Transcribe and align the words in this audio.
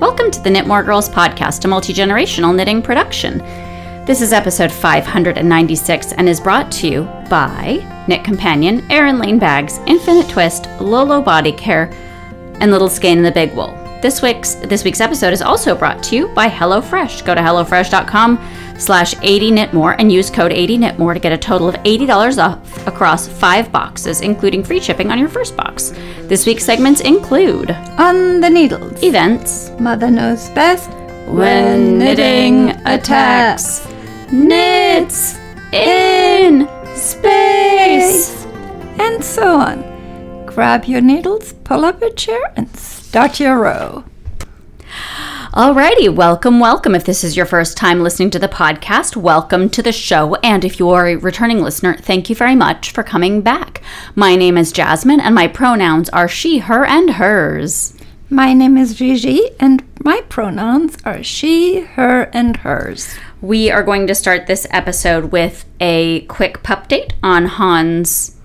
Welcome 0.00 0.30
to 0.30 0.40
the 0.40 0.48
Knitmore 0.48 0.84
Girls 0.84 1.08
podcast, 1.08 1.64
a 1.64 1.68
multi 1.68 1.92
generational 1.92 2.54
knitting 2.54 2.82
production. 2.82 3.38
This 4.06 4.22
is 4.22 4.32
episode 4.32 4.70
596 4.70 6.12
and 6.12 6.28
is 6.28 6.38
brought 6.38 6.70
to 6.72 6.88
you 6.88 7.02
by 7.28 7.78
knitCompanion, 8.06 8.88
Erin 8.90 9.18
Lane 9.18 9.40
Bags, 9.40 9.78
Infinite 9.88 10.28
Twist, 10.28 10.68
Lolo 10.80 11.20
Body 11.20 11.50
Care, 11.50 11.90
and 12.60 12.70
Little 12.70 12.88
Skein 12.88 13.18
in 13.18 13.24
the 13.24 13.32
Big 13.32 13.52
Wool. 13.54 13.72
This 14.00 14.22
week's 14.22 14.54
this 14.54 14.84
week's 14.84 15.00
episode 15.00 15.32
is 15.32 15.42
also 15.42 15.74
brought 15.74 16.00
to 16.04 16.14
you 16.14 16.28
by 16.28 16.48
HelloFresh. 16.48 17.26
Go 17.26 17.34
to 17.34 17.40
hellofresh.com 17.40 18.38
slash 18.78 19.14
80knitmore 19.16 19.96
and 19.98 20.12
use 20.12 20.30
code 20.30 20.52
80knitmore 20.52 21.14
to 21.14 21.20
get 21.20 21.32
a 21.32 21.38
total 21.38 21.68
of 21.68 21.74
$80 21.74 22.38
off 22.40 22.77
across 22.88 23.28
five 23.28 23.70
boxes, 23.70 24.20
including 24.20 24.64
free 24.64 24.80
shipping 24.80 25.10
on 25.12 25.18
your 25.18 25.28
first 25.28 25.56
box. 25.56 25.92
This 26.22 26.44
week's 26.46 26.64
segments 26.64 27.00
include 27.00 27.70
On 27.98 28.40
the 28.40 28.50
needles. 28.50 29.00
events, 29.02 29.70
Mother 29.78 30.10
knows 30.10 30.50
best 30.50 30.90
when 31.28 31.98
knitting 31.98 32.70
attacks, 32.86 33.86
knits 34.32 35.38
in 35.72 36.66
space. 36.96 38.44
and 38.98 39.22
so 39.24 39.56
on. 39.60 39.84
Grab 40.46 40.84
your 40.86 41.00
needles, 41.00 41.52
pull 41.64 41.84
up 41.84 42.02
a 42.02 42.10
chair, 42.12 42.40
and 42.56 42.68
start 42.76 43.38
your 43.38 43.58
row. 43.58 44.04
Alrighty, 45.52 46.14
welcome, 46.14 46.60
welcome. 46.60 46.94
If 46.94 47.06
this 47.06 47.24
is 47.24 47.34
your 47.34 47.46
first 47.46 47.78
time 47.78 48.02
listening 48.02 48.28
to 48.30 48.38
the 48.38 48.48
podcast, 48.48 49.16
welcome 49.16 49.70
to 49.70 49.80
the 49.80 49.92
show. 49.92 50.34
And 50.36 50.62
if 50.62 50.78
you 50.78 50.90
are 50.90 51.06
a 51.06 51.16
returning 51.16 51.62
listener, 51.62 51.96
thank 51.96 52.28
you 52.28 52.36
very 52.36 52.54
much 52.54 52.92
for 52.92 53.02
coming 53.02 53.40
back. 53.40 53.82
My 54.14 54.36
name 54.36 54.58
is 54.58 54.72
Jasmine, 54.72 55.20
and 55.20 55.34
my 55.34 55.48
pronouns 55.48 56.10
are 56.10 56.28
she, 56.28 56.58
her, 56.58 56.84
and 56.84 57.12
hers. 57.12 57.94
My 58.28 58.52
name 58.52 58.76
is 58.76 58.94
Gigi, 58.94 59.40
and 59.58 59.82
my 60.04 60.20
pronouns 60.28 60.98
are 61.06 61.22
she, 61.22 61.80
her, 61.80 62.24
and 62.34 62.58
hers. 62.58 63.16
We 63.40 63.70
are 63.70 63.82
going 63.82 64.06
to 64.08 64.14
start 64.14 64.48
this 64.48 64.66
episode 64.70 65.32
with 65.32 65.64
a 65.80 66.26
quick 66.26 66.62
pup 66.62 66.88
date 66.88 67.14
on 67.22 67.46
Han's 67.46 68.36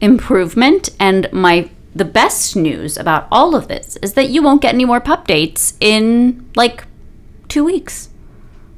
improvement 0.00 0.88
and 0.98 1.32
my 1.32 1.70
the 1.94 2.04
best 2.04 2.54
news 2.54 2.96
about 2.96 3.26
all 3.30 3.54
of 3.54 3.68
this 3.68 3.96
is 3.96 4.14
that 4.14 4.30
you 4.30 4.42
won't 4.42 4.62
get 4.62 4.74
any 4.74 4.84
more 4.84 5.00
pup 5.00 5.26
dates 5.26 5.74
in 5.80 6.48
like 6.54 6.84
2 7.48 7.64
weeks 7.64 8.08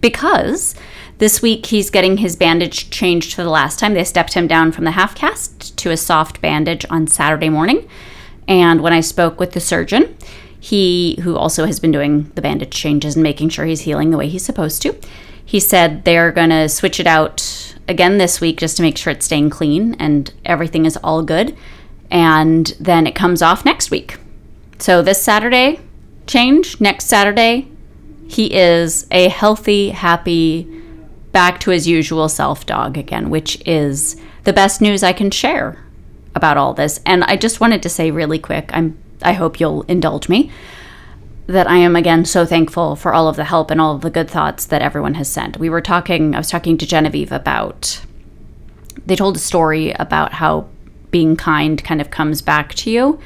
because 0.01 0.75
this 1.19 1.41
week 1.41 1.67
he's 1.67 1.91
getting 1.91 2.17
his 2.17 2.37
bandage 2.37 2.91
changed 2.91 3.35
for 3.35 3.43
the 3.43 3.51
last 3.51 3.79
time. 3.79 3.95
They 3.95 4.05
stepped 4.05 4.35
him 4.35 4.47
down 4.47 4.73
from 4.73 4.85
the 4.85 4.93
half 4.93 5.15
cast 5.15 5.77
to 5.79 5.91
a 5.91 5.97
soft 5.97 6.41
bandage 6.41 6.85
on 6.91 7.07
Saturday 7.07 7.49
morning. 7.49 7.89
And 8.49 8.81
when 8.81 8.93
I 8.93 9.01
spoke 9.01 9.39
with 9.39 9.53
the 9.53 9.61
surgeon, 9.61 10.17
he, 10.59 11.19
who 11.23 11.37
also 11.37 11.67
has 11.67 11.81
been 11.81 11.93
doing 11.93 12.31
the 12.35 12.43
bandage 12.43 12.73
changes 12.73 13.15
and 13.15 13.23
making 13.23 13.51
sure 13.51 13.65
he's 13.65 13.83
healing 13.83 14.11
the 14.11 14.17
way 14.17 14.29
he's 14.29 14.45
supposed 14.45 14.83
to, 14.83 14.97
he 15.45 15.61
said 15.61 16.05
they're 16.05 16.33
going 16.33 16.51
to 16.51 16.69
switch 16.69 16.99
it 16.99 17.07
out 17.07 17.77
again 17.89 18.19
this 18.19 18.41
week 18.41 18.59
just 18.59 18.77
to 18.77 18.83
make 18.83 18.97
sure 18.97 19.13
it's 19.13 19.27
staying 19.27 19.51
clean 19.51 19.95
and 19.95 20.33
everything 20.45 20.87
is 20.87 20.97
all 20.99 21.23
good. 21.23 21.57
And 22.13 22.67
then 22.79 23.07
it 23.09 23.17
comes 23.17 23.43
off 23.43 23.65
next 23.65 23.91
week. 23.91 24.19
So 24.79 25.03
this 25.03 25.21
Saturday, 25.21 25.81
change. 26.27 26.81
Next 26.81 27.07
Saturday, 27.07 27.69
he 28.29 28.55
is 28.55 29.07
a 29.11 29.29
healthy, 29.29 29.91
happy, 29.91 30.69
back 31.33 31.59
to 31.61 31.71
his 31.71 31.89
usual 31.89 32.29
self 32.29 32.67
dog 32.67 32.97
again, 32.97 33.31
which 33.31 33.61
is 33.67 34.21
the 34.45 34.53
best 34.53 34.81
news 34.81 35.03
I 35.03 35.13
can 35.13 35.31
share 35.31 35.79
about 36.35 36.57
all 36.57 36.75
this. 36.75 37.01
And 37.07 37.25
I 37.25 37.37
just 37.37 37.61
wanted 37.61 37.83
to 37.83 37.89
say 37.89 38.11
really 38.11 38.39
quick, 38.39 38.71
I'm 38.73 38.99
I 39.23 39.33
hope 39.33 39.61
you'll 39.61 39.83
indulge 39.83 40.29
me 40.29 40.51
that 41.47 41.69
I 41.69 41.77
am 41.77 41.97
again 41.97 42.25
so 42.25 42.45
thankful 42.45 42.97
for 42.97 43.15
all 43.15 43.29
of 43.29 43.37
the 43.37 43.45
help 43.45 43.71
and 43.71 43.81
all 43.81 43.95
of 43.95 44.01
the 44.03 44.11
good 44.11 44.31
thoughts 44.31 44.67
that 44.67 44.83
everyone 44.83 45.15
has 45.15 45.31
sent. 45.31 45.59
We 45.59 45.71
were 45.71 45.81
talking 45.81 46.35
I 46.35 46.39
was 46.39 46.51
talking 46.51 46.77
to 46.79 46.87
Genevieve 46.87 47.33
about 47.33 48.01
they 49.07 49.17
told 49.17 49.37
a 49.37 49.41
story 49.41 49.93
about 49.93 50.35
how 50.35 50.69
being 51.13 51.37
kind 51.37 51.83
kind 51.85 52.01
of 52.01 52.11
comes 52.11 52.43
back 52.43 52.75
to 52.75 52.91
you 52.91 53.21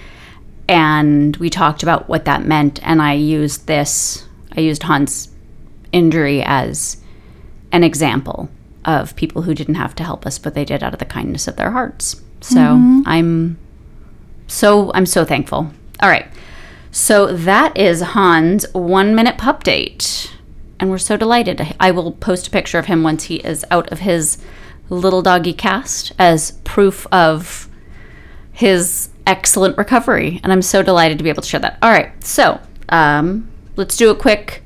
and 0.68 1.36
we 1.38 1.48
talked 1.48 1.82
about 1.82 2.08
what 2.08 2.26
that 2.26 2.44
meant 2.44 2.78
and 2.82 3.00
I 3.00 3.14
used 3.14 3.66
this 3.66 4.26
I 4.54 4.60
used 4.60 4.82
Hans 4.82 5.30
injury 5.92 6.42
as 6.42 6.98
an 7.72 7.82
example 7.82 8.50
of 8.84 9.16
people 9.16 9.42
who 9.42 9.54
didn't 9.54 9.76
have 9.76 9.94
to 9.94 10.04
help 10.04 10.26
us 10.26 10.38
but 10.38 10.52
they 10.52 10.64
did 10.66 10.82
out 10.82 10.92
of 10.92 10.98
the 10.98 11.06
kindness 11.06 11.48
of 11.48 11.56
their 11.56 11.70
hearts. 11.70 12.20
So 12.42 12.58
mm-hmm. 12.58 13.02
I'm 13.06 13.58
so 14.46 14.92
I'm 14.94 15.06
so 15.06 15.24
thankful. 15.24 15.70
All 16.00 16.08
right. 16.08 16.26
So 16.90 17.26
that 17.26 17.76
is 17.76 18.00
Hans' 18.00 18.66
one 18.72 19.14
minute 19.14 19.38
pup 19.38 19.64
date. 19.64 20.32
And 20.78 20.90
we're 20.90 20.98
so 20.98 21.16
delighted. 21.16 21.74
I 21.80 21.90
will 21.90 22.12
post 22.12 22.48
a 22.48 22.50
picture 22.50 22.78
of 22.78 22.86
him 22.86 23.02
once 23.02 23.24
he 23.24 23.36
is 23.36 23.64
out 23.70 23.90
of 23.90 24.00
his 24.00 24.38
little 24.88 25.22
doggy 25.22 25.52
cast 25.52 26.12
as 26.18 26.52
proof 26.64 27.06
of 27.10 27.68
his 28.56 29.10
excellent 29.26 29.76
recovery. 29.76 30.40
And 30.42 30.50
I'm 30.50 30.62
so 30.62 30.82
delighted 30.82 31.18
to 31.18 31.24
be 31.24 31.28
able 31.28 31.42
to 31.42 31.48
share 31.48 31.60
that. 31.60 31.78
All 31.82 31.90
right. 31.90 32.10
So 32.24 32.58
um, 32.88 33.50
let's 33.76 33.98
do 33.98 34.10
a 34.10 34.14
quick 34.14 34.62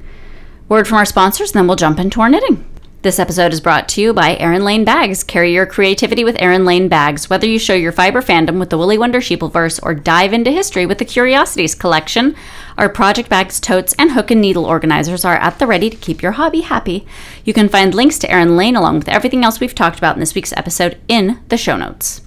word 0.69 0.87
from 0.87 0.99
our 0.99 1.05
sponsors, 1.05 1.51
and 1.51 1.59
then 1.59 1.67
we'll 1.67 1.75
jump 1.75 1.99
into 1.99 2.21
our 2.21 2.29
knitting. 2.29 2.65
This 3.03 3.19
episode 3.19 3.53
is 3.53 3.61
brought 3.61 3.89
to 3.89 4.01
you 4.01 4.13
by 4.13 4.37
Erin 4.37 4.65
Lane 4.65 4.85
Bags. 4.85 5.25
Carry 5.25 5.53
your 5.53 5.67
creativity 5.67 6.23
with 6.23 6.41
Erin 6.41 6.65
Lane 6.65 6.87
Bags. 6.87 7.29
Whether 7.29 7.49
you 7.49 7.59
show 7.59 7.75
your 7.75 7.91
fiber 7.91 8.23
fandom 8.23 8.61
with 8.61 8.71
the 8.71 8.79
Woolly 8.79 8.97
Wonder 8.97 9.19
Sheepleverse 9.19 9.81
or 9.83 9.93
dive 9.93 10.33
into 10.33 10.53
history 10.53 10.87
with 10.87 10.99
the 10.99 11.05
Curiosities 11.05 11.75
collection, 11.75 12.37
our 12.79 12.89
project 12.89 13.29
bags, 13.29 13.59
totes, 13.59 13.93
and 13.99 14.13
hook 14.13 14.31
and 14.31 14.41
needle 14.41 14.67
organizers 14.67 15.25
are 15.25 15.37
at 15.37 15.59
the 15.59 15.67
ready 15.67 15.91
to 15.91 15.97
keep 15.97 16.23
your 16.23 16.33
hobby 16.33 16.61
happy. 16.61 17.07
You 17.45 17.53
can 17.53 17.69
find 17.69 17.93
links 17.93 18.21
to 18.21 18.31
Erin 18.31 18.57
Lane 18.57 18.77
along 18.77 19.01
with 19.01 19.09
everything 19.09 19.45
else 19.45 19.59
we've 19.59 19.75
talked 19.75 19.99
about 19.99 20.15
in 20.15 20.21
this 20.21 20.37
week's 20.37 20.53
episode 20.53 20.97
in 21.09 21.41
the 21.49 21.57
show 21.57 21.77
notes. 21.77 22.21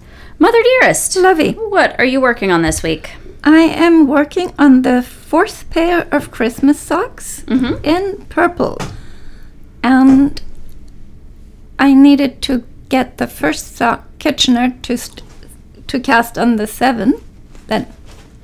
Mother 0.43 0.61
dearest, 0.61 1.15
Lovey, 1.15 1.53
what 1.53 1.97
are 1.97 2.03
you 2.03 2.19
working 2.19 2.51
on 2.51 2.63
this 2.63 2.83
week? 2.83 3.11
I 3.45 3.61
am 3.61 4.09
working 4.09 4.53
on 4.59 4.81
the 4.81 5.01
fourth 5.01 5.69
pair 5.69 6.05
of 6.11 6.31
Christmas 6.31 6.77
socks 6.77 7.45
mm-hmm. 7.47 7.81
in 7.85 8.25
purple. 8.25 8.77
And 9.81 10.41
I 11.79 11.93
needed 11.93 12.41
to 12.41 12.65
get 12.89 13.19
the 13.19 13.27
first 13.27 13.77
sock 13.77 14.03
Kitchener 14.19 14.75
to 14.81 14.97
st- 14.97 15.23
to 15.87 15.97
cast 16.01 16.37
on 16.37 16.57
the 16.57 16.67
seventh, 16.67 17.23
then 17.67 17.87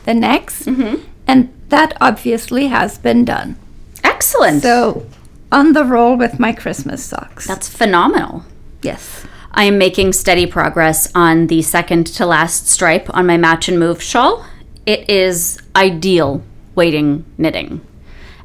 the 0.06 0.14
next, 0.14 0.68
mm-hmm. 0.68 1.04
and 1.28 1.50
that 1.68 1.98
obviously 2.00 2.68
has 2.68 2.98
been 2.98 3.26
done. 3.26 3.58
Excellent. 4.06 4.64
So, 4.64 5.06
on 5.52 5.74
the 5.74 5.84
roll 5.84 6.16
with 6.16 6.40
my 6.40 6.54
Christmas 6.54 7.04
socks. 7.04 7.46
That's 7.46 7.68
phenomenal. 7.68 8.46
yes. 8.82 9.26
I 9.52 9.64
am 9.64 9.78
making 9.78 10.14
steady 10.14 10.46
progress 10.46 11.12
on 11.16 11.48
the 11.48 11.62
second 11.62 12.08
to 12.08 12.26
last 12.26 12.68
stripe 12.68 13.10
on 13.16 13.26
my 13.26 13.38
match 13.38 13.68
and 13.68 13.80
move 13.80 14.02
shawl. 14.02 14.46
It 14.86 15.10
is 15.10 15.60
ideal 15.76 16.44
waiting 16.76 17.26
knitting. 17.38 17.82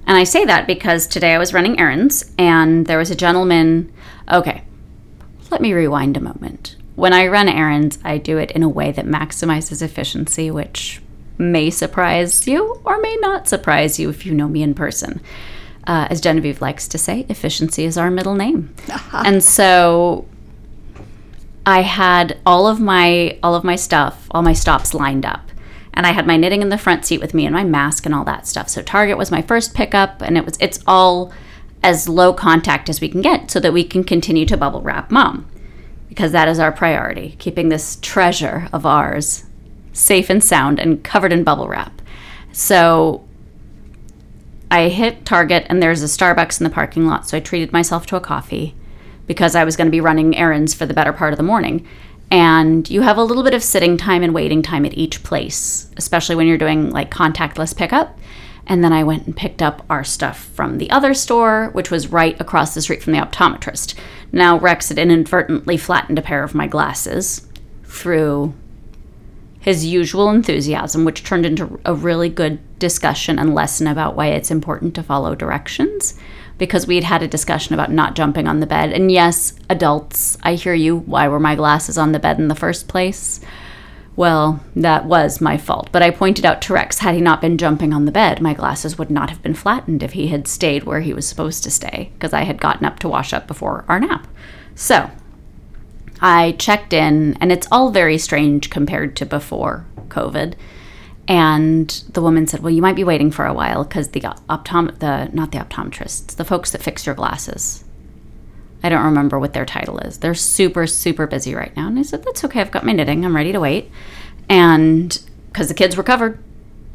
And 0.07 0.17
I 0.17 0.25
say 0.25 0.45
that 0.45 0.67
because 0.67 1.07
today 1.07 1.35
I 1.35 1.39
was 1.39 1.55
running 1.55 1.79
errands 1.79 2.31
and 2.39 2.87
there 2.87 2.99
was 2.99 3.11
a 3.11 3.17
gentleman. 3.17 3.93
Okay, 4.31 4.65
let 5.51 5.61
me 5.61 5.73
rewind 5.73 6.17
a 6.17 6.21
moment. 6.21 6.77
When 6.95 7.13
I 7.13 7.27
run 7.27 7.49
errands, 7.49 7.99
I 8.05 8.19
do 8.19 8.39
it 8.39 8.51
in 8.53 8.63
a 8.63 8.69
way 8.69 8.93
that 8.93 9.07
maximizes 9.07 9.83
efficiency, 9.83 10.51
which 10.51 11.03
may 11.39 11.71
surprise 11.71 12.47
you 12.47 12.81
or 12.85 13.01
may 13.01 13.17
not 13.17 13.49
surprise 13.49 13.99
you 13.99 14.09
if 14.11 14.25
you 14.25 14.33
know 14.35 14.49
me 14.49 14.63
in 14.63 14.75
person. 14.75 15.21
Uh, 15.87 16.07
as 16.09 16.21
Genevieve 16.21 16.63
likes 16.63 16.89
to 16.89 16.99
say, 16.99 17.27
efficiency 17.29 17.85
is 17.85 17.99
our 17.99 18.11
middle 18.11 18.35
name. 18.35 18.75
and 19.13 19.43
so 19.43 20.27
I 21.67 21.83
had 21.83 22.39
all 22.45 22.67
of 22.67 22.81
my 22.81 23.39
all 23.43 23.55
of 23.55 23.65
my 23.65 23.77
stuff, 23.77 24.27
all 24.31 24.43
my 24.43 24.53
stops 24.53 24.95
lined 24.95 25.25
up. 25.25 25.51
And 25.97 26.07
I 26.07 26.13
had 26.13 26.27
my 26.27 26.37
knitting 26.37 26.61
in 26.61 26.71
the 26.71 26.79
front 26.79 27.07
seat 27.07 27.21
with 27.21 27.35
me 27.35 27.47
and 27.47 27.55
my 27.55 27.63
mask 27.63 28.05
and 28.05 28.15
all 28.15 28.25
that 28.25 28.47
stuff. 28.47 28.69
So 28.69 28.83
Target 28.83 29.17
was 29.17 29.31
my 29.31 29.43
first 29.43 29.75
pickup 29.75 30.21
and 30.23 30.37
it 30.37 30.45
was 30.45 30.57
it's 30.61 30.81
all 30.87 31.33
as 31.83 32.09
low 32.09 32.33
contact 32.33 32.89
as 32.89 33.01
we 33.01 33.09
can 33.09 33.21
get 33.21 33.51
so 33.51 33.61
that 33.61 33.73
we 33.73 33.85
can 33.85 34.03
continue 34.03 34.47
to 34.47 34.57
bubble 34.57 34.83
wrap 34.83 35.11
mom. 35.11 35.49
Because 36.09 36.33
that 36.33 36.49
is 36.49 36.59
our 36.59 36.73
priority, 36.73 37.37
keeping 37.39 37.69
this 37.69 37.99
treasure 38.03 38.69
of 38.73 38.85
ours 38.87 39.45
safe 39.93 40.29
and 40.29 40.43
sound 40.43 40.79
and 40.79 41.03
covered 41.03 41.33
in 41.33 41.45
bubble 41.45 41.69
wrap. 41.69 42.03
So 42.53 43.25
I 44.71 44.89
hit 44.89 45.25
Target 45.25 45.67
and 45.69 45.83
there's 45.83 46.03
a 46.03 46.07
Starbucks 46.07 46.61
in 46.61 46.65
the 46.65 46.71
parking 46.71 47.07
lot, 47.07 47.29
so 47.29 47.37
I 47.37 47.41
treated 47.41 47.73
myself 47.73 48.07
to 48.07 48.17
a 48.17 48.21
coffee 48.21 48.75
because 49.27 49.55
I 49.55 49.65
was 49.65 49.77
going 49.77 49.87
to 49.87 49.93
be 49.93 50.01
running 50.01 50.37
errands 50.37 50.75
for 50.75 50.87
the 50.87 50.95
better 50.95 51.13
part 51.13 51.33
of 51.33 51.37
the 51.37 51.43
morning. 51.43 51.87
And 52.31 52.89
you 52.91 53.03
have 53.03 53.17
a 53.17 53.25
little 53.25 53.43
bit 53.43 53.55
of 53.55 53.63
sitting 53.63 53.97
time 53.97 54.23
and 54.23 54.35
waiting 54.35 54.63
time 54.63 54.85
at 54.85 54.95
each 54.95 55.23
place, 55.23 55.91
especially 55.97 56.37
when 56.37 56.47
you're 56.47 56.59
doing 56.59 56.91
like 56.91 57.11
contactless 57.11 57.77
pickup. 57.77 58.19
And 58.67 58.83
then 58.83 58.93
I 58.93 59.05
went 59.05 59.27
and 59.27 59.37
picked 59.37 59.61
up 59.61 59.85
our 59.91 60.05
stuff 60.05 60.39
from 60.39 60.79
the 60.79 60.91
other 60.91 61.13
store, 61.13 61.69
which 61.73 61.91
was 61.91 62.09
right 62.09 62.39
across 62.41 62.75
the 62.75 62.81
street 62.81 63.03
from 63.03 63.13
the 63.13 63.21
optometrist. 63.21 63.95
Now, 64.33 64.59
Rex 64.59 64.89
had 64.89 64.99
inadvertently 64.99 65.77
flattened 65.77 66.19
a 66.19 66.23
pair 66.23 66.43
of 66.43 66.55
my 66.55 66.67
glasses 66.67 67.47
through 67.85 68.55
his 69.61 69.87
usual 69.87 70.29
enthusiasm, 70.31 71.05
which 71.05 71.25
turned 71.25 71.47
into 71.47 71.81
a 71.85 71.95
really 71.95 72.29
good 72.29 72.59
discussion 72.79 73.39
and 73.39 73.55
lesson 73.55 73.87
about 73.87 74.17
why 74.17 74.27
it's 74.27 74.51
important 74.51 74.95
to 74.95 75.03
follow 75.03 75.35
directions. 75.35 76.19
Because 76.57 76.87
we'd 76.87 77.05
had 77.05 77.23
a 77.23 77.29
discussion 77.29 77.75
about 77.75 77.91
not 77.91 78.15
jumping 78.15 78.47
on 78.47 78.61
the 78.61 78.67
bed. 78.67 78.93
And 78.93 79.11
yes, 79.11 79.55
adults, 79.69 80.39
I 80.43 80.55
hear 80.55 80.75
you. 80.75 80.99
Why 80.99 81.27
were 81.29 81.41
my 81.41 81.57
glasses 81.57 81.99
on 81.99 82.13
the 82.13 82.21
bed 82.21 82.39
in 82.39 82.49
the 82.49 82.55
first 82.55 82.87
place? 82.87 83.41
Well, 84.17 84.61
that 84.77 85.07
was 85.07 85.41
my 85.41 85.57
fault. 85.57 85.89
But 85.91 86.03
I 86.03 86.11
pointed 86.11 86.45
out 86.45 86.63
to 86.63 86.73
Rex, 86.73 86.99
had 86.99 87.15
he 87.15 87.21
not 87.21 87.41
been 87.41 87.59
jumping 87.59 87.93
on 87.93 88.05
the 88.05 88.13
bed, 88.13 88.41
my 88.41 88.55
glasses 88.55 88.97
would 88.97 89.11
not 89.11 89.31
have 89.31 89.43
been 89.43 89.55
flattened 89.55 90.05
if 90.05 90.13
he 90.13 90.29
had 90.29 90.47
stayed 90.47 90.85
where 90.85 91.01
he 91.01 91.13
was 91.13 91.27
supposed 91.27 91.65
to 91.65 91.71
stay, 91.71 92.13
because 92.15 92.33
I 92.33 92.45
had 92.45 92.61
gotten 92.61 92.87
up 92.87 93.01
to 93.01 93.09
wash 93.09 93.33
up 93.33 93.49
before 93.49 93.85
our 93.89 93.99
nap. 93.99 94.29
So 94.77 95.11
I 96.21 96.53
checked 96.53 96.93
in, 96.93 97.37
and 97.41 97.51
it's 97.51 97.67
all 97.73 97.91
very 97.91 98.19
strange 98.19 98.71
compared 98.71 99.17
to 99.17 99.27
before 99.27 99.87
COVID. 100.09 100.55
And 101.27 101.89
the 102.13 102.21
woman 102.21 102.47
said, 102.47 102.61
"Well, 102.61 102.73
you 102.73 102.83
might 102.83 102.97
be 102.97 103.05
waiting 103.05 103.31
for 103.31 103.47
a 103.47 103.55
while 103.55 103.85
because 103.85 104.09
the 104.09 104.21
optom 104.21 104.99
the 104.99 105.31
not 105.33 105.53
the 105.53 105.59
optometrists, 105.59 106.37
the 106.37 106.45
folks 106.45 106.71
that 106.73 106.83
fix 106.83 107.07
your 107.07 107.15
glasses. 107.15 107.85
I 108.83 108.91
don't 108.91 109.05
remember 109.05 109.39
what 109.39 109.55
their 109.55 109.65
title 109.65 109.99
is. 109.99 110.19
They're 110.19 110.35
super 110.35 110.87
super 110.87 111.27
busy 111.27 111.55
right 111.55 111.75
now." 111.77 111.87
And 111.87 111.99
I 111.99 112.03
said, 112.03 112.25
"That's 112.25 112.45
okay. 112.45 112.61
I've 112.61 112.71
got 112.71 112.85
my 112.85 112.93
knitting. 112.93 113.25
I'm 113.25 113.37
ready 113.37 113.53
to 113.53 113.61
wait." 113.61 113.91
And 114.49 115.19
because 115.51 115.69
the 115.69 115.75
kids 115.75 115.97
recovered, 115.97 116.39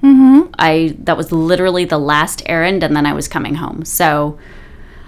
Mm-hmm. 0.02 0.52
I 0.58 0.96
that 1.00 1.18
was 1.18 1.32
literally 1.32 1.86
the 1.86 1.98
last 1.98 2.42
errand, 2.46 2.84
and 2.84 2.96
then 2.96 3.06
I 3.06 3.14
was 3.14 3.28
coming 3.28 3.56
home. 3.56 3.84
So 3.84 4.40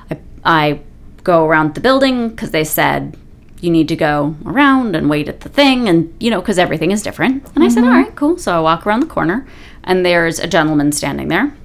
I, 0.10 0.20
I 0.44 0.80
go 1.24 1.46
around 1.46 1.76
the 1.76 1.82
building 1.82 2.30
because 2.30 2.52
they 2.52 2.64
said 2.66 3.16
you 3.62 3.69
need 3.69 3.88
to 3.88 3.96
go 3.96 4.36
around 4.46 4.96
and 4.96 5.10
wait 5.10 5.30
at 5.30 5.42
the 5.42 5.50
thing, 5.50 5.88
and 5.88 6.13
you 6.19 6.30
know 6.30 6.42
because 6.42 6.60
everything 6.60 6.92
is 6.92 7.02
different. 7.02 7.48
And 7.56 7.63
I 7.63 7.69
said, 7.69 7.84
mm-hmm. 7.84 7.94
all 7.94 8.02
right, 8.04 8.16
cool. 8.16 8.38
So 8.38 8.58
I 8.58 8.60
walk 8.60 8.86
around 8.86 9.02
the 9.02 9.06
corner, 9.06 9.48
and 9.84 10.06
there's 10.06 10.40
a 10.40 10.48
gentleman 10.48 10.92
standing 10.92 11.30
there, 11.30 11.56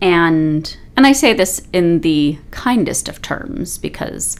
and 0.00 0.76
and 0.96 1.06
I 1.06 1.12
say 1.12 1.32
this 1.32 1.66
in 1.72 2.00
the 2.00 2.38
kindest 2.50 3.08
of 3.08 3.20
terms 3.20 3.78
because 3.78 4.38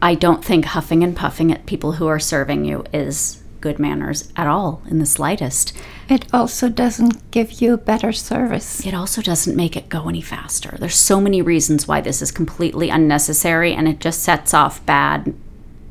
I 0.00 0.14
don't 0.14 0.44
think 0.44 0.66
huffing 0.66 1.02
and 1.02 1.16
puffing 1.16 1.52
at 1.52 1.66
people 1.66 1.92
who 1.92 2.06
are 2.08 2.18
serving 2.18 2.64
you 2.64 2.84
is 2.92 3.41
good 3.62 3.78
manners 3.78 4.30
at 4.36 4.46
all 4.46 4.82
in 4.90 4.98
the 4.98 5.06
slightest. 5.06 5.72
It 6.08 6.26
also 6.34 6.68
doesn't 6.68 7.30
give 7.30 7.62
you 7.62 7.78
better 7.78 8.12
service. 8.12 8.84
It 8.86 8.92
also 8.92 9.22
doesn't 9.22 9.56
make 9.56 9.76
it 9.76 9.88
go 9.88 10.08
any 10.10 10.20
faster. 10.20 10.76
There's 10.78 10.96
so 10.96 11.18
many 11.18 11.40
reasons 11.40 11.88
why 11.88 12.02
this 12.02 12.20
is 12.20 12.30
completely 12.30 12.90
unnecessary 12.90 13.72
and 13.72 13.88
it 13.88 14.00
just 14.00 14.22
sets 14.22 14.52
off 14.52 14.84
bad 14.84 15.34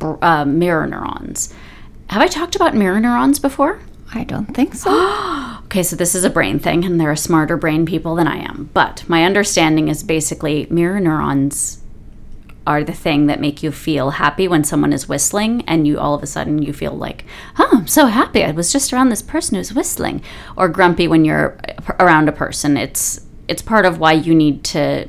uh, 0.01 0.45
mirror 0.45 0.85
neurons. 0.85 1.51
Have 2.11 2.21
I 2.21 2.27
talked 2.27 2.55
about 2.55 2.75
mirror 2.75 2.99
neurons 2.99 3.39
before? 3.39 3.79
I 4.13 4.25
don't 4.25 4.53
think 4.53 4.75
so. 4.75 4.91
Okay, 5.71 5.83
so 5.83 5.95
this 5.95 6.15
is 6.15 6.25
a 6.25 6.29
brain 6.29 6.59
thing, 6.59 6.83
and 6.83 6.99
there 6.99 7.09
are 7.09 7.15
smarter 7.15 7.55
brain 7.55 7.85
people 7.85 8.15
than 8.15 8.27
I 8.27 8.39
am. 8.39 8.69
But 8.73 9.07
my 9.07 9.23
understanding 9.23 9.87
is 9.87 10.03
basically 10.03 10.67
mirror 10.69 10.99
neurons 10.99 11.80
are 12.65 12.83
the 12.83 12.93
thing 12.93 13.25
that 13.27 13.39
make 13.39 13.63
you 13.63 13.71
feel 13.71 14.11
happy 14.11 14.47
when 14.47 14.63
someone 14.63 14.93
is 14.93 15.09
whistling 15.09 15.63
and 15.67 15.87
you 15.87 15.99
all 15.99 16.13
of 16.13 16.21
a 16.21 16.27
sudden 16.27 16.61
you 16.61 16.71
feel 16.71 16.93
like 16.93 17.25
oh 17.57 17.69
i'm 17.73 17.87
so 17.87 18.05
happy 18.05 18.43
i 18.43 18.51
was 18.51 18.71
just 18.71 18.93
around 18.93 19.09
this 19.09 19.21
person 19.21 19.55
who's 19.55 19.73
whistling 19.73 20.21
or 20.55 20.69
grumpy 20.69 21.07
when 21.07 21.25
you're 21.25 21.57
around 21.99 22.29
a 22.29 22.31
person 22.31 22.77
it's 22.77 23.21
it's 23.47 23.61
part 23.61 23.85
of 23.85 23.97
why 23.97 24.11
you 24.13 24.35
need 24.35 24.63
to 24.63 25.07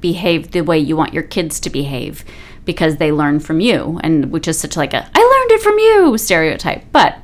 behave 0.00 0.50
the 0.50 0.62
way 0.62 0.78
you 0.78 0.96
want 0.96 1.12
your 1.12 1.22
kids 1.22 1.60
to 1.60 1.70
behave 1.70 2.24
because 2.64 2.96
they 2.96 3.12
learn 3.12 3.38
from 3.38 3.60
you 3.60 4.00
and 4.02 4.32
which 4.32 4.48
is 4.48 4.58
such 4.58 4.76
like 4.76 4.94
a 4.94 5.08
i 5.14 5.20
learned 5.20 5.50
it 5.50 5.62
from 5.62 5.78
you 5.78 6.16
stereotype 6.16 6.82
but 6.90 7.18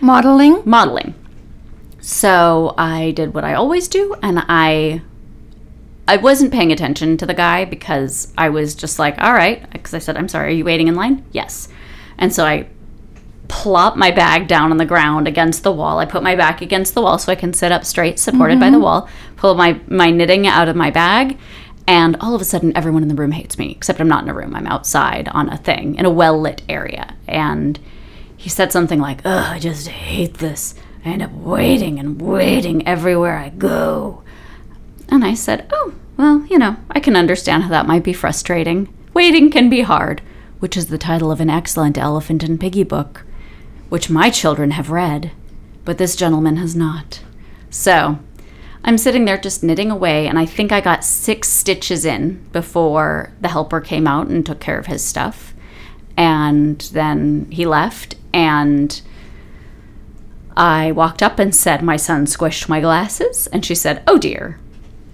Modeling. 0.00 0.62
modeling. 0.64 1.14
So 2.00 2.74
I 2.78 3.10
did 3.10 3.34
what 3.34 3.44
I 3.44 3.52
always 3.52 3.86
do, 3.86 4.14
and 4.22 4.42
I 4.48 5.02
I 6.10 6.16
wasn't 6.16 6.52
paying 6.52 6.72
attention 6.72 7.16
to 7.18 7.24
the 7.24 7.34
guy 7.34 7.64
because 7.64 8.32
I 8.36 8.48
was 8.48 8.74
just 8.74 8.98
like, 8.98 9.16
all 9.22 9.32
right, 9.32 9.70
because 9.70 9.94
I 9.94 10.00
said, 10.00 10.16
I'm 10.16 10.26
sorry, 10.26 10.48
are 10.48 10.56
you 10.56 10.64
waiting 10.64 10.88
in 10.88 10.96
line? 10.96 11.24
Yes. 11.30 11.68
And 12.18 12.34
so 12.34 12.44
I 12.44 12.66
plop 13.46 13.96
my 13.96 14.10
bag 14.10 14.48
down 14.48 14.72
on 14.72 14.76
the 14.76 14.84
ground 14.84 15.28
against 15.28 15.62
the 15.62 15.70
wall. 15.70 16.00
I 16.00 16.06
put 16.06 16.24
my 16.24 16.34
back 16.34 16.62
against 16.62 16.94
the 16.94 17.00
wall 17.00 17.16
so 17.18 17.30
I 17.30 17.36
can 17.36 17.52
sit 17.52 17.70
up 17.70 17.84
straight, 17.84 18.18
supported 18.18 18.58
by 18.58 18.70
the 18.70 18.74
mm-hmm. 18.74 18.82
wall, 18.82 19.08
pull 19.36 19.54
my, 19.54 19.78
my 19.86 20.10
knitting 20.10 20.48
out 20.48 20.66
of 20.66 20.74
my 20.74 20.90
bag, 20.90 21.38
and 21.86 22.16
all 22.16 22.34
of 22.34 22.40
a 22.40 22.44
sudden 22.44 22.76
everyone 22.76 23.02
in 23.02 23.08
the 23.08 23.14
room 23.14 23.30
hates 23.30 23.56
me, 23.56 23.70
except 23.70 24.00
I'm 24.00 24.08
not 24.08 24.24
in 24.24 24.30
a 24.30 24.34
room. 24.34 24.56
I'm 24.56 24.66
outside 24.66 25.28
on 25.28 25.48
a 25.48 25.58
thing 25.58 25.94
in 25.94 26.06
a 26.06 26.10
well 26.10 26.40
lit 26.40 26.62
area. 26.68 27.14
And 27.28 27.78
he 28.36 28.48
said 28.48 28.72
something 28.72 28.98
like, 28.98 29.20
Ugh, 29.24 29.46
I 29.48 29.60
just 29.60 29.86
hate 29.86 30.38
this. 30.38 30.74
I 31.04 31.10
end 31.10 31.22
up 31.22 31.30
waiting 31.30 32.00
and 32.00 32.20
waiting 32.20 32.84
everywhere 32.84 33.38
I 33.38 33.50
go. 33.50 34.24
And 35.10 35.24
I 35.24 35.34
said, 35.34 35.66
Oh, 35.72 35.94
well, 36.16 36.46
you 36.46 36.58
know, 36.58 36.76
I 36.90 37.00
can 37.00 37.16
understand 37.16 37.64
how 37.64 37.68
that 37.70 37.86
might 37.86 38.04
be 38.04 38.12
frustrating. 38.12 38.92
Waiting 39.12 39.50
can 39.50 39.68
be 39.68 39.80
hard, 39.80 40.22
which 40.60 40.76
is 40.76 40.86
the 40.86 40.98
title 40.98 41.32
of 41.32 41.40
an 41.40 41.50
excellent 41.50 41.98
Elephant 41.98 42.42
and 42.42 42.60
Piggy 42.60 42.84
book, 42.84 43.24
which 43.88 44.08
my 44.10 44.30
children 44.30 44.72
have 44.72 44.90
read, 44.90 45.32
but 45.84 45.98
this 45.98 46.14
gentleman 46.14 46.56
has 46.56 46.76
not. 46.76 47.20
So, 47.70 48.18
I'm 48.84 48.98
sitting 48.98 49.24
there 49.24 49.38
just 49.38 49.62
knitting 49.62 49.90
away, 49.90 50.26
and 50.26 50.38
I 50.38 50.46
think 50.46 50.72
I 50.72 50.80
got 50.80 51.04
six 51.04 51.48
stitches 51.48 52.04
in 52.04 52.46
before 52.52 53.32
the 53.40 53.48
helper 53.48 53.80
came 53.80 54.06
out 54.06 54.28
and 54.28 54.44
took 54.44 54.60
care 54.60 54.78
of 54.78 54.86
his 54.86 55.04
stuff. 55.04 55.54
And 56.16 56.80
then 56.92 57.46
he 57.50 57.66
left, 57.66 58.14
and 58.32 59.00
I 60.56 60.92
walked 60.92 61.22
up 61.22 61.38
and 61.38 61.54
said, 61.54 61.82
My 61.82 61.96
son 61.96 62.26
squished 62.26 62.68
my 62.68 62.80
glasses. 62.80 63.46
And 63.48 63.64
she 63.64 63.74
said, 63.74 64.02
Oh 64.06 64.18
dear, 64.18 64.58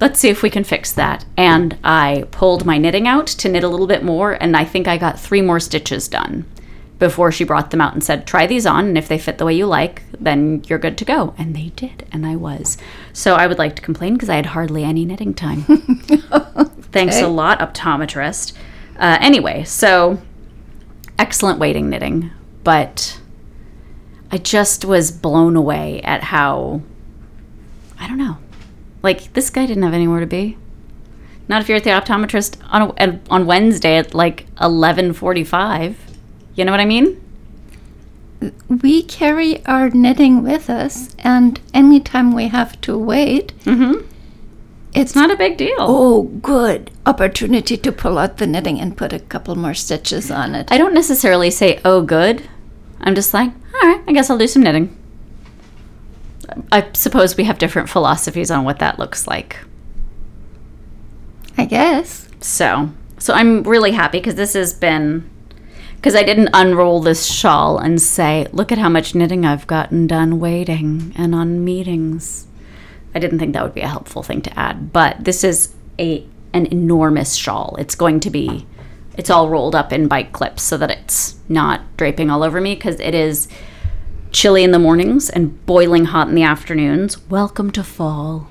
let's 0.01 0.21
see 0.21 0.29
if 0.29 0.43
we 0.43 0.51
can 0.51 0.65
fix 0.65 0.93
that. 0.93 1.25
And 1.37 1.79
I 1.83 2.25
pulled 2.31 2.65
my 2.67 2.79
knitting 2.79 3.07
out 3.07 3.27
to 3.29 3.49
knit 3.49 3.65
a 3.65 3.69
little 3.69 3.87
bit 3.87 4.03
more, 4.03 4.33
and 4.33 4.57
I 4.57 4.65
think 4.65 4.89
I 4.89 4.97
got 4.99 5.19
three 5.19 5.43
more 5.43 5.61
stitches 5.61 6.09
done 6.09 6.45
before 6.99 7.31
she 7.31 7.45
brought 7.45 7.71
them 7.71 7.81
out 7.81 7.93
and 7.93 8.03
said, 8.03 8.27
Try 8.27 8.47
these 8.47 8.67
on, 8.67 8.87
and 8.87 8.99
if 8.99 9.09
they 9.09 9.19
fit 9.19 9.39
the 9.39 9.45
way 9.45 9.55
you 9.55 9.67
like, 9.67 10.03
then 10.19 10.63
you're 10.67 10.79
good 10.79 10.99
to 10.99 11.05
go. 11.05 11.35
And 11.39 11.55
they 11.55 11.71
did, 11.77 12.07
and 12.13 12.27
I 12.27 12.37
was. 12.37 12.79
So 13.13 13.35
I 13.35 13.47
would 13.47 13.59
like 13.59 13.77
to 13.77 13.83
complain 13.83 14.15
because 14.15 14.31
I 14.31 14.37
had 14.37 14.47
hardly 14.47 14.85
any 14.85 15.05
knitting 15.05 15.35
time. 15.35 15.63
Thanks 16.93 17.21
a 17.21 17.29
lot, 17.29 17.61
optometrist. 17.61 18.55
Uh, 18.99 19.19
anyway, 19.21 19.65
so 19.65 20.19
excellent 21.19 21.59
waiting 21.59 21.91
knitting, 21.91 22.31
but 22.65 23.21
I 24.31 24.39
just 24.39 24.85
was 24.85 25.11
blown 25.11 25.57
away 25.57 26.01
at 26.03 26.23
how, 26.25 26.81
I 27.99 28.09
don't 28.09 28.19
know, 28.19 28.39
like 29.09 29.33
this 29.33 29.49
guy 29.51 29.65
didn't 29.67 29.83
have 29.89 29.95
anywhere 29.95 30.21
to 30.21 30.27
be. 30.27 30.57
Not 31.49 31.63
if 31.63 31.69
you're 31.69 31.77
at 31.83 31.85
the 31.85 31.91
optometrist 32.01 32.59
on 32.75 32.81
a, 32.99 33.21
on 33.31 33.47
Wednesday 33.47 33.97
at 34.03 34.15
like 34.15 34.47
eleven 34.61 35.13
forty 35.13 35.45
five. 35.45 35.93
You 36.57 36.65
know 36.65 36.73
what 36.73 36.81
I 36.81 36.87
mean? 36.87 37.09
We 38.83 39.03
carry 39.03 39.65
our 39.65 39.89
knitting 39.91 40.43
with 40.43 40.69
us, 40.69 41.15
and 41.21 41.61
anytime 41.73 42.33
we 42.35 42.49
have 42.49 42.79
to 42.83 42.99
wait, 42.99 43.53
Mm-hmm. 43.65 44.05
it's 44.93 44.97
It's 45.01 45.15
not 45.15 45.31
a 45.31 45.37
big 45.37 45.57
deal. 45.57 45.77
Oh, 45.79 46.25
good 46.43 46.91
opportunity 47.07 47.77
to 47.79 47.93
pull 47.93 48.19
out 48.19 48.37
the 48.37 48.47
knitting 48.47 48.81
and 48.81 48.97
put 48.97 49.13
a 49.13 49.21
couple 49.21 49.55
more 49.55 49.75
stitches 49.75 50.31
on 50.31 50.55
it. 50.55 50.71
I 50.73 50.79
don't 50.79 50.95
necessarily 50.95 51.51
say, 51.51 51.81
oh, 51.85 52.03
good. 52.03 52.43
I'm 53.01 53.15
just 53.15 53.33
like, 53.33 53.51
all 53.75 53.89
right, 53.89 54.03
I 54.09 54.13
guess 54.13 54.29
I'll 54.31 54.39
do 54.39 54.47
some 54.49 54.63
knitting. 54.63 54.89
I 56.73 56.89
suppose 56.93 57.37
we 57.37 57.45
have 57.45 57.59
different 57.59 57.89
philosophies 57.89 58.51
on 58.51 58.65
what 58.65 58.79
that 58.79 58.99
looks 58.99 59.27
like. 59.27 59.59
I 61.59 61.65
guess. 61.65 62.29
So, 62.41 62.91
so 63.19 63.35
I'm 63.35 63.63
really 63.63 63.93
happy 63.93 64.19
because 64.19 64.35
this 64.35 64.53
has 64.55 64.75
been 64.75 65.29
because 65.97 66.15
I 66.15 66.23
didn't 66.23 66.51
unroll 66.53 67.01
this 67.01 67.27
shawl 67.27 67.79
and 67.79 68.01
say, 68.01 68.47
"Look 68.53 68.71
at 68.71 68.79
how 68.79 68.89
much 68.89 69.15
knitting 69.15 69.45
I've 69.45 69.67
gotten 69.67 70.07
done 70.07 70.39
waiting 70.39 71.13
and 71.17 71.35
on 71.35 71.65
meetings." 71.65 72.47
I 73.15 73.19
didn't 73.19 73.39
think 73.39 73.55
that 73.55 73.63
would 73.63 73.75
be 73.75 73.81
a 73.81 73.89
helpful 73.89 74.23
thing 74.23 74.43
to 74.43 74.59
add, 74.59 74.93
but 74.93 75.25
this 75.25 75.43
is 75.43 75.75
a 75.99 76.27
an 76.53 76.67
enormous 76.67 77.35
shawl. 77.35 77.77
It's 77.79 77.95
going 77.95 78.21
to 78.21 78.31
be 78.31 78.67
it's 79.17 79.31
all 79.31 79.49
rolled 79.49 79.75
up 79.75 79.93
in 79.93 80.09
bike 80.09 80.33
clips 80.33 80.63
so 80.63 80.77
that 80.77 80.91
it's 80.91 81.37
not 81.49 81.81
draping 81.97 82.31
all 82.31 82.43
over 82.43 82.61
me 82.61 82.75
because 82.75 83.01
it 83.01 83.15
is 83.15 83.49
chilly 84.37 84.63
in 84.63 84.71
the 84.71 84.79
mornings 84.79 85.31
and 85.31 85.65
boiling 85.65 86.05
hot 86.05 86.29
in 86.29 86.35
the 86.35 86.43
afternoons. 86.43 87.27
Welcome 87.31 87.71
to 87.71 87.83
fall. 87.83 88.51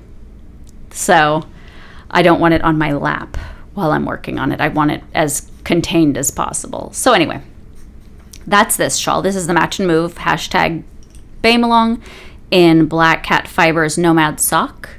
So, 0.89 1.44
I 2.10 2.24
don't 2.24 2.39
want 2.39 2.56
it 2.56 2.63
on 2.63 2.80
my 2.80 2.92
lap 2.92 3.38
while 3.75 3.92
I'm 3.92 4.04
working 4.04 4.39
on 4.39 4.51
it. 4.51 4.60
I 4.60 4.70
want 4.70 4.89
it 4.89 5.04
as 5.13 5.51
contained 5.63 6.18
as 6.18 6.32
possible. 6.32 6.92
So 6.92 7.13
anyway, 7.13 7.39
that's 8.48 8.77
this 8.77 8.98
shawl. 8.98 9.22
This 9.22 9.36
is 9.36 9.46
the 9.46 9.54
Match 9.54 9.77
and 9.77 9.88
Move 9.88 10.15
hashtag 10.15 10.84
Baymalong 11.44 12.01
in 12.50 12.88
Black 12.88 13.22
Cat 13.22 13.48
Fibers 13.48 13.96
Nomad 13.96 14.39
Sock. 14.39 14.89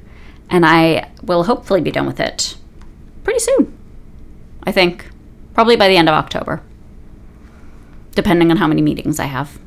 And 0.49 0.65
I 0.65 1.11
will 1.21 1.43
hopefully 1.43 1.81
be 1.81 1.91
done 1.91 2.07
with 2.07 2.21
it 2.21 2.57
pretty 3.25 3.41
soon. 3.41 3.77
I 4.63 4.71
think. 4.71 5.11
Probably 5.53 5.75
by 5.75 5.89
the 5.89 5.97
end 5.97 6.09
of 6.09 6.15
October. 6.15 6.63
Depending 8.15 8.53
on 8.53 8.59
how 8.59 8.69
many 8.69 8.83
meetings 8.83 9.19
I 9.19 9.25
have. 9.25 9.59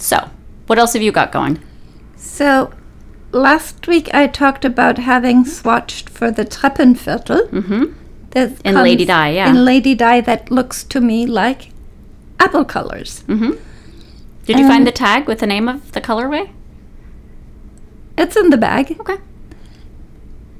So, 0.00 0.30
what 0.66 0.78
else 0.78 0.94
have 0.94 1.02
you 1.02 1.12
got 1.12 1.30
going? 1.30 1.60
So, 2.16 2.72
last 3.32 3.86
week 3.86 4.12
I 4.14 4.26
talked 4.26 4.64
about 4.64 4.98
having 4.98 5.44
swatched 5.44 6.08
for 6.08 6.30
the 6.30 6.44
Treppenviertel. 6.44 7.48
Mm-hmm. 7.50 7.84
In 8.64 8.74
Lady 8.74 9.04
Di, 9.04 9.30
yeah. 9.30 9.50
In 9.50 9.64
Lady 9.64 9.94
Di, 9.94 10.20
that 10.22 10.50
looks 10.50 10.84
to 10.84 11.00
me 11.00 11.26
like 11.26 11.70
apple 12.38 12.64
colors. 12.64 13.24
Mm-hmm. 13.26 13.52
Did 14.46 14.58
you 14.58 14.64
Um, 14.64 14.70
find 14.70 14.86
the 14.86 14.92
tag 14.92 15.26
with 15.26 15.40
the 15.40 15.46
name 15.46 15.68
of 15.68 15.92
the 15.92 16.00
colorway? 16.00 16.50
It's 18.16 18.36
in 18.36 18.50
the 18.50 18.56
bag. 18.56 18.96
Okay. 19.00 19.18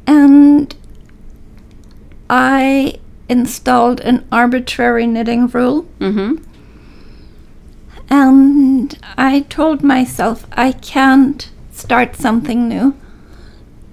And 0.06 0.74
I 2.28 2.98
installed 3.28 4.00
an 4.00 4.26
arbitrary 4.30 5.06
knitting 5.06 5.46
rule. 5.46 5.86
Mm-hmm. 5.98 6.44
And 8.10 8.98
I 9.16 9.40
told 9.48 9.82
myself 9.82 10.46
I 10.52 10.72
can't 10.72 11.48
start 11.72 12.16
something 12.16 12.68
new 12.68 12.94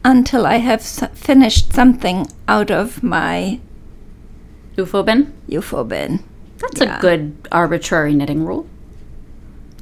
until 0.04 0.46
I 0.46 0.56
have 0.58 0.80
s- 0.80 1.04
finished 1.14 1.74
something 1.74 2.28
out 2.48 2.72
of 2.72 3.04
my 3.04 3.60
UFO 4.78 5.06
bin? 5.06 5.34
UFO 5.50 5.88
bin. 5.88 6.24
That's 6.58 6.82
Yeah. 6.82 6.98
a 6.98 7.02
good 7.02 7.36
arbitrary 7.52 8.16
knitting 8.16 8.44
rule. 8.46 8.66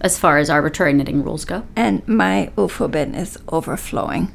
As 0.02 0.20
far 0.20 0.38
as 0.38 0.50
arbitrary 0.50 0.94
knitting 0.94 1.24
rules 1.24 1.46
go. 1.46 1.64
And 1.76 2.06
my 2.08 2.52
UFO 2.58 2.88
bin 2.92 3.16
is 3.16 3.38
overflowing. 3.50 4.32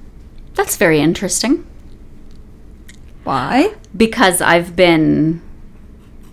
That's 0.54 0.76
very 0.76 1.00
interesting. 1.00 1.64
Why? 3.25 3.75
because 3.97 4.40
I've 4.40 4.76
been 4.76 5.42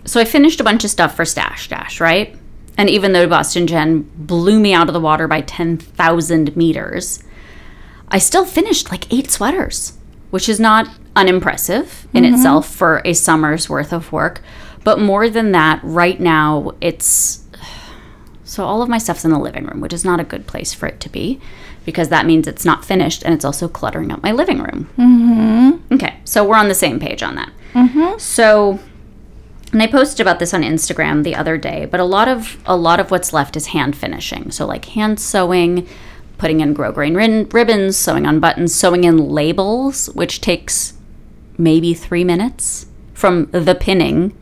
so 0.04 0.20
I 0.20 0.24
finished 0.24 0.60
a 0.60 0.64
bunch 0.64 0.84
of 0.84 0.90
stuff 0.90 1.14
for 1.16 1.24
Stash 1.24 1.68
Dash, 1.68 2.00
right? 2.00 2.34
And 2.78 2.88
even 2.88 3.12
though 3.12 3.26
Boston 3.26 3.66
Jen 3.66 4.08
blew 4.14 4.60
me 4.60 4.72
out 4.72 4.88
of 4.88 4.94
the 4.94 5.00
water 5.00 5.26
by 5.26 5.40
10,000 5.42 6.56
meters, 6.56 7.22
I 8.08 8.18
still 8.18 8.44
finished 8.44 8.90
like 8.90 9.12
eight 9.12 9.30
sweaters, 9.30 9.98
which 10.30 10.48
is 10.48 10.60
not 10.60 10.88
unimpressive 11.16 12.06
in 12.14 12.24
itself 12.24 12.72
for 12.72 13.02
a 13.04 13.12
summer's 13.12 13.68
worth 13.68 13.92
of 13.92 14.12
work. 14.12 14.40
But 14.84 15.00
more 15.00 15.28
than 15.28 15.52
that, 15.52 15.80
right 15.82 16.18
now, 16.20 16.72
it's 16.80 17.44
so 18.44 18.64
all 18.64 18.80
of 18.80 18.88
my 18.88 18.98
stuff's 18.98 19.24
in 19.24 19.32
the 19.32 19.38
living 19.38 19.66
room, 19.66 19.80
which 19.80 19.92
is 19.92 20.04
not 20.04 20.20
a 20.20 20.24
good 20.24 20.46
place 20.46 20.72
for 20.72 20.86
it 20.86 21.00
to 21.00 21.08
be 21.08 21.40
because 21.84 22.10
that 22.10 22.26
means 22.26 22.46
it's 22.46 22.64
not 22.64 22.84
finished 22.84 23.22
and 23.24 23.34
it's 23.34 23.44
also 23.44 23.66
cluttering 23.66 24.12
up 24.12 24.22
my 24.22 24.30
living 24.30 24.62
room. 24.62 24.88
Mm-hmm. 24.98 25.94
Okay, 25.94 26.20
so 26.24 26.44
we're 26.44 26.56
on 26.56 26.68
the 26.68 26.74
same 26.74 27.00
page 27.00 27.22
on 27.22 27.34
that. 27.34 27.50
Mm-hmm. 27.72 28.18
So, 28.18 28.78
and 29.72 29.82
I 29.82 29.86
posted 29.86 30.20
about 30.20 30.38
this 30.38 30.54
on 30.54 30.62
Instagram 30.62 31.24
the 31.24 31.34
other 31.34 31.58
day, 31.58 31.84
but 31.84 32.00
a 32.00 32.04
lot 32.04 32.28
of 32.28 32.60
a 32.64 32.76
lot 32.76 33.00
of 33.00 33.10
what's 33.10 33.32
left 33.32 33.56
is 33.56 33.68
hand 33.68 33.96
finishing. 33.96 34.50
So 34.50 34.66
like 34.66 34.86
hand 34.86 35.20
sewing, 35.20 35.86
putting 36.38 36.60
in 36.60 36.74
grosgrain 36.74 37.52
ribbons, 37.52 37.96
sewing 37.96 38.26
on 38.26 38.40
buttons, 38.40 38.74
sewing 38.74 39.04
in 39.04 39.18
labels, 39.28 40.06
which 40.14 40.40
takes 40.40 40.94
maybe 41.58 41.92
three 41.92 42.24
minutes 42.24 42.86
from 43.12 43.46
the 43.46 43.74
pinning 43.74 44.34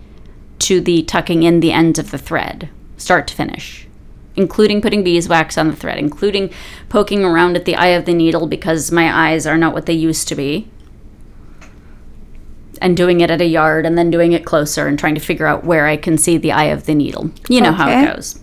to 0.61 0.81
the 0.81 1.03
tucking 1.03 1.43
in 1.43 1.61
the 1.61 1.73
ends 1.73 1.99
of 1.99 2.11
the 2.11 2.19
thread, 2.19 2.69
start 2.97 3.27
to 3.27 3.35
finish, 3.35 3.89
including 4.37 4.81
putting 4.81 5.03
beeswax 5.03 5.59
on 5.59 5.69
the 5.69 5.77
thread, 5.77 5.99
including 5.99 6.51
poking 6.89 7.25
around 7.25 7.57
at 7.57 7.65
the 7.65 7.75
eye 7.75 7.89
of 7.89 8.05
the 8.05 8.15
needle 8.15 8.47
because 8.47 8.93
my 8.93 9.31
eyes 9.31 9.47
are 9.47 9.59
not 9.59 9.75
what 9.75 9.87
they 9.87 9.93
used 9.93 10.29
to 10.29 10.35
be, 10.35 10.69
and 12.79 12.97
doing 12.97 13.21
it 13.21 13.31
at 13.31 13.41
a 13.41 13.47
yard 13.47 13.87
and 13.87 13.97
then 13.97 14.11
doing 14.11 14.33
it 14.33 14.45
closer 14.45 14.87
and 14.87 14.99
trying 14.99 15.15
to 15.15 15.21
figure 15.21 15.47
out 15.47 15.65
where 15.65 15.87
I 15.87 15.97
can 15.97 16.19
see 16.19 16.37
the 16.37 16.53
eye 16.53 16.65
of 16.65 16.87
the 16.87 16.95
needle. 16.95 17.31
You 17.49 17.61
know 17.61 17.73
how 17.73 17.89
it 17.89 18.15
goes. 18.15 18.39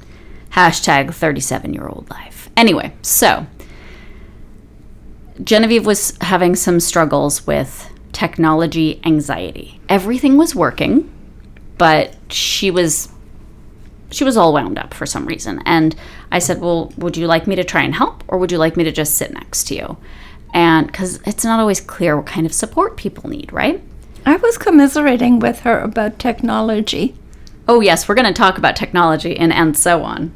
Hashtag 0.51 1.13
37 1.13 1.73
year 1.73 1.87
old 1.87 2.09
life. 2.09 2.49
Anyway, 2.55 2.93
so 3.01 3.47
Genevieve 5.43 5.85
was 5.85 6.15
having 6.21 6.55
some 6.55 6.79
struggles 6.79 7.47
with 7.47 7.89
technology 8.11 9.01
anxiety. 9.03 9.79
Everything 9.89 10.37
was 10.37 10.55
working, 10.55 11.11
but 11.77 12.15
she 12.29 12.69
was 12.71 13.09
she 14.11 14.23
was 14.23 14.37
all 14.37 14.53
wound 14.53 14.77
up 14.77 14.93
for 14.93 15.07
some 15.07 15.25
reason. 15.25 15.61
And 15.65 15.95
I 16.31 16.37
said, 16.37 16.61
"Well, 16.61 16.93
would 16.97 17.17
you 17.17 17.25
like 17.25 17.47
me 17.47 17.55
to 17.55 17.63
try 17.63 17.81
and 17.81 17.95
help 17.95 18.23
or 18.27 18.37
would 18.37 18.51
you 18.51 18.59
like 18.59 18.77
me 18.77 18.83
to 18.83 18.91
just 18.91 19.15
sit 19.15 19.33
next 19.33 19.65
to 19.69 19.75
you?" 19.75 19.97
And 20.53 20.93
cuz 20.93 21.19
it's 21.25 21.43
not 21.43 21.59
always 21.59 21.81
clear 21.81 22.15
what 22.15 22.27
kind 22.27 22.45
of 22.45 22.53
support 22.53 22.95
people 22.95 23.27
need, 23.29 23.51
right? 23.51 23.81
I 24.25 24.37
was 24.37 24.57
commiserating 24.57 25.39
with 25.39 25.61
her 25.61 25.79
about 25.79 26.19
technology. 26.19 27.15
Oh 27.67 27.81
yes, 27.81 28.07
we're 28.07 28.15
going 28.15 28.27
to 28.27 28.33
talk 28.33 28.57
about 28.57 28.75
technology 28.75 29.37
and 29.37 29.53
and 29.53 29.77
so 29.77 30.03
on. 30.03 30.33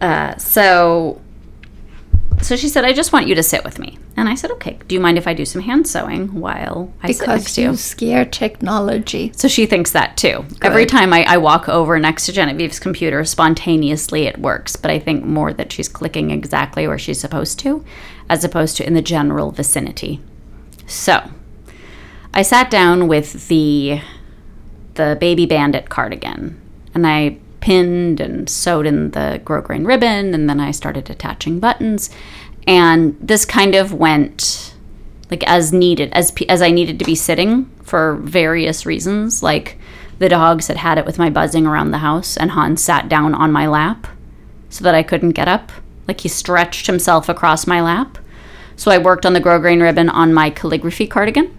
Uh, 0.00 0.36
so, 0.36 1.20
so 2.40 2.54
she 2.54 2.68
said, 2.68 2.84
"I 2.84 2.92
just 2.92 3.12
want 3.12 3.26
you 3.26 3.34
to 3.34 3.42
sit 3.42 3.64
with 3.64 3.78
me," 3.78 3.98
and 4.16 4.28
I 4.28 4.34
said, 4.34 4.50
"Okay. 4.52 4.78
Do 4.86 4.94
you 4.94 5.00
mind 5.00 5.18
if 5.18 5.26
I 5.26 5.34
do 5.34 5.44
some 5.44 5.62
hand 5.62 5.88
sewing 5.88 6.40
while 6.40 6.92
I 7.02 7.12
sit 7.12 7.26
next 7.26 7.42
Because 7.42 7.54
to 7.54 7.60
you?" 7.62 7.70
you 7.70 7.76
scare 7.76 8.24
technology. 8.24 9.32
So 9.34 9.48
she 9.48 9.66
thinks 9.66 9.90
that 9.92 10.16
too. 10.16 10.44
Every 10.62 10.86
time 10.86 11.12
I, 11.12 11.24
I 11.24 11.36
walk 11.38 11.68
over 11.68 11.98
next 11.98 12.26
to 12.26 12.32
Genevieve's 12.32 12.78
computer, 12.78 13.24
spontaneously 13.24 14.26
it 14.26 14.38
works, 14.38 14.76
but 14.76 14.90
I 14.90 14.98
think 14.98 15.24
more 15.24 15.52
that 15.54 15.72
she's 15.72 15.88
clicking 15.88 16.30
exactly 16.30 16.86
where 16.86 16.98
she's 16.98 17.20
supposed 17.20 17.58
to, 17.60 17.84
as 18.28 18.44
opposed 18.44 18.76
to 18.76 18.86
in 18.86 18.94
the 18.94 19.02
general 19.02 19.50
vicinity. 19.50 20.20
So, 20.86 21.30
I 22.34 22.42
sat 22.42 22.70
down 22.70 23.08
with 23.08 23.48
the 23.48 24.00
the 24.94 25.16
baby 25.20 25.46
bandit 25.46 25.88
cardigan, 25.88 26.60
and 26.94 27.06
I 27.06 27.38
pinned 27.60 28.20
and 28.20 28.48
sewed 28.48 28.86
in 28.86 29.12
the 29.12 29.40
grosgrain 29.44 29.86
ribbon, 29.86 30.34
and 30.34 30.48
then 30.48 30.60
I 30.60 30.72
started 30.72 31.08
attaching 31.08 31.60
buttons, 31.60 32.10
and 32.66 33.16
this 33.20 33.44
kind 33.44 33.74
of 33.74 33.92
went 33.92 34.74
like 35.30 35.44
as 35.44 35.72
needed 35.72 36.12
as 36.12 36.32
as 36.48 36.62
I 36.62 36.70
needed 36.70 36.98
to 36.98 37.04
be 37.04 37.14
sitting 37.14 37.70
for 37.82 38.16
various 38.16 38.86
reasons 38.86 39.42
like 39.42 39.78
the 40.18 40.28
dogs 40.28 40.66
had 40.68 40.78
had 40.78 40.98
it 40.98 41.06
with 41.06 41.18
my 41.18 41.30
buzzing 41.30 41.66
around 41.66 41.90
the 41.90 41.98
house 41.98 42.36
and 42.36 42.50
Hans 42.50 42.82
sat 42.82 43.08
down 43.08 43.34
on 43.34 43.52
my 43.52 43.66
lap 43.66 44.06
so 44.68 44.82
that 44.84 44.94
I 44.94 45.02
couldn't 45.02 45.30
get 45.30 45.48
up. 45.48 45.70
Like 46.06 46.20
he 46.20 46.28
stretched 46.28 46.86
himself 46.86 47.28
across 47.28 47.66
my 47.66 47.80
lap. 47.80 48.18
So 48.74 48.90
I 48.90 48.98
worked 48.98 49.24
on 49.24 49.32
the 49.32 49.40
grosgrain 49.40 49.80
ribbon 49.80 50.08
on 50.08 50.34
my 50.34 50.50
calligraphy 50.50 51.06
cardigan 51.06 51.56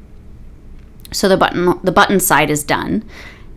so 1.11 1.27
the 1.27 1.37
button 1.37 1.79
the 1.83 1.91
button 1.91 2.19
side 2.19 2.49
is 2.49 2.63
done 2.63 3.03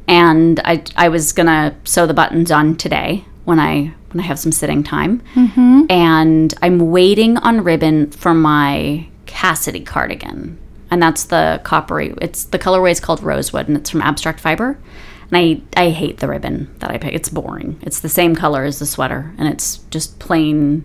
and 0.09 0.61
I 0.65 0.83
I 0.97 1.09
was 1.09 1.33
going 1.33 1.47
to 1.47 1.75
sew 1.85 2.07
the 2.07 2.15
buttons 2.15 2.51
on 2.51 2.77
today 2.77 3.25
when 3.45 3.59
I 3.59 3.95
when 4.13 4.23
I 4.23 4.27
have 4.27 4.39
some 4.39 4.53
sitting 4.53 4.83
time 4.83 5.23
mm-hmm. 5.35 5.85
and 5.89 6.53
I'm 6.63 6.91
waiting 6.91 7.39
on 7.39 7.65
ribbon 7.65 8.11
for 8.11 8.35
my 8.35 9.09
Cassidy 9.27 9.81
cardigan, 9.81 10.59
and 10.91 11.03
that's 11.03 11.25
the 11.25 11.61
coppery. 11.65 12.15
It's 12.21 12.45
the 12.45 12.59
colorway 12.59 12.91
is 12.91 13.01
called 13.01 13.23
rosewood, 13.23 13.67
and 13.67 13.77
it's 13.77 13.89
from 13.89 14.03
Abstract 14.03 14.41
Fiber. 14.41 14.79
And 15.31 15.39
I 15.39 15.63
I 15.75 15.89
hate 15.89 16.19
the 16.19 16.29
ribbon 16.29 16.73
that 16.81 16.91
I 16.91 16.99
pick. 16.99 17.15
It's 17.15 17.31
boring. 17.31 17.81
It's 17.83 18.01
the 18.01 18.11
same 18.11 18.37
color 18.37 18.65
as 18.65 18.79
the 18.79 18.87
sweater, 18.87 19.33
and 19.39 19.49
it's 19.49 19.79
just 19.91 20.19
plain 20.19 20.85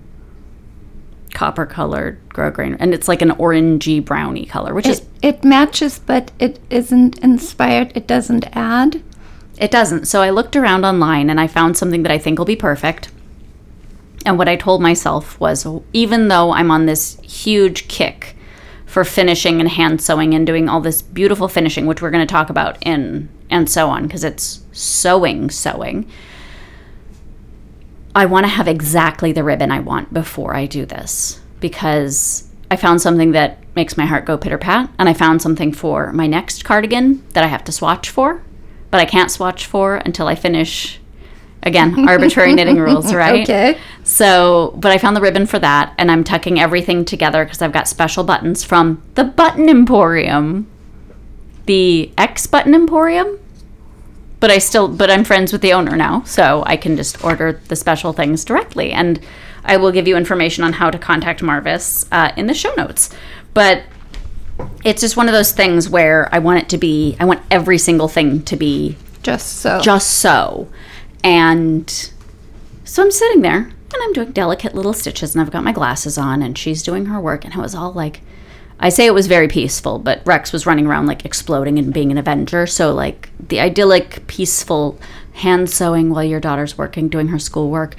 copper 1.38 1.68
colored 1.68 2.18
grosgrain, 2.30 2.76
and 2.80 2.96
it's 2.96 3.08
like 3.08 3.22
an 3.22 3.30
orangey 3.30 4.04
browny 4.04 4.44
color, 4.44 4.74
which 4.74 4.88
is 4.88 5.02
It, 5.22 5.36
it 5.36 5.44
matches, 5.44 6.00
but 6.00 6.32
it 6.40 6.60
isn't 6.72 7.20
inspired. 7.20 7.92
It 7.96 8.08
doesn't 8.08 8.48
add. 8.54 9.04
It 9.60 9.70
doesn't. 9.70 10.08
So 10.08 10.24
I 10.24 10.32
looked 10.32 10.56
around 10.56 10.84
online 10.84 11.30
and 11.30 11.40
I 11.40 11.46
found 11.46 11.78
something 11.78 12.02
that 12.02 12.12
I 12.12 12.18
think 12.18 12.40
will 12.40 12.46
be 12.46 12.56
perfect. 12.56 13.10
And 14.26 14.40
what 14.40 14.50
I 14.50 14.56
told 14.56 14.82
myself 14.82 15.40
was 15.40 15.68
even 15.94 16.28
though 16.28 16.54
I'm 16.54 16.72
on 16.72 16.88
this 16.88 17.20
huge 17.22 17.88
kick 17.88 18.36
for 18.88 19.06
finishing 19.06 19.60
and 19.60 19.70
hand 19.70 20.02
sewing 20.02 20.34
and 20.34 20.48
doing 20.48 20.68
all 20.68 20.82
this 20.82 21.04
beautiful 21.04 21.48
finishing, 21.48 21.86
which 21.86 22.02
we're 22.02 22.10
going 22.10 22.26
to 22.26 22.34
talk 22.34 22.50
about 22.50 22.82
in 22.82 23.30
and 23.52 23.70
so 23.70 23.90
on, 23.90 24.08
because 24.08 24.24
it's 24.24 24.62
sewing, 24.72 25.52
sewing. 25.52 26.10
I 28.18 28.26
want 28.26 28.46
to 28.46 28.50
have 28.50 28.68
exactly 28.68 29.32
the 29.32 29.44
ribbon 29.44 29.72
I 29.72 29.80
want 29.80 30.12
before 30.12 30.56
I 30.56 30.66
do 30.66 30.88
this 30.88 31.40
because 31.60 32.50
I 32.72 32.76
found 32.76 33.00
something 33.00 33.34
that 33.34 33.60
makes 33.76 33.96
my 33.96 34.08
heart 34.08 34.26
go 34.26 34.40
pitter 34.40 34.58
pat, 34.58 34.90
and 34.98 35.08
I 35.08 35.14
found 35.14 35.40
something 35.40 35.72
for 35.72 36.12
my 36.14 36.26
next 36.26 36.66
cardigan 36.66 37.24
that 37.34 37.44
I 37.44 37.48
have 37.48 37.64
to 37.66 37.72
swatch 37.72 38.10
for, 38.10 38.42
but 38.90 39.00
I 39.00 39.06
can't 39.06 39.30
swatch 39.30 39.68
for 39.68 39.98
until 39.98 40.28
I 40.28 40.34
finish. 40.34 41.00
Again, 41.62 42.10
arbitrary 42.10 42.54
knitting 42.54 42.78
rules, 42.78 43.14
right? 43.14 43.44
Okay. 43.44 43.78
So, 44.04 44.74
but 44.78 44.92
I 44.92 44.98
found 44.98 45.16
the 45.16 45.22
ribbon 45.22 45.46
for 45.46 45.60
that, 45.60 45.94
and 46.00 46.10
I'm 46.12 46.24
tucking 46.24 46.60
everything 46.60 47.06
together 47.06 47.46
because 47.46 47.62
I've 47.62 47.72
got 47.72 47.88
special 47.88 48.24
buttons 48.24 48.64
from 48.64 49.04
the 49.14 49.26
Button 49.26 49.70
Emporium, 49.70 50.68
the 51.68 52.12
X 52.18 52.48
Button 52.48 52.74
Emporium. 52.74 53.40
But 54.40 54.52
I 54.52 54.60
still, 54.60 54.88
but 54.88 55.10
I'm 55.10 55.24
friends 55.24 55.52
with 55.52 55.62
the 55.62 55.74
owner 55.74 55.96
now, 55.96 56.22
so 56.24 56.64
I 56.66 56.78
can 56.78 56.96
just 56.96 57.24
order 57.24 57.60
the 57.70 57.76
special 57.76 58.14
things 58.14 58.46
directly, 58.46 58.92
and 58.92 59.20
I 59.64 59.78
will 59.78 59.92
give 59.92 60.08
you 60.08 60.16
information 60.16 60.64
on 60.64 60.74
how 60.74 60.92
to 60.92 60.98
contact 61.00 61.42
Marvis 61.42 62.06
uh, 62.12 62.32
in 62.38 62.46
the 62.46 62.54
show 62.54 62.74
notes. 62.76 63.10
But 63.54 63.84
it's 64.84 65.02
just 65.02 65.18
one 65.18 65.28
of 65.28 65.34
those 65.34 65.52
things 65.52 65.90
where 65.90 66.34
I 66.34 66.40
want 66.40 66.60
it 66.60 66.70
to 66.70 66.78
be, 66.78 67.18
I 67.20 67.26
want 67.26 67.42
every 67.52 67.78
single 67.78 68.08
thing 68.08 68.44
to 68.44 68.56
be 68.56 68.96
Just 69.24 69.58
so. 69.58 69.80
just 69.82 70.12
so. 70.20 70.68
And 71.24 71.90
so 72.86 73.04
I'm 73.04 73.12
sitting 73.12 73.42
there 73.42 73.58
and 73.58 74.02
I'm 74.02 74.14
doing 74.14 74.32
delicate 74.32 74.74
little 74.74 74.94
stitches 74.94 75.36
and 75.36 75.42
I've 75.42 75.52
got 75.52 75.64
my 75.64 75.72
glasses 75.72 76.18
on 76.18 76.42
and 76.42 76.58
she's 76.58 76.84
doing 76.84 77.06
her 77.08 77.20
work 77.20 77.44
and 77.44 77.54
it 77.54 77.58
was 77.60 77.76
all 77.76 77.92
like 77.92 78.22
I 78.80 78.90
say 78.90 79.06
it 79.08 79.14
was 79.14 79.28
very 79.28 79.48
peaceful, 79.48 79.98
but 79.98 80.22
Rex 80.26 80.54
was 80.54 80.66
running 80.66 80.86
around 80.86 81.08
like 81.08 81.26
exploding 81.26 81.80
and 81.80 81.94
being 81.94 82.12
an 82.12 82.18
Avenger. 82.18 82.68
So 82.68 82.94
like 82.94 83.30
the 83.40 83.60
idyllic, 83.60 84.28
peaceful 84.28 85.00
hand 85.34 85.70
sewing 85.70 86.10
while 86.12 86.24
your 86.24 86.40
daughter's 86.40 86.78
working, 86.78 87.10
doing 87.10 87.30
her 87.30 87.40
schoolwork. 87.40 87.96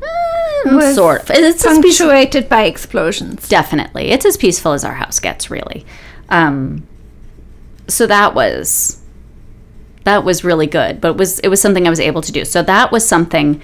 mm, 0.00 0.76
Was 0.76 0.94
sort 0.94 1.22
of. 1.22 1.30
It's 1.30 1.62
punctuated 1.62 2.48
by 2.48 2.62
explosions. 2.62 3.48
Definitely, 3.48 4.06
it's 4.10 4.24
as 4.24 4.36
peaceful 4.36 4.72
as 4.72 4.84
our 4.84 4.94
house 4.94 5.20
gets, 5.20 5.50
really. 5.50 5.84
Um, 6.30 6.86
so 7.86 8.06
that 8.06 8.34
was 8.34 9.02
that 10.04 10.24
was 10.24 10.42
really 10.44 10.66
good, 10.66 11.00
but 11.00 11.12
it 11.12 11.16
was 11.16 11.38
it 11.40 11.48
was 11.48 11.60
something 11.60 11.86
I 11.86 11.90
was 11.90 12.00
able 12.00 12.22
to 12.22 12.32
do. 12.32 12.44
So 12.46 12.62
that 12.62 12.92
was 12.92 13.06
something 13.06 13.60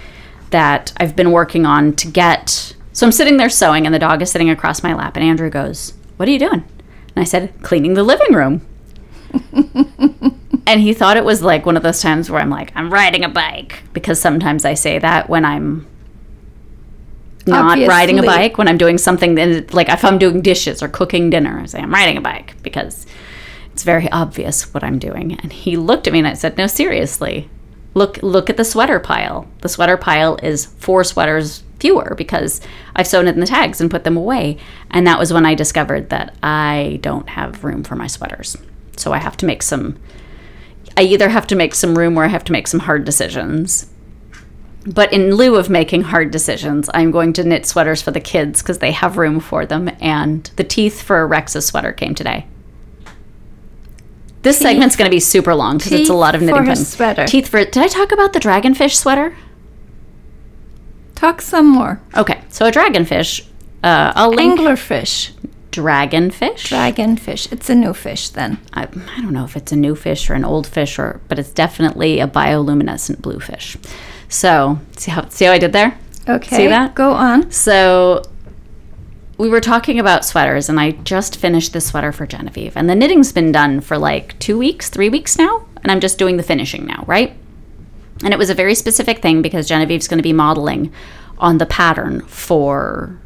that 0.51 0.93
I've 0.97 1.15
been 1.15 1.31
working 1.31 1.65
on 1.65 1.93
to 1.93 2.07
get. 2.07 2.75
So 2.93 3.05
I'm 3.05 3.11
sitting 3.11 3.37
there 3.37 3.49
sewing, 3.49 3.85
and 3.85 3.95
the 3.95 3.99
dog 3.99 4.21
is 4.21 4.29
sitting 4.31 4.49
across 4.49 4.83
my 4.83 4.93
lap, 4.93 5.15
and 5.15 5.25
Andrew 5.25 5.49
goes, 5.49 5.93
"What 6.21 6.27
are 6.27 6.31
you 6.31 6.37
doing?" 6.37 6.63
And 7.15 7.17
I 7.17 7.23
said, 7.23 7.51
"Cleaning 7.63 7.95
the 7.95 8.03
living 8.03 8.35
room." 8.35 8.61
and 10.67 10.79
he 10.79 10.93
thought 10.93 11.17
it 11.17 11.25
was 11.25 11.41
like 11.41 11.65
one 11.65 11.75
of 11.75 11.81
those 11.81 11.99
times 11.99 12.29
where 12.29 12.39
I'm 12.39 12.51
like, 12.51 12.71
"I'm 12.75 12.93
riding 12.93 13.23
a 13.23 13.29
bike," 13.29 13.81
because 13.91 14.21
sometimes 14.21 14.63
I 14.63 14.75
say 14.75 14.99
that 14.99 15.31
when 15.31 15.43
I'm 15.43 15.87
not 17.47 17.79
riding 17.87 18.19
a 18.19 18.21
bike 18.23 18.59
when 18.59 18.67
I'm 18.67 18.77
doing 18.77 18.99
something 18.99 19.33
like 19.71 19.89
if 19.89 20.05
I'm 20.05 20.19
doing 20.19 20.41
dishes 20.41 20.83
or 20.83 20.87
cooking 20.87 21.31
dinner, 21.31 21.59
I 21.59 21.65
say 21.65 21.79
I'm 21.79 21.91
riding 21.91 22.17
a 22.17 22.21
bike 22.21 22.53
because 22.61 23.07
it's 23.73 23.81
very 23.81 24.07
obvious 24.11 24.71
what 24.75 24.83
I'm 24.83 24.99
doing. 24.99 25.39
And 25.41 25.51
he 25.51 25.75
looked 25.75 26.05
at 26.05 26.13
me 26.13 26.19
and 26.19 26.27
I 26.27 26.33
said, 26.33 26.55
"No, 26.55 26.67
seriously. 26.67 27.49
Look 27.95 28.21
look 28.21 28.47
at 28.47 28.57
the 28.57 28.63
sweater 28.63 28.99
pile. 28.99 29.47
The 29.61 29.69
sweater 29.69 29.97
pile 29.97 30.37
is 30.43 30.67
four 30.67 31.03
sweaters 31.03 31.63
fewer 31.81 32.13
because 32.15 32.61
I've 32.95 33.07
sewn 33.07 33.27
it 33.27 33.33
in 33.35 33.41
the 33.41 33.47
tags 33.47 33.81
and 33.81 33.91
put 33.91 34.05
them 34.05 34.15
away." 34.15 34.57
And 34.91 35.05
that 35.05 35.19
was 35.19 35.33
when 35.33 35.45
I 35.45 35.55
discovered 35.55 36.09
that 36.09 36.35
I 36.41 36.99
don't 37.01 37.27
have 37.29 37.63
room 37.63 37.83
for 37.83 37.95
my 37.95 38.07
sweaters. 38.07 38.55
So 38.95 39.11
I 39.11 39.17
have 39.17 39.35
to 39.37 39.45
make 39.45 39.63
some 39.63 39.97
I 40.97 41.01
either 41.03 41.29
have 41.29 41.47
to 41.47 41.55
make 41.55 41.75
some 41.75 41.97
room 41.97 42.17
or 42.17 42.25
I 42.25 42.27
have 42.27 42.43
to 42.45 42.51
make 42.51 42.67
some 42.67 42.81
hard 42.81 43.05
decisions. 43.05 43.87
But 44.85 45.13
in 45.13 45.35
lieu 45.35 45.55
of 45.55 45.69
making 45.69 46.03
hard 46.03 46.31
decisions, 46.31 46.89
I'm 46.93 47.11
going 47.11 47.33
to 47.33 47.43
knit 47.43 47.65
sweaters 47.65 48.01
for 48.01 48.11
the 48.11 48.19
kids 48.19 48.61
because 48.61 48.79
they 48.79 48.91
have 48.91 49.17
room 49.17 49.39
for 49.39 49.65
them. 49.65 49.91
And 50.01 50.49
the 50.55 50.63
teeth 50.63 51.01
for 51.01 51.27
Rex's 51.27 51.67
sweater 51.67 51.91
came 51.91 52.15
today. 52.15 52.47
This 54.41 54.57
segment's 54.57 54.95
going 54.95 55.09
to 55.09 55.15
be 55.15 55.19
super 55.19 55.53
long 55.53 55.77
because 55.77 55.91
it's 55.91 56.09
a 56.09 56.15
lot 56.15 56.33
of 56.33 56.41
knitting. 56.41 56.55
her 56.55 56.65
puns. 56.65 56.87
sweater. 56.87 57.27
Teeth 57.27 57.47
for. 57.47 57.63
Did 57.63 57.77
I 57.77 57.87
talk 57.87 58.11
about 58.11 58.33
the 58.33 58.39
dragonfish 58.39 58.95
sweater? 58.95 59.35
Talk 61.21 61.39
some 61.39 61.67
more. 61.67 62.01
Okay, 62.17 62.41
so 62.49 62.65
a 62.65 62.71
dragonfish. 62.71 63.45
Uh, 63.83 64.11
I'll 64.15 64.31
link 64.31 64.59
Anglerfish. 64.59 65.29
dragonfish. 65.69 66.65
Dragonfish. 66.67 67.51
It's 67.51 67.69
a 67.69 67.75
new 67.75 67.93
fish 67.93 68.29
then. 68.29 68.57
I, 68.73 68.85
I 68.85 69.21
don't 69.21 69.31
know 69.31 69.45
if 69.45 69.55
it's 69.55 69.71
a 69.71 69.75
new 69.75 69.93
fish 69.93 70.31
or 70.31 70.33
an 70.33 70.43
old 70.43 70.65
fish, 70.65 70.97
or 70.97 71.21
but 71.27 71.37
it's 71.37 71.51
definitely 71.51 72.19
a 72.19 72.27
bioluminescent 72.27 73.21
blue 73.21 73.39
fish. 73.39 73.77
So 74.29 74.79
see 74.97 75.11
how 75.11 75.29
see 75.29 75.45
how 75.45 75.51
I 75.51 75.59
did 75.59 75.73
there. 75.73 75.95
Okay. 76.27 76.55
See 76.55 76.67
that? 76.67 76.95
Go 76.95 77.11
on. 77.11 77.51
So 77.51 78.23
we 79.37 79.47
were 79.47 79.61
talking 79.61 79.99
about 79.99 80.25
sweaters, 80.25 80.69
and 80.69 80.79
I 80.79 80.89
just 80.89 81.37
finished 81.37 81.71
this 81.73 81.85
sweater 81.89 82.11
for 82.11 82.25
Genevieve, 82.25 82.75
and 82.75 82.89
the 82.89 82.95
knitting's 82.95 83.31
been 83.31 83.51
done 83.51 83.81
for 83.81 83.95
like 83.95 84.39
two 84.39 84.57
weeks, 84.57 84.89
three 84.89 85.09
weeks 85.09 85.37
now, 85.37 85.67
and 85.83 85.91
I'm 85.91 85.99
just 85.99 86.17
doing 86.17 86.37
the 86.37 86.43
finishing 86.43 86.87
now, 86.87 87.03
right? 87.05 87.35
And 88.23 88.33
it 88.33 88.37
was 88.37 88.49
a 88.49 88.55
very 88.55 88.75
specific 88.75 89.21
thing 89.21 89.41
because 89.41 89.67
Genevieve's 89.67 90.07
going 90.07 90.19
to 90.19 90.23
be 90.23 90.33
modeling 90.33 90.91
on 91.39 91.57
the 91.57 91.65
pattern 91.65 92.21
for 92.21 93.19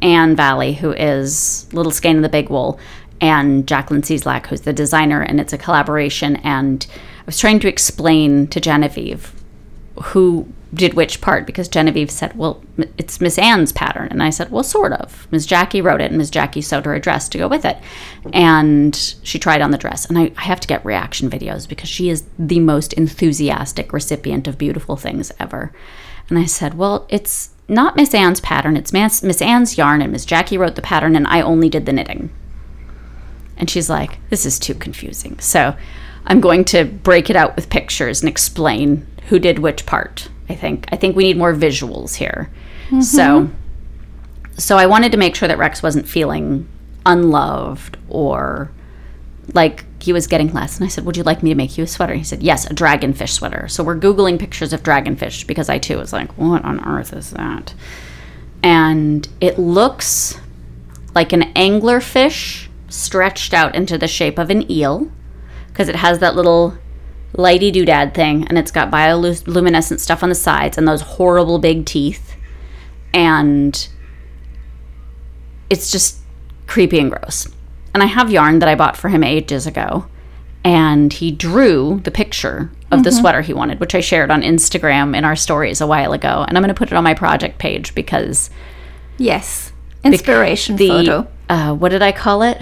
Anne 0.00 0.36
Valley, 0.36 0.74
who 0.74 0.92
is 0.92 1.66
Little 1.72 1.92
Skein 1.92 2.16
of 2.16 2.22
the 2.22 2.28
Big 2.28 2.48
Wool, 2.48 2.78
and 3.20 3.66
Jacqueline 3.66 4.02
Cieslak, 4.02 4.46
who's 4.46 4.62
the 4.62 4.72
designer, 4.72 5.22
and 5.22 5.40
it's 5.40 5.52
a 5.52 5.58
collaboration. 5.58 6.36
And 6.36 6.86
I 7.20 7.24
was 7.26 7.38
trying 7.38 7.60
to 7.60 7.68
explain 7.68 8.46
to 8.48 8.60
Genevieve 8.60 9.34
who 10.02 10.46
did 10.74 10.94
which 10.94 11.20
part 11.20 11.46
because 11.46 11.68
Genevieve 11.68 12.10
said, 12.10 12.36
"Well, 12.36 12.62
it's 12.96 13.20
Miss 13.20 13.38
Anne's 13.38 13.72
pattern," 13.72 14.08
and 14.10 14.22
I 14.22 14.30
said, 14.30 14.50
"Well, 14.50 14.62
sort 14.62 14.92
of." 14.92 15.26
Miss 15.30 15.46
Jackie 15.46 15.80
wrote 15.80 16.00
it, 16.00 16.10
and 16.10 16.18
Miss 16.18 16.30
Jackie 16.30 16.60
sewed 16.60 16.84
her 16.84 16.98
dress 16.98 17.28
to 17.30 17.38
go 17.38 17.48
with 17.48 17.64
it, 17.64 17.78
and 18.32 19.14
she 19.22 19.38
tried 19.38 19.62
on 19.62 19.70
the 19.70 19.78
dress. 19.78 20.04
And 20.04 20.18
I, 20.18 20.32
I 20.36 20.42
have 20.42 20.60
to 20.60 20.68
get 20.68 20.84
reaction 20.84 21.30
videos 21.30 21.68
because 21.68 21.88
she 21.88 22.10
is 22.10 22.24
the 22.38 22.60
most 22.60 22.92
enthusiastic 22.94 23.92
recipient 23.92 24.46
of 24.46 24.58
beautiful 24.58 24.96
things 24.96 25.32
ever. 25.40 25.72
And 26.28 26.38
I 26.38 26.44
said, 26.44 26.74
"Well, 26.74 27.06
it's 27.08 27.50
not 27.68 27.96
Miss 27.96 28.14
Anne's 28.14 28.40
pattern; 28.40 28.76
it's 28.76 28.92
Miss 28.92 29.42
Anne's 29.42 29.78
yarn, 29.78 30.02
and 30.02 30.12
Miss 30.12 30.24
Jackie 30.24 30.58
wrote 30.58 30.74
the 30.74 30.82
pattern, 30.82 31.16
and 31.16 31.26
I 31.26 31.40
only 31.40 31.68
did 31.68 31.86
the 31.86 31.92
knitting." 31.92 32.30
And 33.58 33.68
she's 33.68 33.90
like, 33.90 34.18
this 34.30 34.46
is 34.46 34.58
too 34.58 34.74
confusing. 34.74 35.38
So 35.40 35.74
I'm 36.26 36.40
going 36.40 36.64
to 36.66 36.84
break 36.84 37.28
it 37.28 37.36
out 37.36 37.56
with 37.56 37.70
pictures 37.70 38.22
and 38.22 38.28
explain 38.28 39.06
who 39.28 39.38
did 39.38 39.58
which 39.58 39.84
part. 39.84 40.28
I 40.48 40.54
think 40.54 40.88
I 40.90 40.96
think 40.96 41.16
we 41.16 41.24
need 41.24 41.36
more 41.36 41.54
visuals 41.54 42.14
here. 42.14 42.50
So 43.00 43.42
mm-hmm. 43.42 43.54
so 44.56 44.76
I 44.76 44.86
wanted 44.86 45.12
to 45.12 45.18
make 45.18 45.34
sure 45.34 45.48
that 45.48 45.58
Rex 45.58 45.82
wasn't 45.82 46.08
feeling 46.08 46.68
unloved 47.04 47.96
or 48.08 48.70
like 49.54 49.84
he 50.02 50.12
was 50.12 50.26
getting 50.26 50.52
less. 50.52 50.76
And 50.76 50.84
I 50.84 50.88
said, 50.88 51.04
Would 51.04 51.16
you 51.16 51.22
like 51.22 51.42
me 51.42 51.50
to 51.50 51.56
make 51.56 51.76
you 51.76 51.84
a 51.84 51.86
sweater? 51.86 52.14
He 52.14 52.24
said, 52.24 52.42
Yes, 52.42 52.66
a 52.66 52.74
dragonfish 52.74 53.30
sweater. 53.30 53.68
So 53.68 53.82
we're 53.82 53.98
Googling 53.98 54.38
pictures 54.38 54.72
of 54.72 54.82
dragonfish 54.82 55.46
because 55.46 55.68
I 55.68 55.78
too 55.78 55.98
was 55.98 56.12
like, 56.12 56.36
What 56.38 56.64
on 56.64 56.84
earth 56.86 57.12
is 57.12 57.30
that? 57.30 57.74
And 58.62 59.28
it 59.40 59.58
looks 59.58 60.38
like 61.14 61.32
an 61.32 61.52
anglerfish 61.54 62.68
stretched 62.88 63.52
out 63.52 63.74
into 63.74 63.98
the 63.98 64.08
shape 64.08 64.38
of 64.38 64.50
an 64.50 64.70
eel 64.70 65.10
because 65.68 65.88
it 65.88 65.96
has 65.96 66.18
that 66.18 66.34
little 66.34 66.76
lighty 67.34 67.72
doodad 67.72 68.14
thing 68.14 68.46
and 68.48 68.56
it's 68.58 68.70
got 68.70 68.90
bioluminescent 68.90 70.00
stuff 70.00 70.22
on 70.22 70.28
the 70.28 70.34
sides 70.34 70.78
and 70.78 70.88
those 70.88 71.02
horrible 71.02 71.58
big 71.58 71.84
teeth. 71.86 72.34
And 73.12 73.88
it's 75.70 75.90
just 75.90 76.18
creepy 76.66 76.98
and 76.98 77.10
gross. 77.10 77.48
And 77.94 78.02
I 78.02 78.06
have 78.06 78.30
yarn 78.30 78.58
that 78.60 78.68
I 78.68 78.74
bought 78.74 78.96
for 78.96 79.08
him 79.08 79.22
ages 79.24 79.66
ago. 79.66 80.06
And 80.64 81.12
he 81.12 81.30
drew 81.30 82.00
the 82.04 82.10
picture 82.10 82.70
of 82.90 83.04
the 83.04 83.12
sweater 83.12 83.40
he 83.42 83.52
wanted, 83.54 83.80
which 83.80 83.94
I 83.94 84.00
shared 84.00 84.30
on 84.30 84.42
Instagram 84.42 85.16
in 85.16 85.24
our 85.24 85.36
stories 85.36 85.80
a 85.80 85.86
while 85.86 86.12
ago. 86.12 86.44
And 86.46 86.56
I'm 86.58 86.62
going 86.62 86.74
to 86.74 86.78
put 86.78 86.90
it 86.90 86.94
on 86.94 87.04
my 87.04 87.14
project 87.14 87.58
page 87.58 87.94
because 87.94 88.50
Yes. 89.18 89.72
Inspiration 90.04 90.76
the 90.76 90.88
photo. 90.88 91.28
uh, 91.48 91.74
what 91.74 91.90
did 91.90 92.02
I 92.02 92.12
call 92.12 92.42
it? 92.42 92.60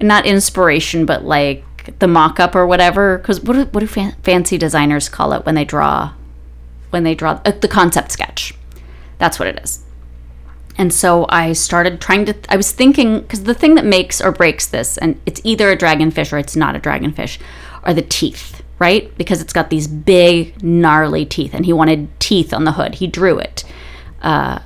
Not 0.00 0.26
inspiration, 0.26 1.06
but 1.06 1.24
like 1.24 1.64
the 1.98 2.08
mock-up 2.08 2.54
or 2.54 2.66
whatever. 2.66 3.18
Because 3.18 3.40
what 3.40 3.54
do, 3.54 3.64
what 3.66 3.80
do 3.80 3.86
fan- 3.86 4.16
fancy 4.22 4.58
designers 4.58 5.08
call 5.08 5.32
it 5.32 5.44
when 5.46 5.54
they 5.54 5.64
draw? 5.64 6.12
When 6.90 7.02
they 7.02 7.14
draw 7.14 7.40
uh, 7.44 7.50
the 7.50 7.66
concept 7.66 8.12
sketch, 8.12 8.54
that's 9.18 9.38
what 9.38 9.48
it 9.48 9.58
is. 9.62 9.84
And 10.76 10.92
so 10.92 11.26
I 11.28 11.52
started 11.52 12.00
trying 12.00 12.24
to. 12.26 12.36
I 12.48 12.56
was 12.56 12.72
thinking 12.72 13.20
because 13.20 13.44
the 13.44 13.54
thing 13.54 13.74
that 13.74 13.84
makes 13.84 14.20
or 14.20 14.32
breaks 14.32 14.66
this, 14.66 14.96
and 14.98 15.20
it's 15.26 15.40
either 15.44 15.70
a 15.70 15.76
dragonfish 15.76 16.32
or 16.32 16.38
it's 16.38 16.56
not 16.56 16.76
a 16.76 16.80
dragonfish, 16.80 17.38
are 17.84 17.94
the 17.94 18.02
teeth, 18.02 18.62
right? 18.78 19.16
Because 19.16 19.40
it's 19.40 19.52
got 19.52 19.70
these 19.70 19.86
big, 19.86 20.62
gnarly 20.62 21.24
teeth, 21.24 21.54
and 21.54 21.64
he 21.64 21.72
wanted 21.72 22.08
teeth 22.20 22.52
on 22.52 22.64
the 22.64 22.72
hood. 22.72 22.96
He 22.96 23.06
drew 23.06 23.38
it. 23.38 23.64
Uh, 24.22 24.60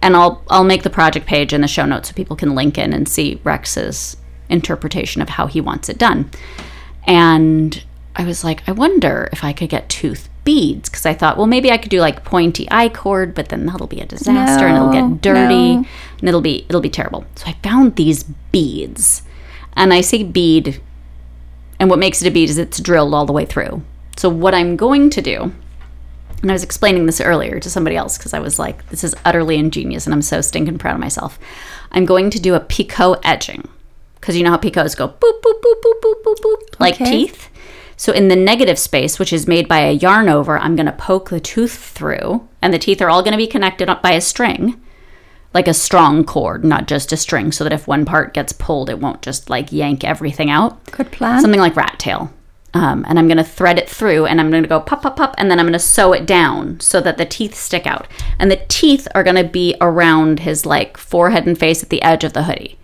and 0.00 0.16
I'll 0.16 0.42
I'll 0.48 0.64
make 0.64 0.82
the 0.82 0.90
project 0.90 1.26
page 1.26 1.52
in 1.52 1.62
the 1.62 1.68
show 1.68 1.86
notes 1.86 2.08
so 2.08 2.14
people 2.14 2.36
can 2.36 2.54
link 2.54 2.78
in 2.78 2.92
and 2.92 3.08
see 3.08 3.40
Rex's 3.42 4.16
interpretation 4.48 5.22
of 5.22 5.30
how 5.30 5.46
he 5.46 5.60
wants 5.60 5.88
it 5.88 5.98
done. 5.98 6.30
And 7.06 7.82
I 8.16 8.24
was 8.24 8.44
like, 8.44 8.66
I 8.68 8.72
wonder 8.72 9.28
if 9.32 9.44
I 9.44 9.52
could 9.52 9.68
get 9.68 9.88
tooth 9.88 10.28
beads 10.44 10.88
because 10.88 11.06
I 11.06 11.14
thought, 11.14 11.36
well, 11.36 11.46
maybe 11.46 11.70
I 11.70 11.78
could 11.78 11.90
do 11.90 12.00
like 12.00 12.24
pointy 12.24 12.68
I 12.70 12.88
cord, 12.88 13.34
but 13.34 13.48
then 13.48 13.66
that'll 13.66 13.86
be 13.86 14.00
a 14.00 14.06
disaster 14.06 14.66
and 14.66 14.76
it'll 14.76 14.92
get 14.92 15.20
dirty 15.20 15.76
no. 15.76 15.84
and 16.18 16.28
it'll 16.28 16.40
be 16.40 16.66
it'll 16.68 16.80
be 16.80 16.90
terrible. 16.90 17.24
So 17.34 17.46
I 17.46 17.56
found 17.62 17.96
these 17.96 18.22
beads, 18.22 19.22
and 19.74 19.92
I 19.92 20.00
say 20.00 20.22
bead, 20.22 20.80
and 21.80 21.90
what 21.90 21.98
makes 21.98 22.22
it 22.22 22.28
a 22.28 22.30
bead 22.30 22.50
is 22.50 22.58
it's 22.58 22.78
drilled 22.78 23.14
all 23.14 23.26
the 23.26 23.32
way 23.32 23.44
through. 23.46 23.82
So 24.16 24.28
what 24.28 24.54
I'm 24.54 24.76
going 24.76 25.10
to 25.10 25.22
do 25.22 25.52
and 26.44 26.50
I 26.50 26.54
was 26.54 26.62
explaining 26.62 27.06
this 27.06 27.22
earlier 27.22 27.58
to 27.58 27.70
somebody 27.70 27.96
else 27.96 28.18
because 28.18 28.34
I 28.34 28.38
was 28.38 28.58
like, 28.58 28.86
this 28.90 29.02
is 29.02 29.14
utterly 29.24 29.56
ingenious 29.56 30.04
and 30.04 30.12
I'm 30.12 30.20
so 30.20 30.42
stinking 30.42 30.76
proud 30.76 30.92
of 30.92 31.00
myself. 31.00 31.38
I'm 31.90 32.04
going 32.04 32.28
to 32.28 32.38
do 32.38 32.54
a 32.54 32.60
picot 32.60 33.18
edging 33.24 33.66
because 34.24 34.38
you 34.38 34.42
know 34.42 34.52
how 34.52 34.56
picots 34.56 34.96
go 34.96 35.06
boop, 35.06 35.40
boop, 35.42 35.60
boop, 35.60 35.82
boop, 35.84 36.00
boop, 36.00 36.22
boop, 36.24 36.36
boop, 36.40 36.80
like 36.80 36.96
teeth. 36.96 37.50
So 37.98 38.10
in 38.10 38.28
the 38.28 38.36
negative 38.36 38.78
space, 38.78 39.18
which 39.18 39.34
is 39.34 39.46
made 39.46 39.68
by 39.68 39.80
a 39.80 39.92
yarn 39.92 40.30
over, 40.30 40.58
I'm 40.58 40.76
going 40.76 40.86
to 40.86 40.92
poke 40.92 41.28
the 41.28 41.40
tooth 41.40 41.76
through 41.76 42.48
and 42.62 42.72
the 42.72 42.78
teeth 42.78 43.02
are 43.02 43.10
all 43.10 43.22
going 43.22 43.32
to 43.32 43.38
be 43.38 43.46
connected 43.46 43.90
up 43.90 44.00
by 44.00 44.12
a 44.12 44.22
string, 44.22 44.80
like 45.52 45.68
a 45.68 45.74
strong 45.74 46.24
cord, 46.24 46.64
not 46.64 46.88
just 46.88 47.12
a 47.12 47.18
string, 47.18 47.52
so 47.52 47.64
that 47.64 47.72
if 47.74 47.86
one 47.86 48.06
part 48.06 48.32
gets 48.32 48.54
pulled, 48.54 48.88
it 48.88 48.98
won't 48.98 49.20
just 49.20 49.50
like 49.50 49.70
yank 49.70 50.04
everything 50.04 50.48
out 50.48 50.82
Good 50.90 51.12
plan. 51.12 51.42
something 51.42 51.60
like 51.60 51.76
rat 51.76 51.96
tail. 51.98 52.32
Um, 52.72 53.04
and 53.06 53.18
I'm 53.18 53.28
going 53.28 53.36
to 53.36 53.44
thread 53.44 53.78
it 53.78 53.90
through 53.90 54.24
and 54.24 54.40
I'm 54.40 54.50
going 54.50 54.62
to 54.62 54.68
go 54.70 54.80
pop, 54.80 55.02
pop, 55.02 55.16
pop, 55.16 55.34
and 55.36 55.50
then 55.50 55.60
I'm 55.60 55.66
going 55.66 55.74
to 55.74 55.78
sew 55.78 56.14
it 56.14 56.24
down 56.24 56.80
so 56.80 57.02
that 57.02 57.18
the 57.18 57.26
teeth 57.26 57.54
stick 57.54 57.86
out. 57.86 58.08
And 58.38 58.50
the 58.50 58.64
teeth 58.68 59.06
are 59.14 59.22
going 59.22 59.36
to 59.36 59.44
be 59.44 59.76
around 59.82 60.40
his 60.40 60.64
like 60.64 60.96
forehead 60.96 61.46
and 61.46 61.58
face 61.58 61.82
at 61.82 61.90
the 61.90 62.02
edge 62.02 62.24
of 62.24 62.32
the 62.32 62.44
hoodie. 62.44 62.78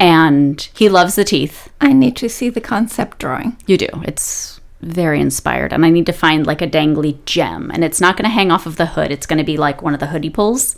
And 0.00 0.60
he 0.74 0.88
loves 0.88 1.14
the 1.14 1.24
teeth. 1.24 1.72
I 1.80 1.92
need 1.92 2.16
to 2.16 2.28
see 2.28 2.48
the 2.48 2.60
concept 2.60 3.18
drawing. 3.18 3.56
You 3.66 3.78
do. 3.78 3.88
It's 4.02 4.60
very 4.80 5.20
inspired. 5.20 5.72
And 5.72 5.84
I 5.84 5.90
need 5.90 6.06
to 6.06 6.12
find 6.12 6.46
like 6.46 6.60
a 6.60 6.66
dangly 6.66 7.24
gem. 7.24 7.70
And 7.72 7.84
it's 7.84 8.00
not 8.00 8.16
going 8.16 8.24
to 8.24 8.34
hang 8.34 8.50
off 8.50 8.66
of 8.66 8.76
the 8.76 8.86
hood, 8.86 9.10
it's 9.10 9.26
going 9.26 9.38
to 9.38 9.44
be 9.44 9.56
like 9.56 9.82
one 9.82 9.94
of 9.94 10.00
the 10.00 10.08
hoodie 10.08 10.30
pulls 10.30 10.76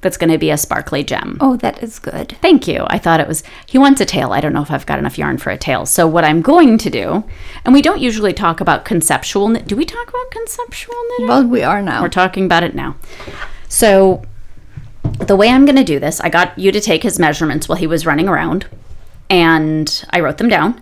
that's 0.00 0.16
going 0.16 0.30
to 0.30 0.38
be 0.38 0.50
a 0.50 0.56
sparkly 0.56 1.02
gem. 1.02 1.38
Oh, 1.40 1.56
that 1.56 1.82
is 1.82 1.98
good. 1.98 2.36
Thank 2.42 2.68
you. 2.68 2.84
I 2.88 2.98
thought 2.98 3.20
it 3.20 3.26
was, 3.26 3.42
he 3.66 3.78
wants 3.78 4.00
a 4.00 4.04
tail. 4.04 4.32
I 4.32 4.40
don't 4.40 4.52
know 4.52 4.62
if 4.62 4.70
I've 4.70 4.86
got 4.86 4.98
enough 4.98 5.18
yarn 5.18 5.38
for 5.38 5.50
a 5.50 5.58
tail. 5.58 5.86
So, 5.86 6.06
what 6.06 6.24
I'm 6.24 6.42
going 6.42 6.78
to 6.78 6.90
do, 6.90 7.24
and 7.64 7.74
we 7.74 7.82
don't 7.82 8.00
usually 8.00 8.32
talk 8.32 8.60
about 8.60 8.84
conceptual 8.84 9.48
knit. 9.48 9.66
Do 9.66 9.74
we 9.74 9.84
talk 9.84 10.08
about 10.08 10.30
conceptual 10.30 10.94
knitting? 11.10 11.28
Well, 11.28 11.46
we 11.46 11.62
are 11.62 11.82
now. 11.82 12.02
We're 12.02 12.08
talking 12.08 12.44
about 12.44 12.62
it 12.62 12.74
now. 12.74 12.96
So, 13.68 14.22
the 15.18 15.36
way 15.36 15.48
I'm 15.48 15.64
going 15.64 15.76
to 15.76 15.84
do 15.84 15.98
this, 15.98 16.20
I 16.20 16.28
got 16.28 16.58
you 16.58 16.72
to 16.72 16.80
take 16.80 17.02
his 17.02 17.18
measurements 17.18 17.68
while 17.68 17.78
he 17.78 17.86
was 17.86 18.06
running 18.06 18.28
around, 18.28 18.66
and 19.30 20.04
I 20.10 20.20
wrote 20.20 20.38
them 20.38 20.48
down. 20.48 20.80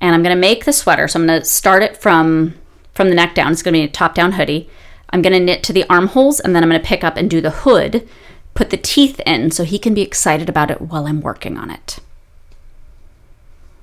And 0.00 0.14
I'm 0.14 0.22
going 0.22 0.34
to 0.34 0.40
make 0.40 0.64
the 0.64 0.72
sweater. 0.72 1.06
So 1.06 1.20
I'm 1.20 1.26
going 1.26 1.40
to 1.40 1.46
start 1.46 1.82
it 1.82 1.96
from 1.96 2.54
from 2.92 3.08
the 3.08 3.14
neck 3.14 3.34
down. 3.34 3.52
It's 3.52 3.62
going 3.62 3.74
to 3.74 3.80
be 3.80 3.84
a 3.84 3.88
top 3.88 4.14
down 4.14 4.32
hoodie. 4.32 4.68
I'm 5.10 5.22
going 5.22 5.32
to 5.32 5.40
knit 5.40 5.62
to 5.64 5.72
the 5.72 5.84
armholes, 5.88 6.40
and 6.40 6.54
then 6.54 6.62
I'm 6.62 6.68
going 6.68 6.80
to 6.80 6.86
pick 6.86 7.04
up 7.04 7.16
and 7.16 7.30
do 7.30 7.40
the 7.40 7.50
hood, 7.50 8.08
put 8.54 8.70
the 8.70 8.76
teeth 8.76 9.20
in, 9.26 9.50
so 9.50 9.64
he 9.64 9.78
can 9.78 9.94
be 9.94 10.02
excited 10.02 10.48
about 10.48 10.70
it 10.70 10.80
while 10.80 11.06
I'm 11.06 11.20
working 11.20 11.56
on 11.56 11.70
it. 11.70 12.00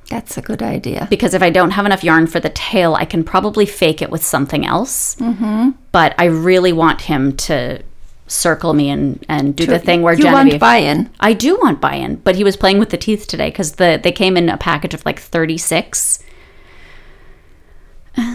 That's 0.10 0.38
a 0.38 0.42
good 0.42 0.64
idea. 0.64 1.08
Because 1.10 1.36
if 1.36 1.44
I 1.44 1.52
don't 1.52 1.72
have 1.72 1.86
enough 1.86 2.04
yarn 2.04 2.26
for 2.26 2.40
the 2.40 2.50
tail, 2.50 2.96
I 2.96 3.06
can 3.06 3.24
probably 3.24 3.68
fake 3.68 4.02
it 4.02 4.10
with 4.10 4.24
something 4.24 4.66
else. 4.66 5.16
Mm-hmm. 5.16 5.72
But 5.92 6.16
I 6.18 6.26
really 6.26 6.74
want 6.74 7.02
him 7.02 7.38
to 7.38 7.84
circle 8.30 8.74
me 8.74 8.90
and, 8.90 9.26
and 9.28 9.56
do 9.56 9.66
the 9.66 9.80
thing 9.80 10.02
where 10.02 10.14
you 10.14 10.24
Genevieve. 10.24 10.54
want 10.54 10.60
buy-in. 10.62 11.10
I 11.20 11.34
do 11.34 11.58
want 11.58 11.82
buy-in, 11.82 12.18
but 12.18 12.36
he 12.36 12.44
was 12.44 12.56
playing 12.56 12.80
with 12.80 12.92
the 12.92 12.98
teeth 12.98 13.28
today 13.28 13.50
because 13.50 13.74
the 13.74 14.00
they 14.02 14.12
came 14.12 14.38
in 14.38 14.50
a 14.50 14.58
package 14.58 14.94
of 14.94 15.06
like 15.06 15.20
thirty 15.20 15.58
six. 15.58 16.24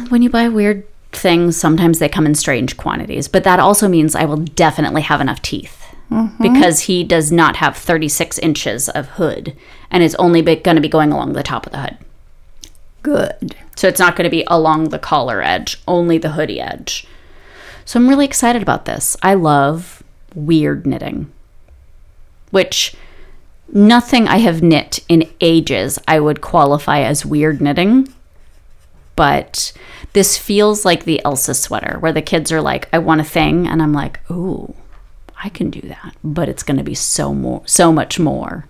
When 0.09 0.20
you 0.20 0.30
buy 0.30 0.48
weird 0.48 0.87
things, 1.12 1.57
sometimes 1.57 1.98
they 1.98 2.09
come 2.09 2.26
in 2.26 2.35
strange 2.35 2.76
quantities, 2.76 3.28
but 3.28 3.44
that 3.44 3.61
also 3.61 3.87
means 3.87 4.14
I 4.14 4.24
will 4.24 4.38
definitely 4.38 5.02
have 5.02 5.20
enough 5.20 5.42
teeth 5.42 5.94
mm-hmm. 6.11 6.42
because 6.42 6.80
he 6.80 7.04
does 7.04 7.30
not 7.30 7.57
have 7.57 7.76
thirty 7.76 8.09
six 8.09 8.38
inches 8.38 8.88
of 8.88 9.11
hood, 9.11 9.57
and 9.90 10.02
it's 10.02 10.14
only 10.16 10.42
going 10.42 10.76
to 10.76 10.83
be 10.83 10.88
going 10.88 11.12
along 11.12 11.33
the 11.33 11.42
top 11.42 11.66
of 11.66 11.72
the 11.72 11.78
hood. 11.78 11.98
Good. 13.02 13.54
So 13.76 13.87
it's 13.87 14.00
not 14.00 14.16
going 14.16 14.24
to 14.24 14.30
be 14.30 14.44
along 14.48 14.88
the 14.88 14.98
collar 14.98 15.42
edge, 15.42 15.80
only 15.87 16.18
the 16.18 16.33
hoodie 16.33 16.61
edge. 16.61 17.07
So 17.85 17.99
I'm 17.99 18.09
really 18.09 18.25
excited 18.25 18.62
about 18.62 18.87
this. 18.87 19.16
I 19.23 19.35
love 19.35 20.03
weird 20.35 20.87
knitting, 20.87 21.31
which 22.51 22.94
nothing 23.73 24.27
I 24.29 24.38
have 24.38 24.62
knit 24.62 25.01
in 25.09 25.31
ages 25.40 25.99
I 26.09 26.20
would 26.20 26.40
qualify 26.40 27.01
as 27.01 27.27
weird 27.27 27.61
knitting. 27.61 28.12
But 29.16 29.73
this 30.12 30.37
feels 30.37 30.85
like 30.85 31.05
the 31.05 31.25
Elsa 31.25 31.55
sweater 31.55 31.99
where 32.01 32.12
the 32.12 32.23
kids 32.23 32.51
are 32.51 32.61
like, 32.61 32.88
I 32.92 32.99
want 32.99 33.20
a 33.20 33.25
thing. 33.25 33.66
And 33.68 33.81
I'm 33.81 33.92
like, 33.92 34.18
ooh, 34.31 34.75
I 35.42 35.51
can 35.51 35.70
do 35.70 35.81
that. 35.83 36.16
But 36.25 36.49
it's 36.49 36.62
going 36.62 36.79
to 36.79 36.85
be 36.85 36.94
so 36.94 37.33
more, 37.33 37.62
so 37.64 37.92
much 37.92 38.18
more. 38.18 38.66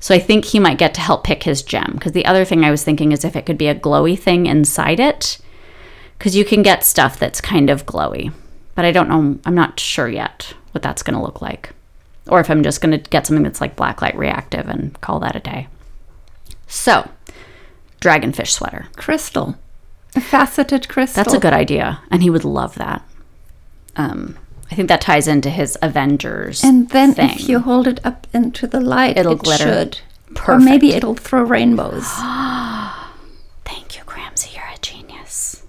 So 0.00 0.14
I 0.14 0.18
think 0.18 0.46
he 0.46 0.58
might 0.58 0.78
get 0.78 0.94
to 0.94 1.00
help 1.00 1.24
pick 1.24 1.42
his 1.42 1.62
gem. 1.62 1.92
Because 1.94 2.12
the 2.12 2.26
other 2.26 2.44
thing 2.44 2.64
I 2.64 2.70
was 2.70 2.82
thinking 2.82 3.12
is 3.12 3.24
if 3.24 3.36
it 3.36 3.44
could 3.44 3.58
be 3.58 3.68
a 3.68 3.74
glowy 3.74 4.18
thing 4.18 4.46
inside 4.46 4.98
it, 4.98 5.38
because 6.16 6.34
you 6.34 6.44
can 6.44 6.62
get 6.62 6.84
stuff 6.84 7.18
that's 7.18 7.40
kind 7.40 7.68
of 7.68 7.84
glowy. 7.84 8.32
But 8.74 8.84
I 8.84 8.92
don't 8.92 9.08
know, 9.08 9.38
I'm 9.44 9.54
not 9.54 9.78
sure 9.78 10.08
yet 10.08 10.54
what 10.72 10.82
that's 10.82 11.02
going 11.02 11.16
to 11.16 11.22
look 11.22 11.42
like. 11.42 11.72
Or 12.28 12.40
if 12.40 12.50
I'm 12.50 12.62
just 12.62 12.80
going 12.80 12.92
to 12.92 13.10
get 13.10 13.26
something 13.26 13.42
that's 13.42 13.60
like 13.60 13.76
blacklight 13.76 14.14
reactive 14.14 14.68
and 14.68 14.98
call 15.00 15.20
that 15.20 15.36
a 15.36 15.40
day. 15.40 15.68
So, 16.66 17.10
dragonfish 18.00 18.48
sweater. 18.50 18.86
Crystal. 18.96 19.56
A 20.14 20.20
faceted 20.20 20.88
crystal. 20.88 21.22
That's 21.22 21.34
a 21.34 21.40
good 21.40 21.52
idea. 21.52 22.00
And 22.10 22.22
he 22.22 22.30
would 22.30 22.44
love 22.44 22.74
that. 22.76 23.06
Um, 23.96 24.38
I 24.70 24.74
think 24.74 24.88
that 24.88 25.00
ties 25.02 25.28
into 25.28 25.50
his 25.50 25.76
Avengers. 25.82 26.62
And 26.64 26.88
then 26.90 27.14
thing. 27.14 27.30
if 27.30 27.48
you 27.48 27.58
hold 27.58 27.86
it 27.86 28.00
up 28.04 28.26
into 28.32 28.66
the 28.66 28.80
light, 28.80 29.18
It'll 29.18 29.32
it 29.32 29.42
glitter. 29.42 29.64
should. 29.64 30.00
Or 30.48 30.58
maybe 30.58 30.92
it'll 30.94 31.14
throw 31.14 31.42
rainbows. 31.42 32.06
Thank 33.64 33.96
you, 33.98 34.02
Gramsci. 34.04 34.54
You're 34.54 34.64
a 34.74 34.78
genius. 34.80 35.62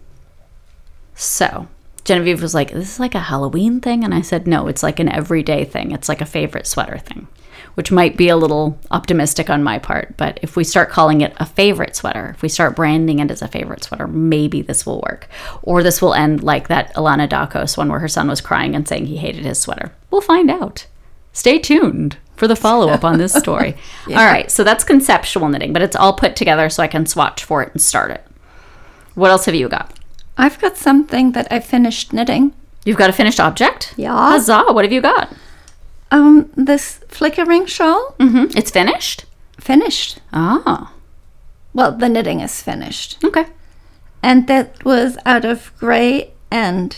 So, 1.15 1.67
Genevieve 2.05 2.41
was 2.41 2.53
like, 2.53 2.71
This 2.71 2.93
is 2.93 2.99
like 2.99 3.15
a 3.15 3.19
Halloween 3.19 3.79
thing. 3.79 4.03
And 4.03 4.13
I 4.13 4.21
said, 4.21 4.47
No, 4.47 4.67
it's 4.67 4.83
like 4.83 4.99
an 4.99 5.09
everyday 5.09 5.65
thing. 5.65 5.91
It's 5.91 6.09
like 6.09 6.21
a 6.21 6.25
favorite 6.25 6.67
sweater 6.67 6.97
thing, 6.97 7.27
which 7.75 7.91
might 7.91 8.17
be 8.17 8.29
a 8.29 8.37
little 8.37 8.77
optimistic 8.91 9.49
on 9.49 9.63
my 9.63 9.79
part. 9.79 10.15
But 10.17 10.39
if 10.41 10.55
we 10.55 10.63
start 10.63 10.89
calling 10.89 11.21
it 11.21 11.33
a 11.37 11.45
favorite 11.45 11.95
sweater, 11.95 12.31
if 12.35 12.41
we 12.41 12.49
start 12.49 12.75
branding 12.75 13.19
it 13.19 13.31
as 13.31 13.41
a 13.41 13.47
favorite 13.47 13.83
sweater, 13.83 14.07
maybe 14.07 14.61
this 14.61 14.85
will 14.85 15.01
work. 15.01 15.27
Or 15.61 15.81
this 15.83 16.01
will 16.01 16.13
end 16.13 16.43
like 16.43 16.67
that 16.67 16.93
Alana 16.95 17.27
Dakos 17.27 17.77
one 17.77 17.89
where 17.89 17.99
her 17.99 18.07
son 18.07 18.27
was 18.27 18.41
crying 18.41 18.75
and 18.75 18.87
saying 18.87 19.05
he 19.05 19.17
hated 19.17 19.45
his 19.45 19.59
sweater. 19.59 19.93
We'll 20.11 20.21
find 20.21 20.51
out. 20.51 20.87
Stay 21.31 21.57
tuned 21.57 22.17
for 22.35 22.47
the 22.47 22.55
follow 22.55 22.89
up 22.89 23.03
on 23.03 23.17
this 23.17 23.33
story. 23.33 23.75
All 24.07 24.15
right, 24.15 24.51
so 24.51 24.63
that's 24.63 24.83
conceptual 24.83 25.49
knitting, 25.49 25.73
but 25.73 25.81
it's 25.81 25.95
all 25.95 26.13
put 26.13 26.35
together 26.35 26.69
so 26.69 26.83
I 26.83 26.87
can 26.87 27.05
swatch 27.07 27.43
for 27.43 27.63
it 27.63 27.71
and 27.73 27.81
start 27.81 28.11
it. 28.11 28.23
What 29.15 29.31
else 29.31 29.45
have 29.45 29.55
you 29.55 29.67
got? 29.69 29.92
I've 30.37 30.59
got 30.59 30.77
something 30.77 31.31
that 31.33 31.47
I 31.51 31.59
finished 31.59 32.13
knitting. 32.13 32.53
You've 32.85 32.97
got 32.97 33.09
a 33.09 33.13
finished 33.13 33.39
object? 33.39 33.93
Yeah. 33.97 34.15
Huzzah, 34.15 34.65
what 34.71 34.83
have 34.85 34.91
you 34.91 35.01
got? 35.01 35.31
Um, 36.11 36.51
this 36.55 36.99
flickering 37.07 37.65
shawl 37.65 38.15
Mm-hmm. 38.19 38.57
It's 38.57 38.71
finished? 38.71 39.25
finished. 39.59 40.19
Oh, 40.33 40.91
Well, 41.73 41.91
the 41.93 42.09
knitting 42.09 42.41
is 42.41 42.61
finished. 42.61 43.17
okay. 43.23 43.45
And 44.21 44.47
that 44.47 44.83
was 44.85 45.17
out 45.25 45.45
of 45.45 45.71
gray 45.79 46.31
and 46.51 46.95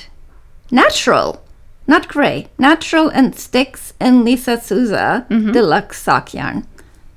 natural. 0.71 1.43
Not 1.87 2.07
gray. 2.07 2.47
Natural 2.57 3.09
and 3.09 3.35
sticks 3.35 3.93
and 3.99 4.23
Lisa 4.25 4.59
Souza 4.59 5.25
deluxe 5.29 6.01
sock 6.01 6.33
yarn. 6.33 6.65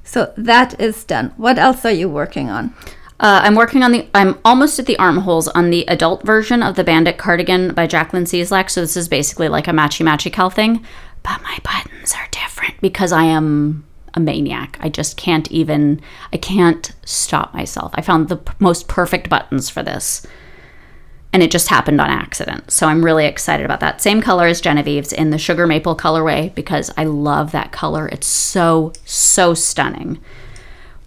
So 0.05 0.33
that 0.37 0.79
is 0.81 1.05
done. 1.05 1.33
What 1.37 1.59
else 1.59 1.85
are 1.85 1.93
you 1.93 2.09
working 2.09 2.49
on? 2.51 2.75
Uh, 3.21 3.41
I'm 3.43 3.57
working 3.57 3.83
on 3.83 3.91
the. 3.93 4.09
I'm 4.15 4.39
almost 4.45 4.79
at 4.79 4.87
the 4.87 4.99
armholes 4.99 5.49
on 5.49 5.71
the 5.71 5.87
adult 5.89 6.23
version 6.25 6.63
of 6.63 6.77
the 6.77 6.85
Bandit 6.85 7.19
cardigan 7.19 7.75
by 7.75 7.87
Jacqueline 7.87 8.25
Cieslak. 8.25 8.71
So 8.71 8.81
this 8.81 8.97
is 8.97 9.09
basically 9.09 9.49
like 9.49 9.67
a 9.67 9.73
matchy 9.73 10.07
matchy 10.07 10.33
cal 10.33 10.51
thing, 10.51 10.85
but 11.25 11.43
my 11.43 11.59
buttons 11.65 12.15
are 12.15 12.29
different 12.31 12.81
because 12.81 13.11
I 13.11 13.25
am 13.25 13.85
a 14.15 14.21
maniac. 14.21 14.79
I 14.81 14.89
just 14.89 15.17
can't 15.17 15.51
even. 15.51 16.01
I 16.33 16.37
can't 16.37 16.93
stop 17.05 17.53
myself. 17.53 17.91
I 17.95 18.03
found 18.03 18.29
the 18.29 18.37
p- 18.37 18.53
most 18.61 18.87
perfect 18.87 19.29
buttons 19.29 19.69
for 19.69 19.83
this, 19.83 20.25
and 21.33 21.43
it 21.43 21.51
just 21.51 21.69
happened 21.69 22.01
on 22.01 22.11
accident. 22.11 22.71
So 22.71 22.87
I'm 22.87 23.05
really 23.05 23.27
excited 23.27 23.65
about 23.67 23.81
that. 23.81 24.01
Same 24.01 24.23
color 24.23 24.47
as 24.47 24.61
Genevieve's 24.61 25.13
in 25.13 25.31
the 25.31 25.39
sugar 25.39 25.67
maple 25.67 25.97
colorway 25.97 26.55
because 26.55 26.93
I 26.97 27.03
love 27.03 27.51
that 27.51 27.73
color. 27.73 28.07
It's 28.07 28.29
so 28.29 28.93
so 29.05 29.55
stunning 29.55 30.21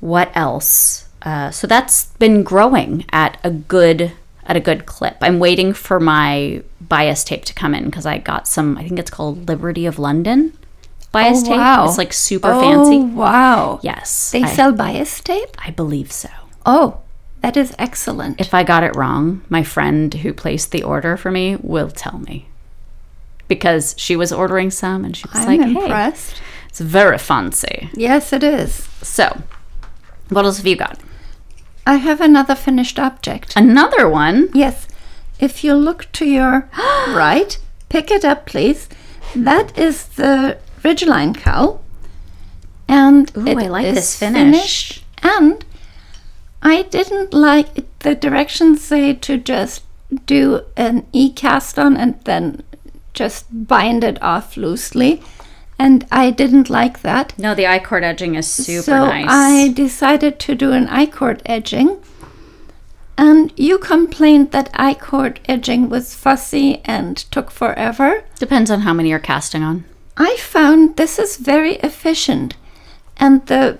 what 0.01 0.31
else 0.35 1.07
uh, 1.23 1.51
so 1.51 1.67
that's 1.67 2.05
been 2.19 2.43
growing 2.43 3.05
at 3.11 3.39
a 3.43 3.49
good 3.51 4.11
at 4.45 4.55
a 4.55 4.59
good 4.59 4.85
clip 4.85 5.17
i'm 5.21 5.39
waiting 5.39 5.71
for 5.73 5.99
my 5.99 6.61
bias 6.81 7.23
tape 7.23 7.45
to 7.45 7.53
come 7.53 7.73
in 7.75 7.85
because 7.85 8.05
i 8.05 8.17
got 8.17 8.47
some 8.47 8.77
i 8.77 8.83
think 8.87 8.97
it's 8.99 9.11
called 9.11 9.47
liberty 9.47 9.85
of 9.85 9.99
london 9.99 10.51
bias 11.11 11.41
Oh, 11.43 11.45
tape 11.45 11.57
wow. 11.57 11.85
it's 11.87 11.97
like 11.97 12.11
super 12.13 12.51
Oh, 12.51 12.59
fancy 12.61 12.99
wow. 12.99 13.79
yes 13.83 14.31
They 14.31 14.43
I, 14.43 14.47
sell 14.47 14.71
bias 14.71 15.21
tape? 15.21 15.55
I 15.59 15.69
believe 15.71 16.11
so 16.11 16.29
Oh, 16.65 17.01
that 17.41 17.55
is 17.57 17.73
excellent. 17.77 18.39
if 18.41 18.53
i 18.53 18.63
got 18.63 18.83
it 18.83 18.95
wrong 18.95 19.43
my 19.49 19.63
friend 19.63 20.13
who 20.15 20.33
placed 20.33 20.71
the 20.71 20.83
order 20.83 21.17
for 21.17 21.29
me 21.31 21.55
will 21.61 21.89
tell 21.91 22.17
me 22.19 22.47
because 23.47 23.93
she 23.97 24.15
was 24.15 24.31
ordering 24.31 24.71
some 24.71 25.03
and 25.05 25.15
she 25.15 25.27
was 25.27 25.45
I'm 25.45 25.57
like 25.57 25.61
hey 25.69 25.83
impressed. 25.83 26.41
it's 26.69 26.79
very 26.79 27.17
fancy 27.17 27.89
Yes, 27.93 28.33
it 28.33 28.43
is. 28.43 28.73
so 29.03 29.41
what 30.29 30.45
else 30.45 30.57
have 30.57 30.67
you 30.67 30.75
got 30.77 30.97
I 31.85 31.95
have 31.95 32.21
another 32.21 32.55
finished 32.55 32.99
object. 32.99 33.53
another 33.55 34.07
one 34.07 34.49
Yes. 34.53 34.87
If 35.39 35.63
you 35.63 35.73
look 35.73 36.11
to 36.13 36.25
your 36.25 36.69
right, 37.09 37.57
pick 37.89 38.11
it 38.11 38.23
up, 38.23 38.45
please. 38.45 38.87
That 39.35 39.75
is 39.77 40.07
the 40.09 40.57
Ridgeline 40.83 41.35
cowl. 41.35 41.81
And 42.87 43.31
Ooh, 43.37 43.47
it 43.47 43.57
I 43.57 43.67
like 43.67 43.85
is 43.87 43.95
this 43.95 44.19
finish. 44.19 45.03
And 45.23 45.63
I 46.61 46.83
didn't 46.83 47.33
like 47.33 47.77
it. 47.77 47.99
the 47.99 48.13
directions 48.15 48.83
say 48.83 49.13
to 49.13 49.37
just 49.37 49.83
do 50.25 50.61
an 50.75 51.07
e 51.13 51.31
cast 51.31 51.79
on 51.79 51.95
and 51.97 52.19
then 52.25 52.63
just 53.13 53.45
bind 53.67 54.03
it 54.03 54.21
off 54.21 54.57
loosely. 54.57 55.21
And 55.79 56.05
I 56.11 56.29
didn't 56.29 56.69
like 56.69 57.01
that. 57.01 57.37
No, 57.39 57.55
the 57.55 57.67
I-cord 57.67 58.03
edging 58.03 58.35
is 58.35 58.47
super 58.47 58.83
so 58.83 59.05
nice. 59.05 59.25
I 59.27 59.69
decided 59.69 60.39
to 60.39 60.55
do 60.55 60.71
an 60.71 60.87
I-cord 60.87 61.41
edging. 61.45 61.99
And 63.17 63.51
you 63.55 63.77
complained 63.77 64.51
that 64.51 64.69
I 64.73 64.93
cord 64.93 65.39
edging 65.45 65.89
was 65.89 66.15
fussy 66.15 66.81
and 66.85 67.17
took 67.17 67.51
forever. 67.51 68.23
Depends 68.39 68.71
on 68.71 68.81
how 68.81 68.93
many 68.93 69.09
you're 69.09 69.19
casting 69.19 69.63
on. 69.63 69.85
I 70.17 70.37
found 70.37 70.97
this 70.97 71.19
is 71.19 71.37
very 71.37 71.75
efficient. 71.75 72.55
And 73.17 73.45
the 73.45 73.79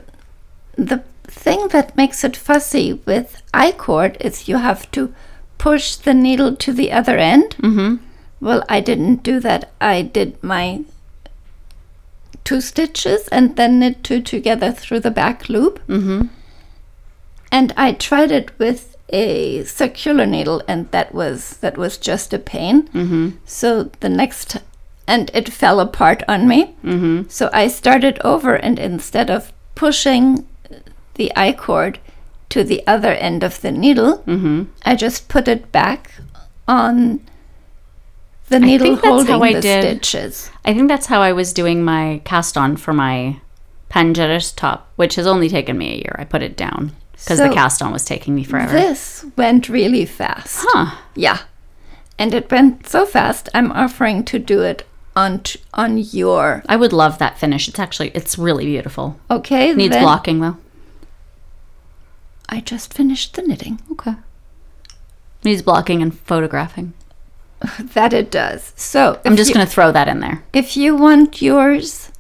the 0.76 1.04
thing 1.24 1.70
that 1.70 1.96
makes 1.98 2.24
it 2.24 2.36
fussy 2.36 3.02
with 3.06 3.42
I 3.54 3.72
cord 3.72 4.18
is 4.20 4.48
you 4.48 4.58
have 4.58 4.92
to 4.92 5.14
push 5.58 5.96
the 5.96 6.14
needle 6.14 6.56
to 6.58 6.74
the 6.74 6.92
other 6.92 7.18
end. 7.18 7.56
Mm-hmm. 7.58 7.96
Well, 8.40 8.64
I 8.70 8.80
didn't 8.80 9.24
do 9.24 9.40
that. 9.40 9.72
I 9.80 10.02
did 10.02 10.44
my 10.44 10.84
two 12.44 12.62
stitches 12.62 13.28
and 13.30 13.56
then 13.56 13.80
knit 13.80 14.04
two 14.04 14.22
together 14.22 14.72
through 14.72 15.00
the 15.00 15.12
back 15.12 15.50
loop. 15.50 15.80
Mm-hmm. 15.88 16.28
And 17.52 17.74
I 17.76 17.94
tried 17.94 18.32
it 18.32 18.58
with 18.58 18.96
a 19.10 19.64
circular 19.66 20.26
needle 20.26 20.64
and 20.68 20.90
that 20.92 21.14
was 21.14 21.58
that 21.58 21.78
was 21.78 21.98
just 21.98 22.34
a 22.34 22.40
pain. 22.40 22.88
Mm-hmm. 22.90 23.30
So 23.46 23.84
the 24.00 24.10
next 24.10 24.58
and 25.08 25.30
it 25.34 25.50
fell 25.50 25.80
apart 25.80 26.24
on 26.28 26.48
me. 26.48 26.76
Mm-hmm. 26.84 27.30
So 27.30 27.50
I 27.54 27.68
started 27.68 28.20
over 28.24 28.56
and 28.56 28.80
instead 28.80 29.30
of 29.30 29.52
pushing 29.76 30.48
the 31.16 31.32
I 31.36 31.52
cord 31.52 32.00
to 32.50 32.64
the 32.64 32.86
other 32.88 33.14
end 33.14 33.44
of 33.44 33.62
the 33.62 33.72
needle, 33.72 34.24
Mm-hmm. 34.28 34.64
I 34.86 34.96
just 34.96 35.28
put 35.28 35.48
it 35.48 35.72
back 35.72 36.12
on 36.68 37.20
the 38.52 38.60
needle 38.60 38.88
think 38.88 39.02
that's 39.02 39.08
holding 39.08 39.28
how 39.34 39.42
I 39.44 39.54
did- 39.54 39.64
stitches. 40.04 40.52
I 40.64 40.74
think 40.74 40.88
that's 40.88 41.08
how 41.08 41.22
I 41.22 41.32
was 41.34 41.54
doing 41.54 41.84
my 41.84 42.22
cast 42.26 42.58
on 42.58 42.78
for 42.78 42.94
my 42.94 43.40
Pangeris 43.90 44.56
top, 44.56 44.90
which 44.96 45.16
has 45.16 45.26
only 45.28 45.50
taken 45.50 45.78
me 45.78 45.92
a 45.94 45.96
year. 45.98 46.16
I 46.20 46.24
put 46.26 46.42
it 46.44 46.56
down 46.56 46.96
because 47.14 47.40
the 47.40 47.50
cast 47.50 47.82
on 47.82 47.92
was 47.92 48.06
taking 48.06 48.36
me 48.36 48.44
forever. 48.44 48.72
This 48.74 49.26
went 49.36 49.68
really 49.70 50.06
fast. 50.06 50.66
huh. 50.70 50.96
Yeah. 51.16 51.40
And 52.20 52.34
it 52.34 52.52
went 52.52 52.88
so 52.88 53.06
fast, 53.06 53.50
I'm 53.54 53.72
offering 53.72 54.24
to 54.26 54.38
do 54.40 54.62
it 54.62 54.86
on 55.16 55.40
t- 55.40 55.60
on 55.74 55.98
your. 55.98 56.64
I 56.70 56.76
would 56.76 56.94
love 56.94 57.18
that 57.18 57.38
finish. 57.40 57.68
It's 57.68 57.80
actually 57.80 58.10
it's 58.10 58.38
really 58.38 58.66
beautiful. 58.66 59.20
Okay, 59.30 59.74
Needs 59.74 59.94
then 59.96 60.04
blocking 60.04 60.40
though. 60.40 60.58
I 62.48 62.60
just 62.62 62.94
finished 62.94 63.34
the 63.36 63.42
knitting. 63.42 63.82
Okay. 63.92 64.16
Needs 65.44 65.62
blocking 65.62 66.02
and 66.02 66.18
photographing. 66.18 66.94
That 67.94 68.14
it 68.14 68.32
does. 68.32 68.74
So 68.76 69.20
I'm 69.26 69.36
just 69.36 69.54
gonna 69.54 69.66
throw 69.66 69.92
that 69.92 70.08
in 70.08 70.20
there. 70.20 70.44
If 70.54 70.76
you 70.76 70.96
want 70.96 71.42
yours, 71.42 72.12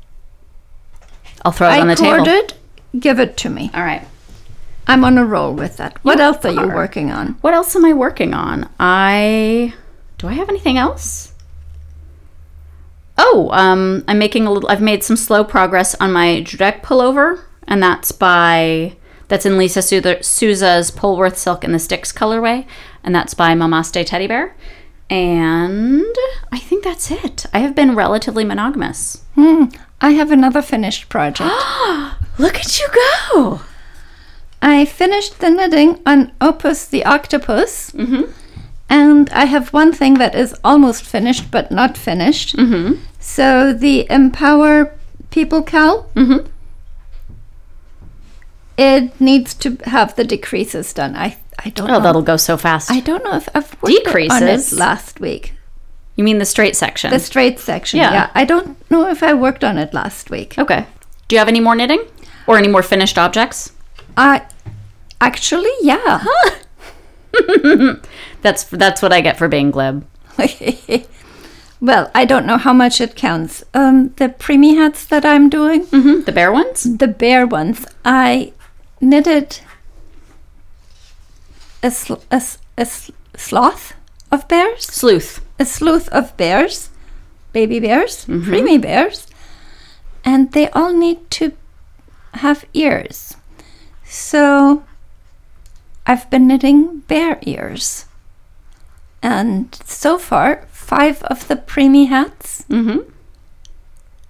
I'll 1.44 1.52
throw 1.52 1.68
it 1.70 1.80
on 1.80 1.90
I 1.90 1.96
the 1.96 2.02
table. 2.02 2.48
give 3.00 3.20
it 3.20 3.38
to 3.38 3.50
me. 3.50 3.72
All 3.74 3.84
right. 3.84 4.06
I'm 4.88 5.04
on 5.04 5.18
a 5.18 5.26
roll 5.26 5.54
with 5.54 5.78
that. 5.78 5.98
What 6.04 6.18
You 6.18 6.24
else 6.26 6.44
are 6.46 6.52
you 6.52 6.68
working 6.68 7.12
on? 7.12 7.34
What 7.42 7.54
else 7.54 7.76
am 7.76 7.86
I 7.86 7.94
working 7.94 8.34
on? 8.34 8.70
I 8.80 9.74
do 10.18 10.28
I 10.28 10.34
have 10.34 10.50
anything 10.50 10.78
else? 10.78 11.34
Oh, 13.18 13.50
um, 13.52 14.04
I'm 14.08 14.20
making 14.20 14.48
a 14.48 14.52
little. 14.52 14.70
I've 14.70 14.82
made 14.82 15.04
some 15.04 15.16
slow 15.16 15.44
progress 15.44 15.96
on 15.96 16.12
my 16.12 16.44
Drek 16.46 16.82
pullover, 16.82 17.44
and 17.68 17.82
that's 17.82 18.12
by 18.12 18.96
that's 19.28 19.46
in 19.46 19.58
Lisa 19.58 19.82
Souza's 19.82 20.92
Polworth 20.92 21.38
Silk 21.38 21.64
in 21.64 21.72
the 21.72 21.80
Sticks 21.80 22.12
colorway, 22.12 22.66
and 23.04 23.14
that's 23.16 23.34
by 23.34 23.54
Mamaste 23.54 24.06
Teddy 24.06 24.28
Bear. 24.28 24.56
And 25.12 26.16
I 26.54 26.58
think 26.58 26.84
that's 26.86 27.12
it. 27.12 27.46
I 27.54 27.60
have 27.60 27.76
been 27.76 27.96
relatively 27.96 28.46
monogamous. 28.46 29.24
Hmm, 29.36 29.66
I 30.00 30.12
have 30.12 30.32
another 30.32 30.62
finished 30.62 31.10
project. 31.10 31.52
Look 32.40 32.56
at 32.56 32.80
you 32.80 32.88
go! 33.34 33.62
I 34.62 34.86
finished 34.86 35.40
the 35.40 35.50
knitting 35.50 36.00
on 36.06 36.32
Opus 36.40 36.86
the 36.88 37.04
Octopus. 37.04 37.92
Mm-hmm. 37.92 38.32
And 38.90 39.30
I 39.32 39.46
have 39.46 39.74
one 39.74 39.92
thing 39.92 40.14
that 40.16 40.34
is 40.34 40.56
almost 40.64 41.04
finished 41.04 41.52
but 41.52 41.72
not 41.72 41.98
finished. 41.98 42.56
Mm-hmm. 42.56 43.02
So 43.20 43.74
the 43.74 44.08
Empower 44.10 44.94
People 45.30 45.62
Cow, 45.64 46.06
Mm-hmm. 46.16 46.48
it 48.78 49.20
needs 49.20 49.54
to 49.56 49.78
have 49.86 50.16
the 50.16 50.24
decreases 50.24 50.94
done. 50.94 51.16
I 51.16 51.38
I 51.64 51.70
don't 51.70 51.90
Oh, 51.90 51.94
know. 51.94 52.00
that'll 52.02 52.22
go 52.22 52.38
so 52.38 52.58
fast. 52.58 52.90
I 52.92 53.00
don't 53.02 53.24
know 53.24 53.36
if 53.36 53.48
I've 53.56 53.72
worked 53.82 53.86
on 53.86 53.92
it 53.92 54.04
Decreases? 54.06 54.74
last 54.80 55.20
week. 55.20 55.54
you 56.16 56.24
mean 56.24 56.38
the 56.40 56.46
straight 56.46 56.76
section? 56.76 57.12
The 57.12 57.20
straight 57.20 57.60
section. 57.60 57.98
Yeah. 58.00 58.12
Yeah. 58.14 58.30
I 58.36 58.46
don't 58.46 58.78
know 58.90 59.08
if 59.10 59.22
I 59.24 59.34
worked 59.34 59.64
on 59.64 59.78
it 59.78 59.94
last 59.94 60.30
week. 60.30 60.56
Okay. 60.58 60.86
Do 61.28 61.36
you 61.36 61.40
have 61.40 61.48
any 61.48 61.60
more 61.60 61.76
knitting 61.76 62.04
or 62.48 62.58
any 62.58 62.68
more 62.68 62.84
finished 62.84 63.18
objects? 63.18 63.72
I 64.18 64.42
actually, 65.22 65.72
yeah. 65.82 66.24
That's 68.42 68.64
that's 68.66 69.02
what 69.02 69.14
I 69.14 69.22
get 69.22 69.38
for 69.38 69.48
being 69.48 69.72
glib. 69.72 70.06
well, 71.82 72.12
I 72.16 72.26
don't 72.26 72.46
know 72.46 72.58
how 72.58 72.74
much 72.74 73.00
it 73.00 73.16
counts. 73.16 73.64
Um, 73.74 74.10
the 74.18 74.30
preemie 74.30 74.76
hats 74.76 75.06
that 75.06 75.26
I'm 75.26 75.48
doing, 75.50 75.86
Mm-hmm. 75.88 76.22
The 76.24 76.32
bear 76.32 76.52
ones. 76.52 76.98
the 76.98 77.08
bear 77.08 77.46
ones, 77.48 77.86
I 78.04 78.52
knitted 79.00 79.60
a, 81.84 81.92
sl- 81.92 82.24
a, 82.32 82.36
s- 82.36 82.58
a 82.78 82.82
s- 82.82 83.12
sloth 83.36 83.94
of 84.32 84.48
bears, 84.48 84.86
Sleuth. 84.86 85.42
a 85.60 85.66
sleuth 85.66 86.08
of 86.10 86.36
bears, 86.38 86.90
baby 87.54 87.80
bears, 87.80 88.26
preemie 88.26 88.82
bears, 88.82 89.28
and 90.24 90.52
they 90.52 90.70
all 90.70 90.94
need 90.94 91.30
to 91.32 91.52
have 92.36 92.66
ears. 92.74 93.36
So 94.06 94.84
I've 96.06 96.30
been 96.30 96.48
knitting 96.48 97.00
bear 97.08 97.40
ears. 97.42 98.06
And 99.24 99.74
so 99.86 100.18
far, 100.18 100.66
five 100.72 101.22
of 101.24 101.48
the 101.48 101.56
preemie 101.56 102.08
hats 102.08 102.66
Mm-hmm. 102.70 103.10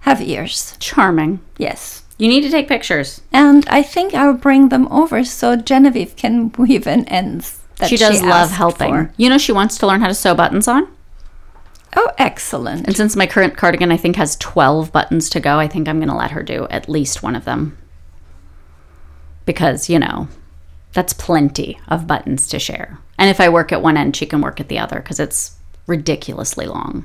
have 0.00 0.20
ears. 0.20 0.76
Charming. 0.80 1.40
Yes. 1.58 2.01
You 2.22 2.28
need 2.28 2.42
to 2.42 2.50
take 2.50 2.68
pictures. 2.68 3.20
And 3.32 3.68
I 3.68 3.82
think 3.82 4.14
I'll 4.14 4.32
bring 4.32 4.68
them 4.68 4.86
over 4.92 5.24
so 5.24 5.56
Genevieve 5.56 6.14
can 6.14 6.52
weave 6.52 6.86
in 6.86 7.04
ends. 7.08 7.60
That 7.78 7.90
she 7.90 7.96
does 7.96 8.22
love 8.22 8.30
asked 8.30 8.54
helping. 8.54 8.94
for. 8.94 9.14
You 9.16 9.28
know 9.28 9.38
she 9.38 9.50
wants 9.50 9.76
to 9.78 9.88
learn 9.88 10.00
how 10.02 10.06
to 10.06 10.14
sew 10.14 10.32
buttons 10.32 10.68
on. 10.68 10.86
Oh, 11.96 12.12
excellent. 12.18 12.86
And 12.86 12.96
since 12.96 13.16
my 13.16 13.26
current 13.26 13.56
cardigan 13.56 13.90
I 13.90 13.96
think 13.96 14.14
has 14.14 14.36
12 14.36 14.92
buttons 14.92 15.28
to 15.30 15.40
go, 15.40 15.58
I 15.58 15.66
think 15.66 15.88
I'm 15.88 15.98
going 15.98 16.10
to 16.10 16.14
let 16.14 16.30
her 16.30 16.44
do 16.44 16.68
at 16.70 16.88
least 16.88 17.24
one 17.24 17.34
of 17.34 17.44
them. 17.44 17.76
Because, 19.44 19.90
you 19.90 19.98
know, 19.98 20.28
that's 20.92 21.12
plenty 21.12 21.80
of 21.88 22.06
buttons 22.06 22.46
to 22.50 22.60
share. 22.60 23.00
And 23.18 23.30
if 23.30 23.40
I 23.40 23.48
work 23.48 23.72
at 23.72 23.82
one 23.82 23.96
end, 23.96 24.14
she 24.14 24.26
can 24.26 24.40
work 24.40 24.60
at 24.60 24.68
the 24.68 24.78
other 24.78 25.00
because 25.00 25.18
it's 25.18 25.56
ridiculously 25.88 26.66
long. 26.66 27.04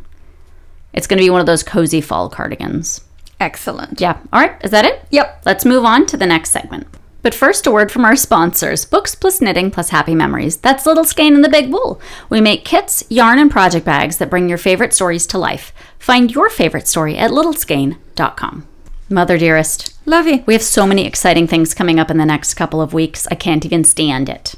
It's 0.93 1.07
going 1.07 1.17
to 1.17 1.25
be 1.25 1.31
one 1.31 1.41
of 1.41 1.47
those 1.47 1.63
cozy 1.63 2.01
fall 2.01 2.29
cardigans. 2.29 3.01
Excellent. 3.39 4.01
Yeah. 4.01 4.17
All 4.33 4.39
right. 4.41 4.55
Is 4.63 4.71
that 4.71 4.85
it? 4.85 5.05
Yep. 5.11 5.43
Let's 5.45 5.65
move 5.65 5.85
on 5.85 6.05
to 6.07 6.17
the 6.17 6.25
next 6.25 6.49
segment. 6.51 6.87
But 7.21 7.35
first, 7.35 7.67
a 7.67 7.71
word 7.71 7.91
from 7.91 8.05
our 8.05 8.15
sponsors 8.15 8.85
Books 8.85 9.13
plus 9.13 9.41
Knitting 9.41 9.69
plus 9.71 9.89
Happy 9.89 10.15
Memories. 10.15 10.57
That's 10.57 10.85
Little 10.85 11.03
Skein 11.03 11.35
and 11.35 11.43
the 11.43 11.49
Big 11.49 11.69
Wool. 11.71 12.01
We 12.29 12.41
make 12.41 12.63
kits, 12.65 13.03
yarn, 13.09 13.37
and 13.37 13.51
project 13.51 13.85
bags 13.85 14.17
that 14.17 14.29
bring 14.29 14.47
your 14.49 14.57
favorite 14.57 14.93
stories 14.93 15.27
to 15.27 15.37
life. 15.37 15.73
Find 15.99 16.31
your 16.31 16.49
favorite 16.49 16.87
story 16.87 17.17
at 17.17 17.31
littleskein.com. 17.31 18.67
Mother 19.09 19.37
dearest, 19.37 19.93
Love 20.05 20.27
you. 20.27 20.43
we 20.45 20.53
have 20.53 20.61
so 20.63 20.85
many 20.87 21.05
exciting 21.05 21.47
things 21.47 21.73
coming 21.73 21.99
up 21.99 22.09
in 22.11 22.17
the 22.17 22.25
next 22.25 22.53
couple 22.55 22.81
of 22.81 22.93
weeks. 22.93 23.27
I 23.31 23.35
can't 23.35 23.65
even 23.65 23.83
stand 23.83 24.29
it. 24.29 24.55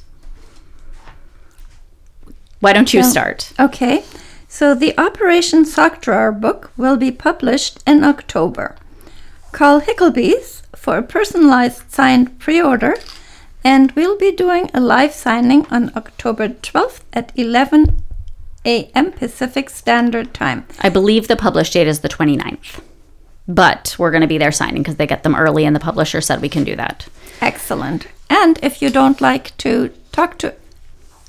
Why 2.59 2.73
don't 2.73 2.93
you 2.93 3.01
Well- 3.01 3.11
start? 3.11 3.51
Okay. 3.59 4.03
So 4.51 4.73
the 4.73 4.97
Operation 4.99 5.63
Sock 5.63 6.01
Drawer 6.01 6.31
book 6.31 6.71
will 6.75 6.97
be 6.97 7.11
published 7.11 7.83
in 7.85 8.03
October. 8.03 8.75
Call 9.51 9.79
Hicklebees 9.79 10.63
for 10.75 10.97
a 10.97 11.03
personalized 11.03 11.91
signed 11.91 12.39
pre-order 12.39 12.95
and 13.63 13.91
we'll 13.91 14.17
be 14.17 14.31
doing 14.31 14.69
a 14.73 14.79
live 14.79 15.13
signing 15.13 15.67
on 15.67 15.91
October 15.95 16.49
12th 16.49 17.01
at 17.13 17.31
11 17.35 18.01
a.m. 18.65 19.11
Pacific 19.11 19.69
Standard 19.69 20.33
Time. 20.33 20.65
I 20.79 20.89
believe 20.89 21.27
the 21.27 21.35
published 21.35 21.73
date 21.73 21.87
is 21.87 21.99
the 21.99 22.09
29th. 22.09 22.81
But 23.47 23.95
we're 23.99 24.11
going 24.11 24.21
to 24.21 24.27
be 24.27 24.39
there 24.39 24.51
signing 24.51 24.81
because 24.81 24.95
they 24.95 25.07
get 25.07 25.23
them 25.23 25.35
early, 25.35 25.65
and 25.65 25.75
the 25.75 25.79
publisher 25.79 26.21
said 26.21 26.41
we 26.41 26.49
can 26.49 26.63
do 26.63 26.75
that. 26.75 27.07
Excellent. 27.41 28.07
And 28.29 28.59
if 28.61 28.81
you 28.81 28.89
don't 28.89 29.21
like 29.21 29.55
to 29.57 29.89
talk 30.11 30.37
to 30.39 30.53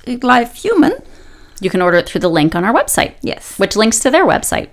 a 0.05 0.17
live 0.17 0.53
human, 0.53 0.93
You 1.61 1.69
can 1.69 1.81
order 1.81 1.97
it 1.97 2.09
through 2.09 2.21
the 2.21 2.29
link 2.29 2.55
on 2.55 2.65
our 2.65 2.73
website, 2.73 3.13
yes. 3.21 3.57
which 3.57 3.77
links 3.77 3.99
to 3.99 4.11
their 4.11 4.25
website. 4.25 4.69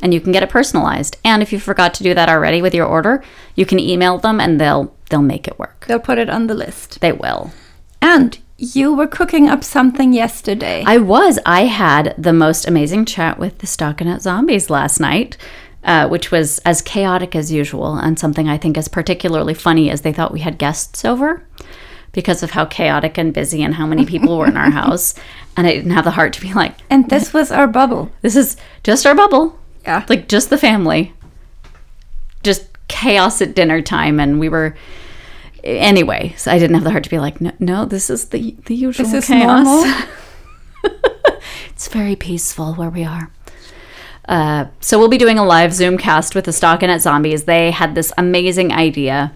And 0.00 0.14
you 0.14 0.20
can 0.20 0.32
get 0.32 0.42
it 0.42 0.48
personalized. 0.48 1.16
And 1.24 1.42
if 1.42 1.52
you 1.52 1.58
forgot 1.58 1.92
to 1.94 2.02
do 2.02 2.14
that 2.14 2.28
already 2.28 2.62
with 2.62 2.74
your 2.74 2.86
order, 2.86 3.22
you 3.54 3.66
can 3.66 3.78
email 3.78 4.18
them 4.18 4.40
and 4.40 4.60
they'll 4.60 4.94
they'll 5.10 5.22
make 5.22 5.46
it 5.46 5.58
work. 5.58 5.84
They'll 5.86 6.00
put 6.00 6.18
it 6.18 6.30
on 6.30 6.46
the 6.46 6.54
list. 6.54 7.00
They 7.00 7.12
will. 7.12 7.52
And 8.00 8.38
you 8.56 8.94
were 8.94 9.06
cooking 9.06 9.48
up 9.48 9.64
something 9.64 10.12
yesterday. 10.12 10.84
I 10.86 10.98
was. 10.98 11.38
I 11.44 11.62
had 11.64 12.14
the 12.16 12.32
most 12.32 12.66
amazing 12.66 13.04
chat 13.04 13.38
with 13.38 13.58
the 13.58 13.66
Stockinette 13.66 14.20
Zombies 14.20 14.70
last 14.70 15.00
night, 15.00 15.36
uh, 15.82 16.08
which 16.08 16.30
was 16.30 16.58
as 16.60 16.80
chaotic 16.80 17.34
as 17.34 17.50
usual 17.50 17.96
and 17.96 18.18
something 18.18 18.48
I 18.48 18.58
think 18.58 18.76
is 18.76 18.88
particularly 18.88 19.54
funny 19.54 19.90
as 19.90 20.02
they 20.02 20.12
thought 20.12 20.32
we 20.32 20.40
had 20.40 20.58
guests 20.58 21.04
over. 21.04 21.44
Because 22.14 22.42
of 22.42 22.52
how 22.52 22.64
chaotic 22.64 23.18
and 23.18 23.34
busy 23.34 23.62
and 23.62 23.74
how 23.74 23.86
many 23.86 24.06
people 24.06 24.38
were 24.38 24.46
in 24.46 24.56
our 24.56 24.70
house. 24.82 25.14
And 25.56 25.66
I 25.66 25.74
didn't 25.74 25.90
have 25.90 26.04
the 26.04 26.12
heart 26.12 26.32
to 26.34 26.40
be 26.40 26.54
like, 26.54 26.76
And 26.88 27.10
this 27.10 27.32
was 27.32 27.52
our 27.52 27.66
bubble. 27.66 28.10
this 28.22 28.36
is 28.36 28.56
just 28.82 29.04
our 29.04 29.14
bubble. 29.14 29.58
Yeah. 29.82 30.06
Like 30.08 30.28
just 30.28 30.48
the 30.48 30.58
family. 30.58 31.12
Just 32.42 32.66
chaos 32.88 33.42
at 33.42 33.54
dinner 33.54 33.82
time. 33.82 34.18
And 34.18 34.40
we 34.40 34.48
were, 34.48 34.74
anyway, 35.62 36.34
so 36.36 36.50
I 36.50 36.58
didn't 36.58 36.74
have 36.74 36.84
the 36.84 36.90
heart 36.90 37.04
to 37.04 37.10
be 37.10 37.18
like, 37.18 37.40
no, 37.40 37.52
no 37.58 37.84
this 37.84 38.08
is 38.08 38.30
the, 38.30 38.56
the 38.64 38.74
usual 38.74 39.06
This 39.06 39.26
chaos. 39.26 40.06
it's 41.70 41.88
very 41.88 42.16
peaceful 42.16 42.74
where 42.74 42.90
we 42.90 43.04
are. 43.04 43.30
Uh, 44.28 44.66
so 44.80 44.98
we'll 44.98 45.08
be 45.08 45.18
doing 45.18 45.38
a 45.38 45.44
live 45.44 45.72
Zoom 45.72 45.98
cast 45.98 46.34
with 46.34 46.46
the 46.46 46.50
Stockinette 46.50 47.00
Zombies. 47.00 47.44
They 47.44 47.70
had 47.70 47.94
this 47.94 48.12
amazing 48.16 48.72
idea, 48.72 49.34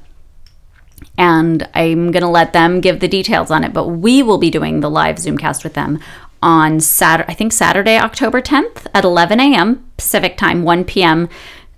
and 1.18 1.68
I'm 1.74 2.12
gonna 2.12 2.30
let 2.30 2.52
them 2.52 2.80
give 2.80 3.00
the 3.00 3.08
details 3.08 3.50
on 3.50 3.64
it. 3.64 3.74
But 3.74 3.88
we 3.88 4.22
will 4.22 4.38
be 4.38 4.50
doing 4.50 4.80
the 4.80 4.88
live 4.88 5.18
Zoom 5.18 5.36
cast 5.36 5.64
with 5.64 5.74
them 5.74 5.98
on 6.40 6.80
Saturday. 6.80 7.30
I 7.30 7.34
think 7.34 7.52
Saturday, 7.52 7.98
October 7.98 8.40
10th 8.40 8.86
at 8.94 9.04
11 9.04 9.40
a.m. 9.40 9.84
Pacific 9.96 10.36
time, 10.36 10.62
1 10.62 10.84
p.m. 10.84 11.28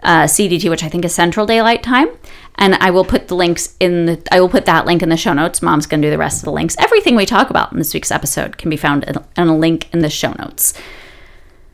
Uh, 0.02 0.24
CDT, 0.24 0.68
which 0.70 0.84
I 0.84 0.88
think 0.88 1.04
is 1.04 1.14
Central 1.14 1.46
Daylight 1.46 1.82
Time. 1.82 2.08
And 2.56 2.74
I 2.74 2.90
will 2.90 3.04
put 3.04 3.28
the 3.28 3.34
links 3.34 3.76
in 3.80 4.04
the. 4.04 4.22
I 4.30 4.40
will 4.40 4.48
put 4.50 4.66
that 4.66 4.84
link 4.84 5.02
in 5.02 5.08
the 5.08 5.16
show 5.16 5.32
notes. 5.32 5.62
Mom's 5.62 5.86
gonna 5.86 6.02
do 6.02 6.10
the 6.10 6.18
rest 6.18 6.42
of 6.42 6.44
the 6.44 6.52
links. 6.52 6.76
Everything 6.78 7.16
we 7.16 7.24
talk 7.24 7.48
about 7.48 7.72
in 7.72 7.78
this 7.78 7.94
week's 7.94 8.10
episode 8.10 8.58
can 8.58 8.68
be 8.68 8.76
found 8.76 9.04
in, 9.04 9.16
in 9.36 9.48
a 9.48 9.56
link 9.56 9.88
in 9.94 10.00
the 10.00 10.10
show 10.10 10.32
notes. 10.32 10.74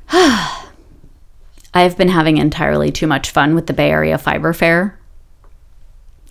I've 1.74 1.98
been 1.98 2.08
having 2.08 2.36
entirely 2.36 2.92
too 2.92 3.08
much 3.08 3.30
fun 3.30 3.54
with 3.56 3.66
the 3.66 3.72
Bay 3.72 3.90
Area 3.90 4.16
Fiber 4.16 4.52
Fair. 4.52 4.98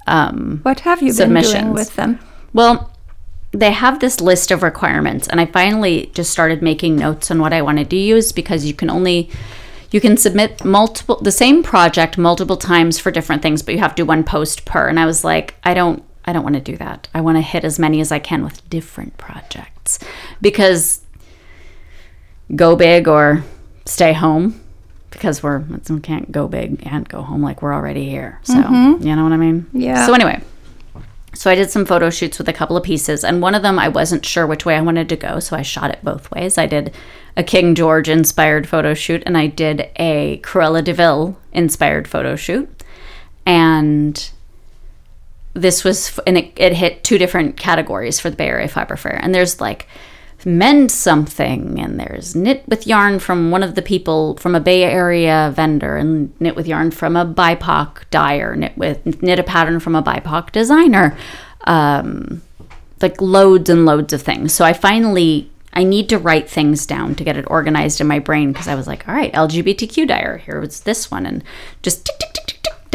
Um, 0.08 0.60
What 0.64 0.82
have 0.82 1.02
you 1.02 1.14
been 1.14 1.34
doing 1.34 1.74
with 1.74 1.96
them? 1.96 2.20
well, 2.54 2.92
they 3.52 3.72
have 3.72 4.00
this 4.00 4.20
list 4.20 4.52
of 4.52 4.64
requirements, 4.64 5.28
and 5.28 5.40
I 5.40 5.46
finally 5.46 6.12
just 6.14 6.30
started 6.30 6.62
making 6.62 6.98
notes 6.98 7.32
on 7.32 7.40
what 7.40 7.54
I 7.54 7.62
wanted 7.62 7.90
to 7.90 7.96
use 7.96 8.32
because 8.34 8.66
you 8.66 8.74
can 8.74 8.90
only 8.90 9.30
you 9.92 10.02
can 10.02 10.18
submit 10.18 10.66
multiple 10.66 11.20
the 11.22 11.32
same 11.32 11.64
project 11.64 12.18
multiple 12.18 12.58
times 12.58 13.00
for 13.00 13.12
different 13.12 13.42
things, 13.42 13.62
but 13.62 13.74
you 13.74 13.80
have 13.80 13.96
to 13.96 14.04
do 14.04 14.06
one 14.06 14.24
post 14.24 14.66
per. 14.66 14.88
And 14.88 15.00
I 15.00 15.06
was 15.06 15.24
like, 15.24 15.56
I 15.64 15.74
don't 15.74 16.04
I 16.26 16.34
don't 16.34 16.44
want 16.44 16.56
to 16.56 16.62
do 16.72 16.76
that. 16.78 17.08
I 17.14 17.22
want 17.22 17.38
to 17.38 17.42
hit 17.42 17.64
as 17.64 17.80
many 17.80 18.02
as 18.02 18.12
I 18.12 18.20
can 18.20 18.44
with 18.44 18.68
different 18.70 19.18
projects 19.18 20.00
because 20.42 21.02
go 22.56 22.76
big 22.76 23.08
or 23.08 23.44
stay 23.86 24.14
home 24.14 24.60
because 25.16 25.42
we're 25.42 25.60
we 25.90 26.00
can't 26.02 26.30
go 26.32 26.48
big 26.48 26.86
and 26.86 27.08
go 27.08 27.22
home 27.22 27.42
like 27.42 27.62
we're 27.62 27.74
already 27.74 28.10
here. 28.10 28.40
So 28.44 28.56
mm-hmm. 28.56 29.06
you 29.06 29.16
know 29.16 29.24
what 29.24 29.32
I 29.32 29.38
mean? 29.38 29.66
Yeah. 29.72 30.06
So 30.06 30.14
anyway, 30.14 30.42
so 31.34 31.50
I 31.50 31.56
did 31.56 31.72
some 31.72 31.86
photo 31.86 32.10
shoots 32.10 32.38
with 32.38 32.50
a 32.50 32.54
couple 32.54 32.76
of 32.76 32.84
pieces, 32.84 33.24
and 33.24 33.42
one 33.42 33.56
of 33.56 33.62
them 33.62 33.80
I 33.80 33.88
wasn't 33.88 34.26
sure 34.26 34.46
which 34.46 34.66
way 34.66 34.76
I 34.76 34.82
wanted 34.82 35.08
to 35.10 35.16
go, 35.16 35.40
so 35.40 35.56
I 35.56 35.62
shot 35.62 35.90
it 35.90 36.00
both 36.04 36.30
ways. 36.32 36.58
I 36.58 36.66
did 36.66 36.94
a 37.38 37.44
King 37.44 37.76
George 37.76 38.10
inspired 38.10 38.68
photo 38.68 38.94
shoot, 38.94 39.24
and 39.26 39.38
I 39.38 39.48
did 39.48 39.90
a 39.96 40.40
Cruella 40.44 40.84
de 40.84 40.94
Vil 40.94 41.38
inspired 41.54 42.08
photo 42.08 42.36
shoot, 42.36 42.84
and 43.46 44.32
this 45.54 45.86
was 45.86 46.20
and 46.28 46.38
it, 46.38 46.52
it 46.58 46.74
hit 46.74 47.06
two 47.06 47.18
different 47.18 47.56
categories 47.56 48.20
for 48.20 48.30
the 48.30 48.36
Bay 48.36 48.50
Area 48.50 48.68
Fiber 48.68 48.98
Fair, 48.98 49.18
and 49.24 49.34
there's 49.34 49.62
like 49.62 49.88
mend 50.46 50.92
something 50.92 51.80
and 51.80 52.00
there's 52.00 52.36
knit 52.36 52.64
with 52.68 52.86
yarn 52.86 53.20
from 53.20 53.52
one 53.52 53.64
of 53.64 53.76
the 53.76 53.82
people 53.82 54.38
from 54.38 54.56
a 54.56 54.60
bay 54.60 54.84
area 54.84 55.52
vendor 55.56 55.98
and 55.98 56.40
knit 56.40 56.56
with 56.56 56.68
yarn 56.68 56.92
from 56.92 57.16
a 57.16 57.26
bipoc 57.26 58.04
dyer 58.12 58.56
knit 58.56 58.78
with 58.78 59.22
knit 59.22 59.40
a 59.40 59.44
pattern 59.44 59.80
from 59.80 59.96
a 59.96 60.04
bipoc 60.04 60.52
designer. 60.52 61.18
Um, 61.66 62.42
like 63.02 63.20
loads 63.22 63.70
and 63.70 63.86
loads 63.86 64.14
of 64.14 64.22
things. 64.22 64.54
So 64.54 64.64
i 64.66 64.74
finally 64.74 65.50
i 65.74 65.84
need 65.84 66.10
to 66.10 66.18
write 66.18 66.50
things 66.50 66.86
down 66.86 67.16
to 67.16 67.24
get 67.24 67.38
it 67.38 67.46
organized 67.48 68.00
in 68.00 68.08
my 68.08 68.20
brain 68.20 68.52
because 68.52 68.68
i 68.68 68.76
was 68.76 68.88
like 68.88 69.08
all 69.08 69.14
right 69.14 69.34
lgbtq 69.34 70.08
dyer 70.08 70.38
here 70.38 70.60
was 70.60 70.82
this 70.82 71.12
one 71.12 71.26
and 71.26 71.44
just 71.82 72.06
tick 72.06 72.18
tick 72.20 72.34
tick 72.34 72.45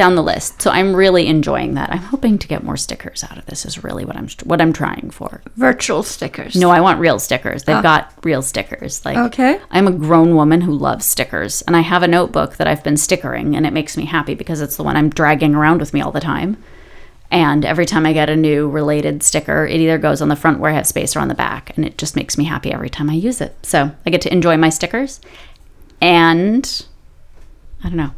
down 0.01 0.15
the 0.15 0.23
list 0.23 0.63
so 0.63 0.71
i'm 0.71 0.97
really 0.97 1.27
enjoying 1.27 1.75
that 1.75 1.91
i'm 1.91 1.99
hoping 1.99 2.39
to 2.39 2.49
get 2.49 2.65
more 2.65 2.77
stickers 2.77 3.23
out 3.25 3.37
of 3.37 3.45
this 3.47 3.67
is 3.67 3.85
really 3.85 4.05
what 4.05 4.17
i'm 4.17 4.29
what 4.45 4.61
i'm 4.61 4.73
trying 4.73 5.11
for 5.11 5.43
Virtual 5.57 6.03
stickers. 6.03 6.57
no, 6.57 6.71
I 6.71 6.81
want 6.81 7.01
real 7.01 7.19
stickers. 7.19 7.65
They've 7.65 7.77
oh. 7.77 7.83
got 7.83 8.13
real 8.23 8.43
stickers. 8.43 9.05
Like 9.05 9.17
Okay. 9.17 9.61
I'm 9.71 9.87
a 9.87 9.93
grown 9.93 10.35
woman 10.35 10.63
who 10.63 10.73
loves 10.73 11.05
stickers, 11.05 11.63
and 11.63 11.77
I 11.77 11.81
have 11.81 12.03
a 12.03 12.09
notebook 12.09 12.57
that 12.57 12.67
I've 12.67 12.83
been 12.83 12.97
stickering, 12.97 13.55
and 13.57 13.67
it 13.67 13.73
makes 13.73 13.97
me 13.97 14.07
happy 14.07 14.35
because 14.35 14.61
it's 14.61 14.77
the 14.77 14.83
one 14.83 14.97
I'm 14.97 15.11
dragging 15.11 15.55
around 15.55 15.81
with 15.81 15.93
me 15.93 16.01
all 16.01 16.13
the 16.13 16.21
time. 16.21 16.57
And 17.31 17.65
every 17.65 17.87
time 17.87 18.07
I 18.07 18.13
get 18.13 18.31
a 18.31 18.37
new 18.37 18.69
related 18.69 19.23
sticker, 19.23 19.67
it 19.67 19.81
either 19.81 19.99
goes 19.99 20.21
on 20.21 20.29
the 20.29 20.37
front 20.37 20.59
where 20.59 20.71
I 20.71 20.75
have 20.75 20.87
space 20.87 21.15
or 21.15 21.21
on 21.21 21.29
the 21.29 21.35
back, 21.35 21.77
and 21.77 21.85
it 21.85 21.99
just 21.99 22.17
makes 22.17 22.39
me 22.39 22.45
happy 22.45 22.73
every 22.73 22.91
time 22.91 23.11
I 23.11 23.15
use 23.15 23.41
it. 23.41 23.55
So 23.63 23.91
I 24.05 24.11
get 24.11 24.23
to 24.23 24.33
enjoy 24.33 24.57
my 24.57 24.71
stickers, 24.71 25.21
and 26.01 26.87
I 27.85 27.89
don't 27.89 27.97
know, 27.97 28.13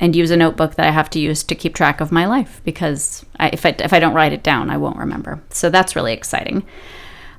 and 0.00 0.16
use 0.16 0.30
a 0.30 0.36
notebook 0.36 0.74
that 0.74 0.86
I 0.86 0.90
have 0.90 1.10
to 1.10 1.20
use 1.20 1.42
to 1.44 1.54
keep 1.54 1.74
track 1.74 2.00
of 2.00 2.10
my 2.10 2.26
life 2.26 2.60
because 2.64 3.24
I, 3.38 3.50
if 3.50 3.64
I 3.64 3.74
if 3.78 3.92
I 3.92 4.00
don't 4.00 4.14
write 4.14 4.32
it 4.32 4.42
down, 4.42 4.70
I 4.70 4.76
won't 4.76 4.98
remember. 4.98 5.42
So 5.50 5.70
that's 5.70 5.94
really 5.94 6.12
exciting. 6.12 6.64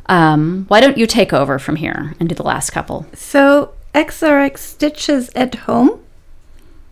Um, 0.08 0.66
why 0.68 0.82
don't 0.82 0.98
you 0.98 1.08
take 1.08 1.34
over 1.34 1.58
from 1.60 1.78
here 1.78 2.14
and 2.20 2.30
do 2.30 2.36
the 2.36 2.44
last 2.44 2.70
couple? 2.70 3.06
So 3.14 3.74
XRX 3.94 4.58
Stitches 4.60 5.30
at 5.36 5.56
Home 5.56 6.00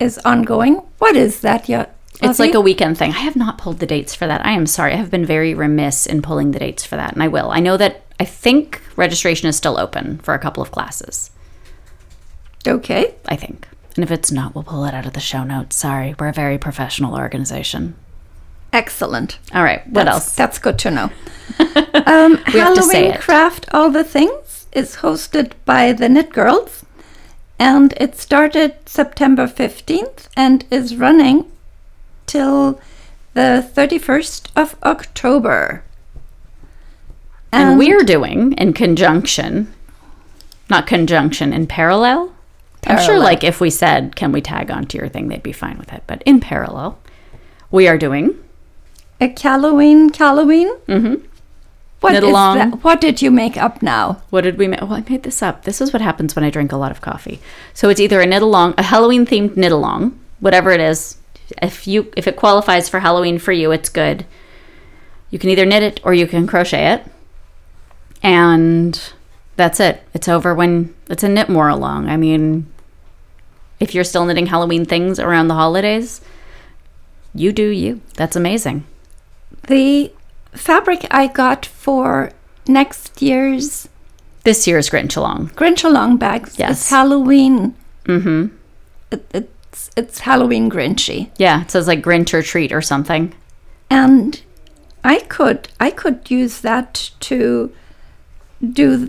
is 0.00 0.18
ongoing. 0.18 0.76
What 0.98 1.16
is 1.16 1.40
that? 1.40 1.68
Yeah. 1.68 1.86
It's 2.22 2.38
like 2.38 2.54
a 2.54 2.60
weekend 2.60 2.96
thing. 2.96 3.10
I 3.10 3.18
have 3.18 3.36
not 3.36 3.58
pulled 3.58 3.80
the 3.80 3.86
dates 3.86 4.14
for 4.14 4.26
that. 4.26 4.44
I 4.46 4.52
am 4.52 4.66
sorry. 4.66 4.92
I 4.92 4.96
have 4.96 5.10
been 5.10 5.26
very 5.26 5.52
remiss 5.52 6.06
in 6.06 6.22
pulling 6.22 6.52
the 6.52 6.60
dates 6.60 6.84
for 6.84 6.96
that, 6.96 7.12
and 7.12 7.22
I 7.22 7.28
will. 7.28 7.50
I 7.50 7.58
know 7.60 7.76
that 7.76 8.02
I 8.20 8.24
think 8.24 8.80
registration 8.96 9.48
is 9.48 9.56
still 9.56 9.78
open 9.78 10.18
for 10.18 10.32
a 10.32 10.38
couple 10.38 10.62
of 10.62 10.70
classes. 10.70 11.30
Okay. 12.66 13.14
I 13.26 13.36
think. 13.36 13.68
And 13.96 14.02
if 14.04 14.10
it's 14.10 14.32
not, 14.32 14.54
we'll 14.54 14.64
pull 14.64 14.84
it 14.84 14.94
out 14.94 15.06
of 15.06 15.12
the 15.12 15.20
show 15.20 15.44
notes. 15.44 15.76
Sorry, 15.76 16.14
we're 16.18 16.28
a 16.28 16.32
very 16.32 16.58
professional 16.58 17.14
organization. 17.14 17.94
Excellent. 18.72 19.38
All 19.54 19.62
right, 19.62 19.86
what 19.86 20.04
That's- 20.04 20.14
else? 20.14 20.34
That's 20.34 20.58
good 20.58 20.78
to 20.80 20.90
know. 20.90 21.10
um, 22.06 22.42
We 22.52 22.58
have 22.58 22.74
to 22.74 22.82
say 22.82 23.02
Halloween 23.04 23.12
it. 23.12 23.20
Craft 23.20 23.66
All 23.72 23.90
the 23.90 24.02
Things 24.02 24.66
is 24.72 24.96
hosted 24.96 25.52
by 25.64 25.92
the 25.92 26.08
Knit 26.08 26.32
Girls, 26.32 26.84
and 27.58 27.94
it 27.96 28.16
started 28.18 28.74
September 28.86 29.46
15th 29.46 30.26
and 30.36 30.64
is 30.72 30.96
running 30.96 31.50
till 32.26 32.80
the 33.34 33.64
31st 33.74 34.48
of 34.56 34.74
October. 34.82 35.84
And 37.52 37.78
we're 37.78 38.02
doing 38.02 38.54
in 38.54 38.72
conjunction, 38.72 39.72
not 40.68 40.88
conjunction, 40.88 41.52
in 41.52 41.68
parallel. 41.68 42.33
I'm 42.86 43.04
sure, 43.04 43.18
like, 43.18 43.44
if 43.44 43.60
we 43.60 43.70
said, 43.70 44.16
can 44.16 44.32
we 44.32 44.40
tag 44.40 44.70
onto 44.70 44.98
your 44.98 45.08
thing, 45.08 45.28
they'd 45.28 45.42
be 45.42 45.52
fine 45.52 45.78
with 45.78 45.92
it. 45.92 46.02
But 46.06 46.22
in 46.24 46.40
parallel, 46.40 46.98
we 47.70 47.88
are 47.88 47.98
doing 47.98 48.34
a 49.20 49.32
Halloween 49.40 50.12
Halloween. 50.12 50.68
Mhm. 50.86 51.20
What 52.00 52.12
Knit 52.12 52.24
is 52.24 52.28
along. 52.28 52.58
that? 52.58 52.84
What 52.84 53.00
did 53.00 53.22
you 53.22 53.30
make 53.30 53.56
up 53.56 53.80
now? 53.82 54.18
what 54.30 54.42
did 54.42 54.58
we 54.58 54.68
make? 54.68 54.80
Well, 54.82 54.92
I 54.92 55.04
made 55.08 55.22
this 55.22 55.42
up. 55.42 55.64
This 55.64 55.80
is 55.80 55.92
what 55.92 56.02
happens 56.02 56.36
when 56.36 56.44
I 56.44 56.50
drink 56.50 56.70
a 56.72 56.76
lot 56.76 56.90
of 56.90 57.00
coffee. 57.00 57.40
So 57.72 57.88
it's 57.88 58.00
either 58.00 58.20
a 58.20 58.26
knit 58.26 58.42
along, 58.42 58.74
a 58.76 58.82
Halloween 58.82 59.24
themed 59.24 59.56
knit 59.56 59.72
along, 59.72 60.18
whatever 60.40 60.70
it 60.70 60.80
is. 60.80 61.16
If 61.62 61.86
you 61.86 62.12
if 62.16 62.26
it 62.26 62.36
qualifies 62.36 62.88
for 62.90 63.00
Halloween 63.00 63.38
for 63.38 63.52
you, 63.52 63.70
it's 63.72 63.88
good. 63.88 64.26
You 65.30 65.38
can 65.38 65.48
either 65.50 65.64
knit 65.64 65.82
it 65.82 66.00
or 66.04 66.12
you 66.12 66.26
can 66.26 66.46
crochet 66.46 66.92
it. 66.92 67.04
And 68.22 69.00
that's 69.56 69.80
it. 69.80 70.02
It's 70.14 70.28
over 70.28 70.54
when 70.54 70.94
it's 71.08 71.22
a 71.22 71.28
knit 71.28 71.48
more 71.48 71.68
along. 71.68 72.08
I 72.08 72.16
mean, 72.16 72.66
if 73.80 73.94
you're 73.94 74.04
still 74.04 74.24
knitting 74.24 74.46
Halloween 74.46 74.84
things 74.84 75.18
around 75.18 75.48
the 75.48 75.54
holidays, 75.54 76.20
you 77.34 77.52
do 77.52 77.68
you. 77.68 78.00
That's 78.14 78.36
amazing. 78.36 78.84
The 79.66 80.12
fabric 80.52 81.06
I 81.10 81.26
got 81.26 81.66
for 81.66 82.30
next 82.68 83.20
year's 83.22 83.88
This 84.44 84.66
year's 84.66 84.88
Grinch 84.90 85.16
along. 85.16 85.48
Grinch 85.50 85.84
along 85.84 86.18
bags 86.18 86.58
Yes. 86.58 86.82
is 86.82 86.90
Halloween. 86.90 87.74
Mm-hmm. 88.04 88.54
It, 89.10 89.26
it's 89.32 89.90
it's 89.96 90.20
Halloween 90.20 90.70
Grinchy, 90.70 91.30
Yeah, 91.38 91.62
it 91.62 91.70
says 91.70 91.86
like 91.88 92.02
Grinch 92.02 92.32
or 92.34 92.42
treat 92.42 92.72
or 92.72 92.80
something. 92.82 93.34
and 93.90 94.40
I 95.02 95.20
could 95.20 95.68
I 95.80 95.90
could 95.90 96.30
use 96.30 96.60
that 96.60 97.10
to 97.20 97.72
do 98.62 99.08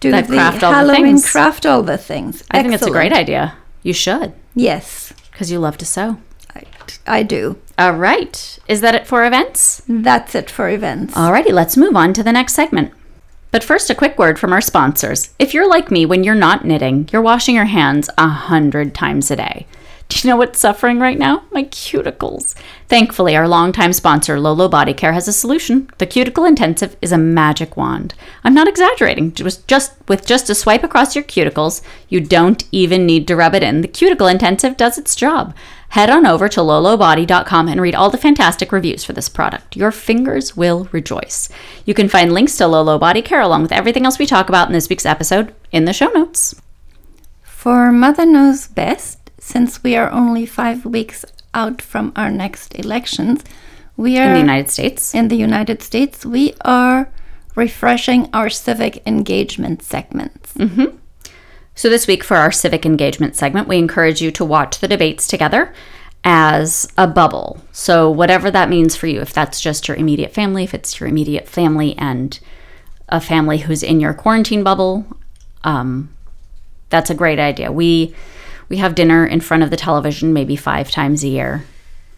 do 0.00 0.10
That 0.10 0.26
the 0.28 0.34
craft 0.34 0.62
all 0.62 0.70
the 0.72 0.76
Halloween 0.76 1.04
things. 1.16 1.30
craft 1.30 1.64
all 1.66 1.82
the 1.82 1.96
things. 1.98 2.42
I 2.50 2.62
think 2.62 2.74
it's 2.74 2.82
a 2.86 2.90
great 2.90 3.12
idea. 3.12 3.54
You 3.82 3.92
should, 3.92 4.34
Yes, 4.54 5.12
because 5.30 5.50
you 5.50 5.58
love 5.58 5.78
to 5.78 5.86
sew. 5.86 6.18
I, 6.54 6.64
I 7.06 7.22
do. 7.22 7.58
All 7.78 7.92
right. 7.92 8.58
Is 8.68 8.80
that 8.82 8.94
it 8.94 9.06
for 9.06 9.24
events? 9.24 9.82
That's 9.88 10.34
it 10.34 10.50
for 10.50 10.68
events. 10.68 11.14
Alrighty, 11.14 11.52
let's 11.52 11.76
move 11.76 11.96
on 11.96 12.12
to 12.14 12.22
the 12.22 12.32
next 12.32 12.54
segment. 12.54 12.92
But 13.50 13.64
first, 13.64 13.90
a 13.90 13.94
quick 13.94 14.18
word 14.18 14.38
from 14.38 14.52
our 14.52 14.60
sponsors. 14.60 15.30
If 15.38 15.52
you're 15.52 15.68
like 15.68 15.90
me, 15.90 16.06
when 16.06 16.24
you're 16.24 16.34
not 16.34 16.64
knitting, 16.64 17.08
you're 17.12 17.22
washing 17.22 17.54
your 17.54 17.66
hands 17.66 18.08
a 18.16 18.28
hundred 18.28 18.94
times 18.94 19.30
a 19.30 19.36
day. 19.36 19.66
Do 20.12 20.28
you 20.28 20.30
know 20.30 20.36
what's 20.36 20.58
suffering 20.58 20.98
right 20.98 21.18
now? 21.18 21.44
My 21.52 21.64
cuticles. 21.64 22.54
Thankfully, 22.86 23.34
our 23.34 23.48
longtime 23.48 23.94
sponsor, 23.94 24.38
Lolo 24.38 24.68
Body 24.68 24.92
Care, 24.92 25.14
has 25.14 25.26
a 25.26 25.32
solution. 25.32 25.88
The 25.96 26.06
Cuticle 26.06 26.44
Intensive 26.44 26.98
is 27.00 27.12
a 27.12 27.18
magic 27.18 27.78
wand. 27.78 28.12
I'm 28.44 28.52
not 28.52 28.68
exaggerating. 28.68 29.32
Just, 29.32 29.66
just 29.66 29.94
with 30.08 30.26
just 30.26 30.50
a 30.50 30.54
swipe 30.54 30.84
across 30.84 31.16
your 31.16 31.24
cuticles, 31.24 31.80
you 32.10 32.20
don't 32.20 32.62
even 32.72 33.06
need 33.06 33.26
to 33.28 33.36
rub 33.36 33.54
it 33.54 33.62
in. 33.62 33.80
The 33.80 33.88
Cuticle 33.88 34.26
Intensive 34.26 34.76
does 34.76 34.98
its 34.98 35.16
job. 35.16 35.56
Head 35.88 36.10
on 36.10 36.26
over 36.26 36.46
to 36.46 36.60
lolobody.com 36.60 37.68
and 37.68 37.80
read 37.80 37.94
all 37.94 38.10
the 38.10 38.18
fantastic 38.18 38.70
reviews 38.70 39.04
for 39.04 39.14
this 39.14 39.30
product. 39.30 39.76
Your 39.76 39.90
fingers 39.90 40.54
will 40.54 40.90
rejoice. 40.92 41.48
You 41.86 41.94
can 41.94 42.10
find 42.10 42.34
links 42.34 42.58
to 42.58 42.66
Lolo 42.66 42.98
Body 42.98 43.22
Care 43.22 43.40
along 43.40 43.62
with 43.62 43.72
everything 43.72 44.04
else 44.04 44.18
we 44.18 44.26
talk 44.26 44.50
about 44.50 44.68
in 44.68 44.74
this 44.74 44.90
week's 44.90 45.06
episode 45.06 45.54
in 45.70 45.86
the 45.86 45.94
show 45.94 46.10
notes. 46.10 46.54
For 47.42 47.90
Mother 47.90 48.26
Knows 48.26 48.66
Best, 48.66 49.21
since 49.42 49.82
we 49.82 49.96
are 49.96 50.08
only 50.10 50.46
five 50.46 50.84
weeks 50.86 51.24
out 51.52 51.82
from 51.82 52.12
our 52.14 52.30
next 52.30 52.78
elections, 52.78 53.42
we 53.96 54.16
are 54.16 54.28
In 54.28 54.34
the 54.34 54.38
United 54.38 54.70
States. 54.70 55.14
in 55.14 55.26
the 55.28 55.36
United 55.36 55.82
States, 55.82 56.24
we 56.24 56.54
are 56.64 57.10
refreshing 57.56 58.30
our 58.32 58.48
civic 58.48 59.02
engagement 59.04 59.82
segments. 59.82 60.54
So, 61.74 61.90
this 61.90 62.06
week 62.06 62.22
for 62.22 62.36
our 62.36 62.52
civic 62.52 62.86
engagement 62.86 63.34
segment, 63.34 63.66
we 63.66 63.78
encourage 63.78 64.22
you 64.22 64.30
to 64.30 64.44
watch 64.44 64.78
the 64.78 64.86
debates 64.86 65.26
together 65.26 65.74
as 66.22 66.86
a 66.96 67.08
bubble. 67.08 67.60
So, 67.72 68.08
whatever 68.10 68.48
that 68.50 68.68
means 68.68 68.94
for 68.94 69.08
you, 69.08 69.20
if 69.20 69.32
that's 69.32 69.60
just 69.60 69.88
your 69.88 69.96
immediate 69.96 70.32
family, 70.32 70.62
if 70.62 70.72
it's 70.72 71.00
your 71.00 71.08
immediate 71.08 71.48
family 71.48 71.98
and 71.98 72.38
a 73.08 73.20
family 73.20 73.58
who's 73.58 73.82
in 73.82 73.98
your 73.98 74.14
quarantine 74.14 74.62
bubble, 74.62 75.04
um, 75.64 76.14
that's 76.90 77.10
a 77.10 77.14
great 77.14 77.40
idea. 77.40 77.72
We 77.72 78.14
we 78.72 78.78
have 78.78 78.94
dinner 78.94 79.26
in 79.26 79.42
front 79.42 79.62
of 79.62 79.68
the 79.68 79.76
television 79.76 80.32
maybe 80.32 80.56
five 80.56 80.90
times 80.90 81.22
a 81.22 81.28
year, 81.28 81.62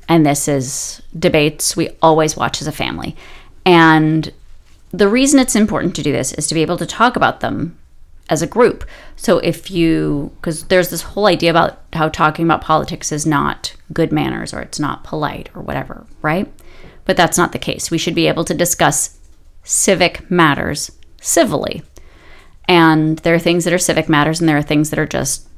and 0.09 0.25
this 0.25 0.47
is 0.47 1.03
debates 1.19 1.77
we 1.77 1.91
always 2.01 2.37
watch 2.37 2.63
as 2.63 2.69
a 2.69 2.73
family. 2.73 3.17
And 3.67 4.33
the 4.93 5.09
reason 5.09 5.41
it's 5.41 5.57
important 5.57 5.97
to 5.97 6.03
do 6.05 6.13
this 6.13 6.33
is 6.35 6.47
to 6.47 6.55
be 6.55 6.63
able 6.63 6.77
to 6.77 6.87
talk 6.87 7.17
about 7.17 7.41
them 7.41 7.77
as 8.31 8.41
a 8.41 8.47
group. 8.47 8.85
So 9.17 9.39
if 9.39 9.69
you, 9.69 10.31
because 10.37 10.67
there's 10.67 10.91
this 10.91 11.03
whole 11.03 11.27
idea 11.27 11.51
about 11.51 11.81
how 11.93 12.09
talking 12.09 12.45
about 12.45 12.61
politics 12.61 13.11
is 13.11 13.27
not 13.27 13.75
good 13.93 14.13
manners 14.13 14.55
or 14.55 14.61
it's 14.61 14.79
not 14.79 15.03
polite 15.03 15.49
or 15.57 15.61
whatever, 15.61 16.07
right? 16.23 16.47
But 17.05 17.17
that's 17.17 17.37
not 17.37 17.51
the 17.51 17.59
case. 17.59 17.91
We 17.91 17.99
should 17.99 18.15
be 18.15 18.29
able 18.29 18.45
to 18.45 18.55
discuss 18.55 19.19
civic 19.65 20.31
matters 20.31 20.93
civilly. 21.21 21.83
And 22.69 23.19
there 23.19 23.35
are 23.35 23.41
things 23.41 23.65
that 23.65 23.75
are 23.75 23.79
civic 23.79 24.09
matters 24.09 24.39
and 24.39 24.49
there 24.49 24.57
are 24.57 24.63
things 24.63 24.91
that 24.91 25.01
are 25.01 25.05
just 25.05 25.49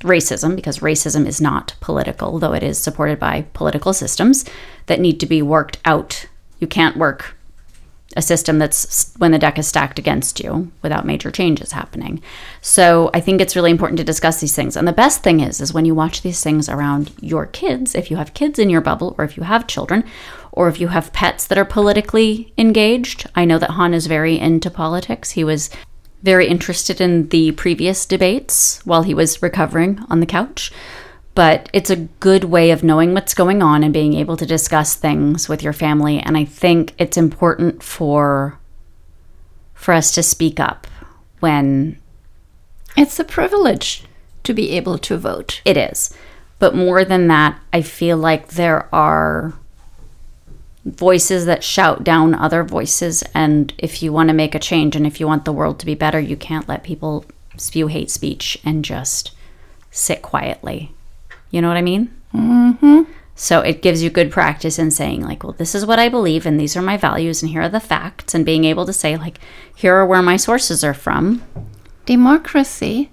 racism, 0.00 0.56
because 0.56 0.78
racism 0.78 1.26
is 1.26 1.40
not 1.40 1.74
political, 1.80 2.38
though 2.38 2.52
it 2.52 2.62
is 2.62 2.78
supported 2.78 3.18
by 3.18 3.46
political 3.52 3.92
systems 3.92 4.44
that 4.86 5.00
need 5.00 5.20
to 5.20 5.26
be 5.26 5.42
worked 5.42 5.78
out. 5.84 6.26
You 6.58 6.66
can't 6.66 6.96
work 6.96 7.36
a 8.16 8.22
system 8.22 8.58
that's 8.58 9.14
when 9.18 9.30
the 9.30 9.38
deck 9.38 9.58
is 9.58 9.68
stacked 9.68 9.98
against 9.98 10.40
you 10.40 10.72
without 10.82 11.06
major 11.06 11.30
changes 11.30 11.72
happening. 11.72 12.20
So 12.60 13.10
I 13.14 13.20
think 13.20 13.40
it's 13.40 13.54
really 13.54 13.70
important 13.70 13.98
to 13.98 14.04
discuss 14.04 14.40
these 14.40 14.56
things. 14.56 14.76
And 14.76 14.88
the 14.88 14.92
best 14.92 15.22
thing 15.22 15.40
is 15.40 15.60
is 15.60 15.72
when 15.72 15.84
you 15.84 15.94
watch 15.94 16.22
these 16.22 16.42
things 16.42 16.68
around 16.68 17.12
your 17.20 17.46
kids, 17.46 17.94
if 17.94 18.10
you 18.10 18.16
have 18.16 18.34
kids 18.34 18.58
in 18.58 18.68
your 18.68 18.80
bubble 18.80 19.14
or 19.16 19.24
if 19.24 19.36
you 19.36 19.44
have 19.44 19.68
children 19.68 20.02
or 20.50 20.68
if 20.68 20.80
you 20.80 20.88
have 20.88 21.12
pets 21.12 21.46
that 21.46 21.58
are 21.58 21.64
politically 21.64 22.52
engaged. 22.58 23.28
I 23.36 23.44
know 23.44 23.58
that 23.58 23.70
Han 23.70 23.94
is 23.94 24.06
very 24.06 24.38
into 24.38 24.70
politics. 24.70 25.30
He 25.30 25.44
was 25.44 25.70
very 26.22 26.46
interested 26.46 27.00
in 27.00 27.28
the 27.28 27.52
previous 27.52 28.04
debates 28.04 28.80
while 28.84 29.02
he 29.02 29.14
was 29.14 29.42
recovering 29.42 30.04
on 30.10 30.20
the 30.20 30.26
couch. 30.26 30.70
But 31.34 31.70
it's 31.72 31.90
a 31.90 32.08
good 32.18 32.44
way 32.44 32.70
of 32.70 32.82
knowing 32.82 33.14
what's 33.14 33.34
going 33.34 33.62
on 33.62 33.82
and 33.84 33.92
being 33.92 34.14
able 34.14 34.36
to 34.36 34.44
discuss 34.44 34.94
things 34.94 35.48
with 35.48 35.62
your 35.62 35.72
family. 35.72 36.18
And 36.18 36.36
I 36.36 36.44
think 36.44 36.94
it's 36.98 37.16
important 37.16 37.82
for 37.82 38.58
for 39.74 39.94
us 39.94 40.12
to 40.12 40.22
speak 40.22 40.60
up 40.60 40.86
when 41.38 41.96
It's 42.96 43.18
a 43.18 43.24
privilege 43.24 44.04
to 44.42 44.52
be 44.52 44.70
able 44.72 44.98
to 44.98 45.16
vote. 45.16 45.62
it 45.64 45.76
is. 45.76 46.12
But 46.58 46.74
more 46.74 47.04
than 47.04 47.28
that, 47.28 47.58
I 47.72 47.80
feel 47.80 48.18
like 48.18 48.48
there 48.48 48.94
are 48.94 49.54
voices 50.96 51.46
that 51.46 51.64
shout 51.64 52.04
down 52.04 52.34
other 52.34 52.62
voices. 52.64 53.22
And 53.34 53.72
if 53.78 54.02
you 54.02 54.12
want 54.12 54.28
to 54.28 54.34
make 54.34 54.54
a 54.54 54.58
change 54.58 54.96
and 54.96 55.06
if 55.06 55.20
you 55.20 55.26
want 55.26 55.44
the 55.44 55.52
world 55.52 55.78
to 55.80 55.86
be 55.86 55.94
better, 55.94 56.20
you 56.20 56.36
can't 56.36 56.68
let 56.68 56.84
people 56.84 57.24
spew 57.56 57.86
hate 57.88 58.10
speech 58.10 58.58
and 58.64 58.84
just 58.84 59.32
sit 59.90 60.22
quietly. 60.22 60.92
You 61.50 61.60
know 61.60 61.68
what 61.68 61.76
I 61.76 61.82
mean? 61.82 62.14
Mm-hmm. 62.34 63.02
So 63.34 63.60
it 63.60 63.82
gives 63.82 64.02
you 64.02 64.10
good 64.10 64.30
practice 64.30 64.78
in 64.78 64.90
saying, 64.90 65.22
like, 65.22 65.42
well, 65.42 65.54
this 65.54 65.74
is 65.74 65.86
what 65.86 65.98
I 65.98 66.08
believe 66.08 66.44
and 66.44 66.60
these 66.60 66.76
are 66.76 66.82
my 66.82 66.96
values 66.96 67.42
and 67.42 67.50
here 67.50 67.62
are 67.62 67.68
the 67.68 67.80
facts. 67.80 68.34
And 68.34 68.44
being 68.44 68.64
able 68.64 68.86
to 68.86 68.92
say, 68.92 69.16
like, 69.16 69.38
here 69.74 69.94
are 69.94 70.06
where 70.06 70.22
my 70.22 70.36
sources 70.36 70.84
are 70.84 70.94
from. 70.94 71.42
Democracy 72.06 73.10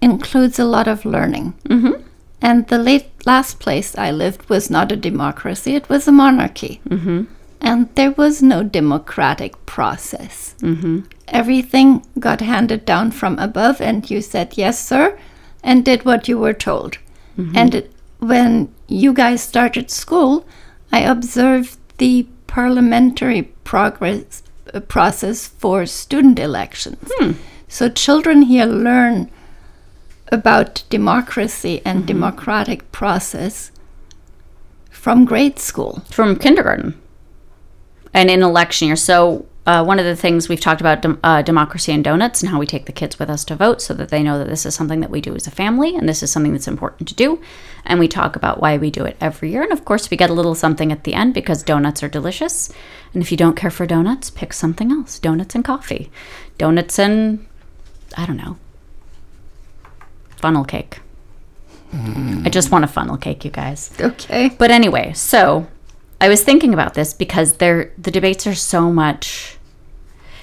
includes 0.00 0.58
a 0.58 0.64
lot 0.64 0.86
of 0.86 1.04
learning. 1.04 1.54
Mm-hmm. 1.68 2.02
And 2.40 2.68
the 2.68 2.78
late, 2.78 3.10
last 3.26 3.58
place 3.58 3.98
I 3.98 4.10
lived 4.10 4.48
was 4.48 4.70
not 4.70 4.92
a 4.92 4.96
democracy, 4.96 5.74
it 5.74 5.88
was 5.88 6.06
a 6.06 6.12
monarchy. 6.12 6.80
Mm-hmm. 6.88 7.24
And 7.60 7.94
there 7.96 8.12
was 8.12 8.42
no 8.42 8.62
democratic 8.62 9.66
process. 9.66 10.54
Mm-hmm. 10.60 11.00
Everything 11.26 12.06
got 12.18 12.40
handed 12.40 12.84
down 12.84 13.10
from 13.10 13.38
above, 13.38 13.80
and 13.80 14.08
you 14.08 14.22
said, 14.22 14.56
yes, 14.56 14.78
sir, 14.84 15.18
and 15.64 15.84
did 15.84 16.04
what 16.04 16.28
you 16.28 16.38
were 16.38 16.54
told. 16.54 16.98
And 17.54 17.74
it, 17.74 17.92
when 18.18 18.72
you 18.88 19.12
guys 19.12 19.42
started 19.42 19.90
school, 19.90 20.44
I 20.90 21.00
observed 21.00 21.78
the 21.98 22.26
parliamentary 22.46 23.42
progress 23.64 24.42
uh, 24.74 24.80
process 24.80 25.46
for 25.46 25.86
student 25.86 26.38
elections. 26.38 27.10
So 27.68 27.88
children 27.88 28.42
here 28.42 28.66
learn 28.66 29.30
about 30.30 30.82
democracy 30.90 31.80
and 31.84 32.06
democratic 32.06 32.90
process 32.92 33.70
from 34.90 35.24
grade 35.24 35.58
school. 35.58 36.02
from 36.10 36.36
kindergarten 36.36 37.00
and 38.14 38.30
in 38.30 38.42
election 38.42 38.88
year. 38.88 38.96
So, 38.96 39.46
uh, 39.66 39.84
one 39.84 39.98
of 39.98 40.06
the 40.06 40.16
things 40.16 40.48
we've 40.48 40.60
talked 40.60 40.80
about 40.80 41.02
dem- 41.02 41.20
uh, 41.22 41.42
democracy 41.42 41.92
and 41.92 42.02
donuts 42.02 42.40
and 42.40 42.50
how 42.50 42.58
we 42.58 42.64
take 42.64 42.86
the 42.86 42.92
kids 42.92 43.18
with 43.18 43.28
us 43.28 43.44
to 43.44 43.54
vote 43.54 43.82
so 43.82 43.92
that 43.92 44.08
they 44.08 44.22
know 44.22 44.38
that 44.38 44.48
this 44.48 44.64
is 44.64 44.74
something 44.74 45.00
that 45.00 45.10
we 45.10 45.20
do 45.20 45.34
as 45.34 45.46
a 45.46 45.50
family 45.50 45.94
and 45.94 46.08
this 46.08 46.22
is 46.22 46.32
something 46.32 46.52
that's 46.52 46.66
important 46.66 47.06
to 47.08 47.14
do. 47.14 47.38
And 47.84 48.00
we 48.00 48.08
talk 48.08 48.34
about 48.34 48.62
why 48.62 48.78
we 48.78 48.90
do 48.90 49.04
it 49.04 49.18
every 49.20 49.50
year. 49.50 49.62
And 49.62 49.72
of 49.72 49.84
course, 49.84 50.10
we 50.10 50.16
get 50.16 50.30
a 50.30 50.32
little 50.32 50.54
something 50.54 50.90
at 50.90 51.04
the 51.04 51.12
end 51.12 51.34
because 51.34 51.62
donuts 51.62 52.02
are 52.02 52.08
delicious. 52.08 52.72
And 53.12 53.22
if 53.22 53.30
you 53.30 53.36
don't 53.36 53.56
care 53.56 53.70
for 53.70 53.86
donuts, 53.86 54.30
pick 54.30 54.54
something 54.54 54.90
else 54.90 55.18
donuts 55.18 55.54
and 55.54 55.64
coffee, 55.64 56.10
donuts 56.56 56.98
and 56.98 57.46
I 58.16 58.24
don't 58.24 58.38
know, 58.38 58.56
funnel 60.38 60.64
cake. 60.64 61.00
Hmm. 61.90 62.42
I 62.44 62.50
just 62.50 62.70
want 62.70 62.84
a 62.84 62.88
funnel 62.88 63.16
cake, 63.16 63.44
you 63.44 63.50
guys. 63.50 63.92
Okay. 63.98 64.50
But 64.50 64.70
anyway, 64.70 65.12
so 65.14 65.66
I 66.20 66.28
was 66.28 66.44
thinking 66.44 66.74
about 66.74 66.94
this 66.94 67.12
because 67.12 67.54
they're 67.54 67.92
the 67.96 68.10
debates 68.10 68.46
are 68.46 68.54
so 68.54 68.92
much 68.92 69.58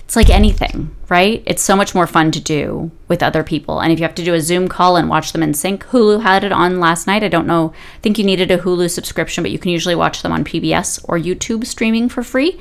it's 0.05 0.15
like 0.15 0.29
anything, 0.29 0.95
right? 1.09 1.41
It's 1.47 1.63
so 1.63 1.75
much 1.75 1.95
more 1.95 2.05
fun 2.05 2.29
to 2.31 2.39
do 2.39 2.91
with 3.07 3.23
other 3.23 3.43
people. 3.43 3.79
And 3.79 3.91
if 3.91 3.97
you 3.99 4.03
have 4.03 4.13
to 4.15 4.23
do 4.23 4.35
a 4.35 4.41
Zoom 4.41 4.67
call 4.67 4.97
and 4.97 5.09
watch 5.09 5.33
them 5.33 5.41
in 5.41 5.55
sync, 5.55 5.83
Hulu 5.87 6.21
had 6.21 6.43
it 6.43 6.51
on 6.51 6.79
last 6.79 7.07
night. 7.07 7.23
I 7.23 7.27
don't 7.27 7.47
know. 7.47 7.73
I 7.95 7.99
think 8.01 8.19
you 8.19 8.23
needed 8.23 8.51
a 8.51 8.59
Hulu 8.59 8.91
subscription, 8.91 9.43
but 9.43 9.49
you 9.49 9.57
can 9.57 9.71
usually 9.71 9.95
watch 9.95 10.21
them 10.21 10.31
on 10.31 10.43
PBS 10.43 11.03
or 11.09 11.17
YouTube 11.17 11.65
streaming 11.65 12.07
for 12.07 12.21
free. 12.21 12.59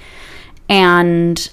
And 0.70 1.50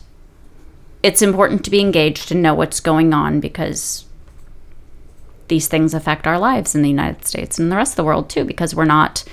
it's 1.03 1.21
important 1.21 1.65
to 1.65 1.69
be 1.69 1.81
engaged 1.81 2.31
and 2.31 2.41
know 2.41 2.53
what's 2.53 2.79
going 2.79 3.13
on 3.13 3.41
because 3.41 4.05
these 5.51 5.67
things 5.67 5.93
affect 5.93 6.25
our 6.25 6.39
lives 6.39 6.73
in 6.73 6.81
the 6.81 6.89
United 6.89 7.25
States 7.25 7.59
and 7.59 7.71
the 7.71 7.75
rest 7.75 7.91
of 7.91 7.97
the 7.97 8.03
world 8.03 8.29
too, 8.29 8.43
because 8.45 8.73
we're 8.73 8.85
not. 8.85 9.23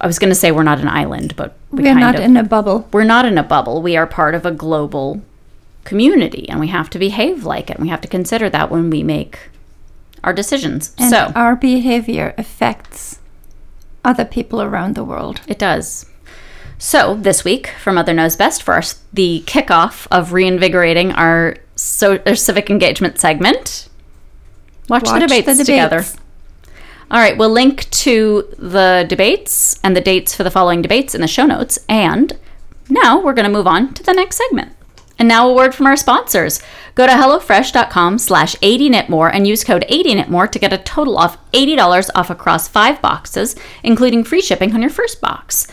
I 0.00 0.06
was 0.06 0.18
going 0.18 0.30
to 0.30 0.34
say 0.34 0.52
we're 0.52 0.62
not 0.64 0.80
an 0.80 0.88
island, 0.88 1.34
but 1.36 1.56
we 1.70 1.82
We're 1.82 1.90
kind 1.90 2.00
not 2.00 2.14
of, 2.16 2.20
in 2.20 2.36
a 2.36 2.42
bubble. 2.44 2.88
we're 2.92 3.04
not 3.04 3.24
in 3.24 3.38
a 3.38 3.42
bubble. 3.42 3.80
We 3.82 3.96
are 3.96 4.06
part 4.06 4.34
of 4.34 4.44
a 4.44 4.50
global 4.50 5.22
community, 5.84 6.48
and 6.48 6.60
we 6.60 6.68
have 6.68 6.90
to 6.90 6.98
behave 6.98 7.44
like 7.44 7.70
it. 7.70 7.80
We 7.80 7.88
have 7.88 8.00
to 8.02 8.08
consider 8.08 8.50
that 8.50 8.70
when 8.70 8.90
we 8.90 9.02
make 9.02 9.38
our 10.22 10.32
decisions. 10.32 10.94
And 10.98 11.10
so 11.10 11.32
our 11.34 11.56
behavior 11.56 12.34
affects 12.36 13.18
other 14.04 14.24
people 14.24 14.60
around 14.60 14.94
the 14.94 15.04
world. 15.04 15.40
It 15.48 15.58
does. 15.58 16.06
So 16.78 17.14
this 17.16 17.42
week 17.44 17.68
for 17.82 17.92
Mother 17.92 18.14
Knows 18.14 18.36
Best 18.36 18.62
for 18.62 18.74
our, 18.74 18.82
the 19.12 19.42
kickoff 19.46 20.06
of 20.12 20.32
reinvigorating 20.32 21.10
our, 21.12 21.56
so, 21.78 22.20
our 22.26 22.34
civic 22.34 22.70
engagement 22.70 23.18
segment. 23.18 23.88
Watch, 24.88 25.04
the, 25.04 25.10
Watch 25.10 25.20
debates 25.22 25.58
the 25.58 25.64
together. 25.64 26.04
All 27.10 27.20
right, 27.20 27.38
we'll 27.38 27.50
link 27.50 27.88
to 27.90 28.52
the 28.58 29.06
debates 29.08 29.78
and 29.84 29.96
the 29.96 30.00
dates 30.00 30.34
for 30.34 30.42
the 30.42 30.50
following 30.50 30.82
debates 30.82 31.14
in 31.14 31.20
the 31.20 31.28
show 31.28 31.46
notes. 31.46 31.78
And 31.88 32.36
now 32.88 33.22
we're 33.22 33.32
going 33.32 33.44
to 33.46 33.52
move 33.52 33.66
on 33.66 33.94
to 33.94 34.02
the 34.02 34.12
next 34.12 34.36
segment. 34.36 34.72
And 35.18 35.28
now 35.28 35.48
a 35.48 35.54
word 35.54 35.74
from 35.74 35.86
our 35.86 35.96
sponsors. 35.96 36.60
Go 36.96 37.06
to 37.06 37.12
HelloFresh.com 37.12 38.18
slash 38.18 38.56
80knitmore 38.56 39.30
and 39.32 39.46
use 39.46 39.62
code 39.62 39.84
80knitmore 39.88 40.50
to 40.50 40.58
get 40.58 40.72
a 40.72 40.78
total 40.78 41.18
of 41.18 41.38
$80 41.52 42.10
off 42.14 42.28
across 42.28 42.66
five 42.66 43.00
boxes, 43.00 43.54
including 43.84 44.24
free 44.24 44.40
shipping 44.40 44.74
on 44.74 44.80
your 44.80 44.90
first 44.90 45.20
box. 45.20 45.68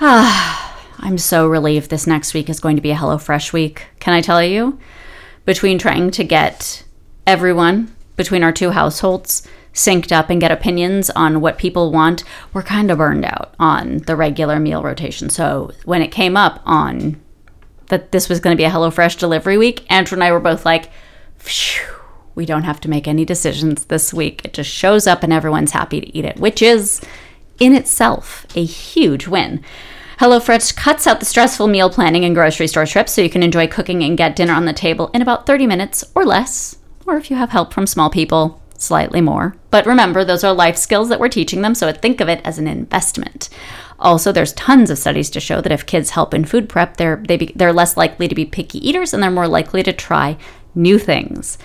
Ah, 0.00 0.64
I'm 1.00 1.18
so 1.18 1.46
relieved 1.46 1.90
this 1.90 2.06
next 2.06 2.34
week 2.34 2.48
is 2.48 2.60
going 2.60 2.76
to 2.76 2.82
be 2.82 2.90
a 2.90 2.96
HelloFresh 2.96 3.52
week. 3.52 3.86
Can 4.00 4.14
I 4.14 4.22
tell 4.22 4.42
you? 4.42 4.78
Between 5.48 5.78
trying 5.78 6.10
to 6.10 6.24
get 6.24 6.84
everyone 7.26 7.96
between 8.16 8.42
our 8.44 8.52
two 8.52 8.72
households 8.72 9.48
synced 9.72 10.12
up 10.12 10.28
and 10.28 10.42
get 10.42 10.52
opinions 10.52 11.08
on 11.08 11.40
what 11.40 11.56
people 11.56 11.90
want, 11.90 12.22
we're 12.52 12.62
kind 12.62 12.90
of 12.90 12.98
burned 12.98 13.24
out 13.24 13.54
on 13.58 14.00
the 14.00 14.14
regular 14.14 14.60
meal 14.60 14.82
rotation. 14.82 15.30
So 15.30 15.72
when 15.86 16.02
it 16.02 16.08
came 16.08 16.36
up 16.36 16.60
on 16.66 17.18
that 17.86 18.12
this 18.12 18.28
was 18.28 18.40
going 18.40 18.54
to 18.54 18.60
be 18.60 18.66
a 18.66 18.70
HelloFresh 18.70 19.18
delivery 19.18 19.56
week, 19.56 19.90
Andrew 19.90 20.16
and 20.16 20.22
I 20.22 20.32
were 20.32 20.38
both 20.38 20.66
like, 20.66 20.90
we 22.34 22.44
don't 22.44 22.64
have 22.64 22.80
to 22.80 22.90
make 22.90 23.08
any 23.08 23.24
decisions 23.24 23.86
this 23.86 24.12
week. 24.12 24.42
It 24.44 24.52
just 24.52 24.68
shows 24.68 25.06
up 25.06 25.22
and 25.22 25.32
everyone's 25.32 25.72
happy 25.72 26.02
to 26.02 26.14
eat 26.14 26.26
it, 26.26 26.38
which 26.38 26.60
is 26.60 27.00
in 27.58 27.74
itself 27.74 28.44
a 28.54 28.66
huge 28.66 29.26
win. 29.26 29.64
HelloFresh 30.18 30.74
cuts 30.74 31.06
out 31.06 31.20
the 31.20 31.26
stressful 31.26 31.68
meal 31.68 31.88
planning 31.88 32.24
and 32.24 32.34
grocery 32.34 32.66
store 32.66 32.86
trips 32.86 33.12
so 33.12 33.22
you 33.22 33.30
can 33.30 33.44
enjoy 33.44 33.68
cooking 33.68 34.02
and 34.02 34.18
get 34.18 34.34
dinner 34.34 34.52
on 34.52 34.64
the 34.64 34.72
table 34.72 35.12
in 35.14 35.22
about 35.22 35.46
30 35.46 35.68
minutes 35.68 36.02
or 36.12 36.24
less. 36.24 36.76
Or 37.06 37.16
if 37.16 37.30
you 37.30 37.36
have 37.36 37.50
help 37.50 37.72
from 37.72 37.86
small 37.86 38.10
people, 38.10 38.60
slightly 38.76 39.20
more. 39.20 39.54
But 39.70 39.86
remember, 39.86 40.24
those 40.24 40.42
are 40.42 40.52
life 40.52 40.76
skills 40.76 41.08
that 41.08 41.20
we're 41.20 41.28
teaching 41.28 41.62
them, 41.62 41.72
so 41.72 41.92
think 41.92 42.20
of 42.20 42.28
it 42.28 42.40
as 42.44 42.58
an 42.58 42.66
investment. 42.66 43.48
Also, 44.00 44.32
there's 44.32 44.52
tons 44.54 44.90
of 44.90 44.98
studies 44.98 45.30
to 45.30 45.38
show 45.38 45.60
that 45.60 45.70
if 45.70 45.86
kids 45.86 46.10
help 46.10 46.34
in 46.34 46.44
food 46.44 46.68
prep, 46.68 46.96
they're 46.96 47.22
they 47.28 47.36
be, 47.36 47.52
they're 47.54 47.72
less 47.72 47.96
likely 47.96 48.26
to 48.26 48.34
be 48.34 48.44
picky 48.44 48.86
eaters 48.86 49.14
and 49.14 49.22
they're 49.22 49.30
more 49.30 49.46
likely 49.46 49.84
to 49.84 49.92
try 49.92 50.36
new 50.74 50.98
things. 50.98 51.58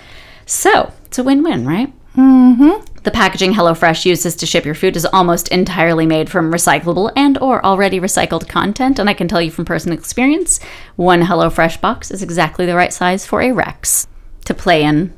So 0.46 0.92
it's 1.06 1.18
a 1.18 1.24
win-win, 1.24 1.66
right? 1.66 1.92
Mm-hmm. 2.16 3.02
The 3.02 3.10
packaging 3.10 3.52
HelloFresh 3.52 4.04
uses 4.04 4.36
to 4.36 4.46
ship 4.46 4.64
your 4.64 4.74
food 4.74 4.96
is 4.96 5.04
almost 5.04 5.48
entirely 5.48 6.06
made 6.06 6.30
from 6.30 6.52
recyclable 6.52 7.12
and 7.16 7.36
or 7.38 7.64
already 7.64 8.00
recycled 8.00 8.48
content, 8.48 8.98
and 8.98 9.10
I 9.10 9.14
can 9.14 9.28
tell 9.28 9.42
you 9.42 9.50
from 9.50 9.64
personal 9.64 9.98
experience, 9.98 10.60
one 10.96 11.22
HelloFresh 11.22 11.80
box 11.80 12.10
is 12.10 12.22
exactly 12.22 12.66
the 12.66 12.76
right 12.76 12.92
size 12.92 13.26
for 13.26 13.42
a 13.42 13.52
Rex 13.52 14.06
to 14.44 14.54
play 14.54 14.84
in 14.84 15.12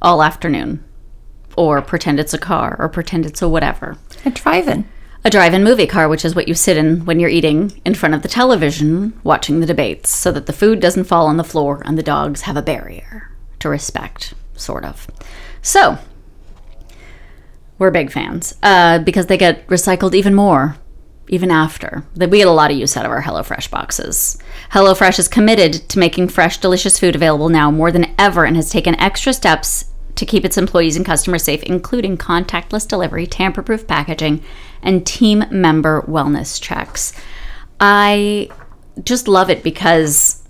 all 0.00 0.22
afternoon 0.22 0.84
or 1.56 1.80
pretend 1.82 2.20
it's 2.20 2.34
a 2.34 2.38
car 2.38 2.76
or 2.78 2.88
pretend 2.88 3.26
it's 3.26 3.42
a 3.42 3.48
whatever. 3.48 3.96
A 4.24 4.30
drive-in. 4.30 4.86
A 5.24 5.30
drive 5.30 5.54
in 5.54 5.64
movie 5.64 5.86
car, 5.86 6.08
which 6.08 6.24
is 6.24 6.34
what 6.34 6.48
you 6.48 6.54
sit 6.54 6.76
in 6.76 7.04
when 7.04 7.18
you're 7.18 7.30
eating 7.30 7.80
in 7.84 7.94
front 7.94 8.14
of 8.14 8.22
the 8.22 8.28
television 8.28 9.18
watching 9.24 9.60
the 9.60 9.66
debates, 9.66 10.10
so 10.10 10.30
that 10.32 10.46
the 10.46 10.52
food 10.52 10.80
doesn't 10.80 11.04
fall 11.04 11.26
on 11.26 11.36
the 11.36 11.44
floor 11.44 11.82
and 11.84 11.98
the 11.98 12.02
dogs 12.02 12.42
have 12.42 12.56
a 12.56 12.62
barrier 12.62 13.30
to 13.58 13.68
respect, 13.68 14.34
sort 14.54 14.84
of. 14.84 15.06
So, 15.66 15.98
we're 17.76 17.90
big 17.90 18.12
fans 18.12 18.54
uh, 18.62 19.00
because 19.00 19.26
they 19.26 19.36
get 19.36 19.66
recycled 19.66 20.14
even 20.14 20.32
more 20.32 20.76
even 21.26 21.50
after. 21.50 22.04
We 22.14 22.38
get 22.38 22.46
a 22.46 22.52
lot 22.52 22.70
of 22.70 22.76
use 22.76 22.96
out 22.96 23.04
of 23.04 23.10
our 23.10 23.22
HelloFresh 23.22 23.68
boxes. 23.68 24.38
HelloFresh 24.70 25.18
is 25.18 25.26
committed 25.26 25.88
to 25.88 25.98
making 25.98 26.28
fresh, 26.28 26.58
delicious 26.58 27.00
food 27.00 27.16
available 27.16 27.48
now 27.48 27.72
more 27.72 27.90
than 27.90 28.14
ever 28.16 28.44
and 28.44 28.54
has 28.54 28.70
taken 28.70 28.94
extra 29.00 29.32
steps 29.32 29.86
to 30.14 30.24
keep 30.24 30.44
its 30.44 30.56
employees 30.56 30.96
and 30.96 31.04
customers 31.04 31.42
safe, 31.42 31.64
including 31.64 32.16
contactless 32.16 32.86
delivery, 32.86 33.26
tamper 33.26 33.60
proof 33.60 33.88
packaging, 33.88 34.44
and 34.82 35.04
team 35.04 35.42
member 35.50 36.02
wellness 36.02 36.62
checks. 36.62 37.12
I 37.80 38.50
just 39.02 39.26
love 39.26 39.50
it 39.50 39.64
because 39.64 40.45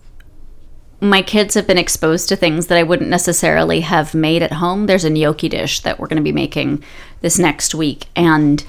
my 1.01 1.23
kids 1.23 1.55
have 1.55 1.67
been 1.67 1.79
exposed 1.79 2.29
to 2.29 2.37
things 2.37 2.69
that 2.69 2.79
I 2.79 2.83
wouldn't 2.83 3.11
necessarily 3.11 3.81
have 3.81 4.15
made 4.15 4.43
at 4.43 4.53
home. 4.53 4.87
There's 4.87 5.05
a 5.05 5.11
gnocchi 5.11 5.49
dish 5.49 5.81
that 5.81 5.99
we're 5.99 6.07
going 6.07 6.17
to 6.17 6.23
be 6.23 6.33
making 6.33 6.83
this 7.21 7.39
next 7.39 7.75
week. 7.75 8.07
And 8.17 8.65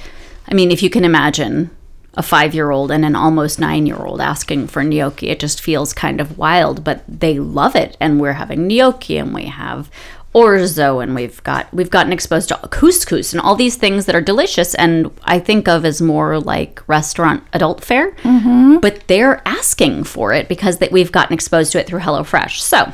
I 0.48 0.54
mean, 0.54 0.72
if 0.72 0.84
you 0.84 0.90
can 0.90 1.06
imagine 1.06 1.72
a 2.16 2.24
five 2.24 2.54
year 2.54 2.72
old 2.72 2.92
and 2.92 3.06
an 3.06 3.16
almost 3.16 3.60
nine 3.60 3.86
year 3.86 3.98
old 3.98 4.20
asking 4.20 4.68
for 4.68 4.84
gnocchi, 4.84 5.30
it 5.30 5.40
just 5.40 5.62
feels 5.62 5.94
kind 5.94 6.20
of 6.20 6.38
wild, 6.38 6.84
but 6.84 7.04
they 7.08 7.40
love 7.40 7.76
it. 7.76 7.96
And 8.00 8.20
we're 8.20 8.34
having 8.34 8.68
gnocchi 8.68 9.18
and 9.18 9.34
we 9.34 9.46
have 9.46 9.90
orzo 10.38 11.02
and 11.02 11.16
we've 11.16 11.44
got 11.44 11.74
we've 11.74 11.90
gotten 11.90 12.14
exposed 12.14 12.50
to 12.50 12.56
couscous 12.56 13.34
and 13.34 13.42
all 13.42 13.56
these 13.56 13.76
things 13.76 14.06
that 14.06 14.14
are 14.14 14.22
delicious 14.22 14.76
and 14.76 15.12
I 15.24 15.40
think 15.40 15.68
of 15.68 15.84
as 15.84 16.00
more 16.00 16.40
like 16.40 16.88
restaurant 16.88 17.44
adult 17.54 17.84
fare. 17.84 18.12
Mm-hmm. 18.22 18.78
But 18.78 19.08
they're 19.08 19.42
asking 19.48 20.04
for 20.04 20.34
it 20.34 20.48
because 20.48 20.78
that 20.78 20.92
we've 20.92 21.12
gotten 21.12 21.34
exposed 21.34 21.72
to 21.72 21.80
it 21.80 21.88
through 21.88 22.02
HelloFresh. 22.02 22.60
So 22.60 22.94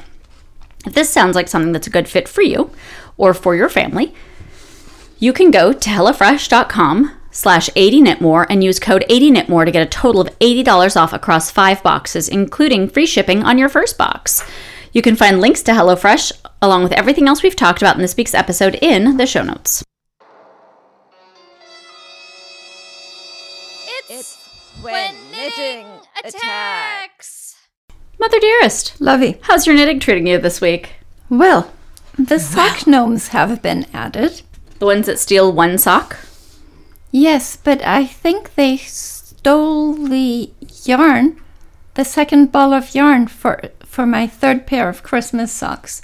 if 0.85 0.93
this 0.93 1.09
sounds 1.09 1.35
like 1.35 1.49
something 1.49 1.73
that's 1.73 1.87
a 1.87 1.91
good 1.91 2.07
fit 2.07 2.29
for 2.29 2.41
you 2.41 2.71
or 3.17 3.33
for 3.33 3.55
your 3.55 3.69
family, 3.69 4.13
you 5.19 5.33
can 5.33 5.51
go 5.51 5.73
to 5.73 5.89
HelloFresh.com 5.89 7.11
slash 7.29 7.69
80knitmore 7.71 8.45
and 8.49 8.63
use 8.63 8.79
code 8.79 9.03
80knitmore 9.09 9.65
to 9.65 9.71
get 9.71 9.85
a 9.85 9.89
total 9.89 10.21
of 10.21 10.39
$80 10.39 10.95
off 10.95 11.11
across 11.11 11.51
five 11.51 11.83
boxes, 11.83 12.29
including 12.29 12.87
free 12.87 13.05
shipping 13.05 13.43
on 13.43 13.57
your 13.57 13.69
first 13.69 13.97
box. 13.97 14.45
You 14.93 15.01
can 15.01 15.15
find 15.15 15.41
links 15.41 15.63
to 15.63 15.71
HelloFresh 15.71 16.31
along 16.61 16.83
with 16.83 16.91
everything 16.91 17.27
else 17.27 17.41
we've 17.41 17.55
talked 17.55 17.81
about 17.81 17.95
in 17.95 18.01
this 18.03 18.15
week's 18.15 18.35
episode 18.35 18.75
in 18.79 19.17
the 19.17 19.25
show 19.25 19.41
notes. 19.41 19.83
It's 24.07 24.37
when 24.83 25.15
knitting 25.31 25.87
attacks. 26.23 27.55
Mother 28.19 28.39
dearest, 28.39 29.01
Lovey. 29.01 29.39
how's 29.41 29.65
your 29.65 29.75
knitting 29.75 29.99
treating 29.99 30.27
you 30.27 30.37
this 30.37 30.61
week? 30.61 30.91
Well, 31.27 31.71
the 32.17 32.37
sock 32.37 32.85
gnomes 32.85 33.29
have 33.29 33.63
been 33.63 33.87
added. 33.93 34.43
The 34.77 34.85
ones 34.85 35.07
that 35.07 35.17
steal 35.17 35.51
one 35.51 35.79
sock? 35.79 36.17
Yes, 37.09 37.55
but 37.55 37.83
I 37.83 38.05
think 38.05 38.53
they 38.53 38.77
stole 38.77 39.93
the 39.93 40.51
yarn, 40.85 41.41
the 41.95 42.05
second 42.05 42.51
ball 42.51 42.73
of 42.73 42.93
yarn 42.93 43.25
for 43.25 43.59
for 43.93 44.07
my 44.07 44.25
third 44.25 44.65
pair 44.65 44.89
of 44.89 45.03
Christmas 45.03 45.51
socks. 45.51 46.01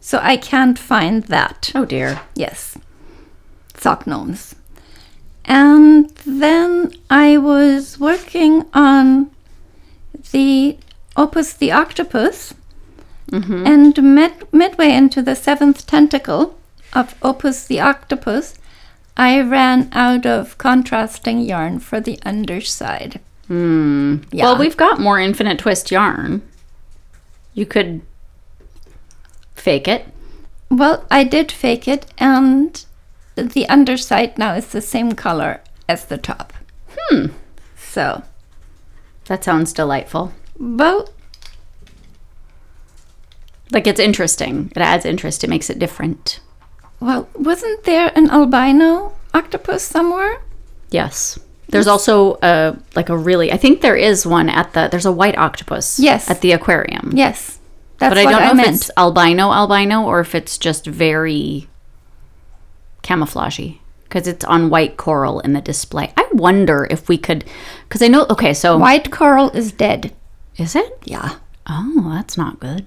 So 0.00 0.18
I 0.20 0.36
can't 0.36 0.76
find 0.76 1.22
that. 1.24 1.70
Oh 1.72 1.84
dear. 1.84 2.20
Yes. 2.34 2.76
Sock 3.76 4.08
gnomes. 4.08 4.56
And 5.44 6.10
then 6.26 6.92
I 7.08 7.36
was 7.36 8.00
working 8.00 8.66
on 8.74 9.30
the 10.32 10.78
Opus 11.16 11.52
the 11.52 11.70
Octopus. 11.70 12.54
And 13.30 14.02
mid- 14.02 14.52
midway 14.52 14.90
into 14.92 15.22
the 15.22 15.36
seventh 15.36 15.86
tentacle 15.86 16.58
of 16.92 17.14
Opus 17.22 17.66
the 17.66 17.78
Octopus, 17.78 18.54
I 19.16 19.40
ran 19.42 19.90
out 19.92 20.26
of 20.26 20.58
contrasting 20.58 21.40
yarn 21.40 21.78
for 21.78 22.00
the 22.00 22.18
underside. 22.24 23.20
Hmm. 23.46 24.16
Yeah. 24.32 24.44
Well, 24.44 24.58
we've 24.58 24.76
got 24.76 24.98
more 24.98 25.20
infinite 25.20 25.58
twist 25.58 25.90
yarn. 25.90 26.42
You 27.58 27.66
could 27.66 28.02
fake 29.56 29.88
it. 29.88 30.06
Well, 30.70 31.04
I 31.10 31.24
did 31.24 31.50
fake 31.50 31.88
it, 31.88 32.06
and 32.16 32.84
the 33.34 33.68
underside 33.68 34.38
now 34.38 34.54
is 34.54 34.68
the 34.68 34.80
same 34.80 35.12
color 35.16 35.60
as 35.88 36.04
the 36.04 36.18
top. 36.18 36.52
Hmm. 36.96 37.26
So, 37.76 38.22
That 39.26 39.42
sounds 39.42 39.72
delightful. 39.72 40.32
well, 40.56 41.08
Like 43.72 43.88
it's 43.88 43.98
interesting. 44.00 44.70
It 44.76 44.80
adds 44.80 45.04
interest. 45.04 45.42
It 45.42 45.50
makes 45.50 45.68
it 45.68 45.80
different. 45.80 46.38
well, 47.00 47.28
wasn't 47.34 47.82
there 47.84 48.12
an 48.14 48.30
albino 48.30 49.14
octopus 49.34 49.82
somewhere? 49.82 50.42
Yes. 50.90 51.40
There's 51.68 51.86
also 51.86 52.38
a 52.42 52.76
like 52.96 53.08
a 53.08 53.16
really 53.16 53.52
I 53.52 53.56
think 53.56 53.80
there 53.80 53.96
is 53.96 54.26
one 54.26 54.48
at 54.48 54.72
the 54.72 54.88
there's 54.90 55.06
a 55.06 55.12
white 55.12 55.36
octopus 55.36 55.98
Yes. 55.98 56.30
at 56.30 56.40
the 56.40 56.52
aquarium. 56.52 57.12
Yes, 57.14 57.58
that's 57.98 58.10
but 58.10 58.18
I 58.18 58.24
what 58.24 58.30
don't 58.30 58.40
know 58.40 58.46
I 58.46 58.50
if 58.50 58.56
meant. 58.56 58.76
it's 58.76 58.90
albino 58.96 59.52
albino 59.52 60.04
or 60.04 60.20
if 60.20 60.34
it's 60.34 60.56
just 60.56 60.86
very 60.86 61.68
camouflagey 63.02 63.78
because 64.04 64.26
it's 64.26 64.44
on 64.44 64.70
white 64.70 64.96
coral 64.96 65.40
in 65.40 65.52
the 65.52 65.60
display. 65.60 66.12
I 66.16 66.26
wonder 66.32 66.86
if 66.90 67.08
we 67.08 67.18
could 67.18 67.44
cuz 67.90 68.00
I 68.02 68.08
know 68.08 68.26
okay, 68.30 68.54
so 68.54 68.78
White 68.78 69.10
coral 69.10 69.50
is 69.50 69.72
dead. 69.72 70.12
is 70.56 70.74
it? 70.74 70.98
Yeah. 71.04 71.36
Oh, 71.66 72.10
that's 72.14 72.38
not 72.38 72.60
good. 72.60 72.86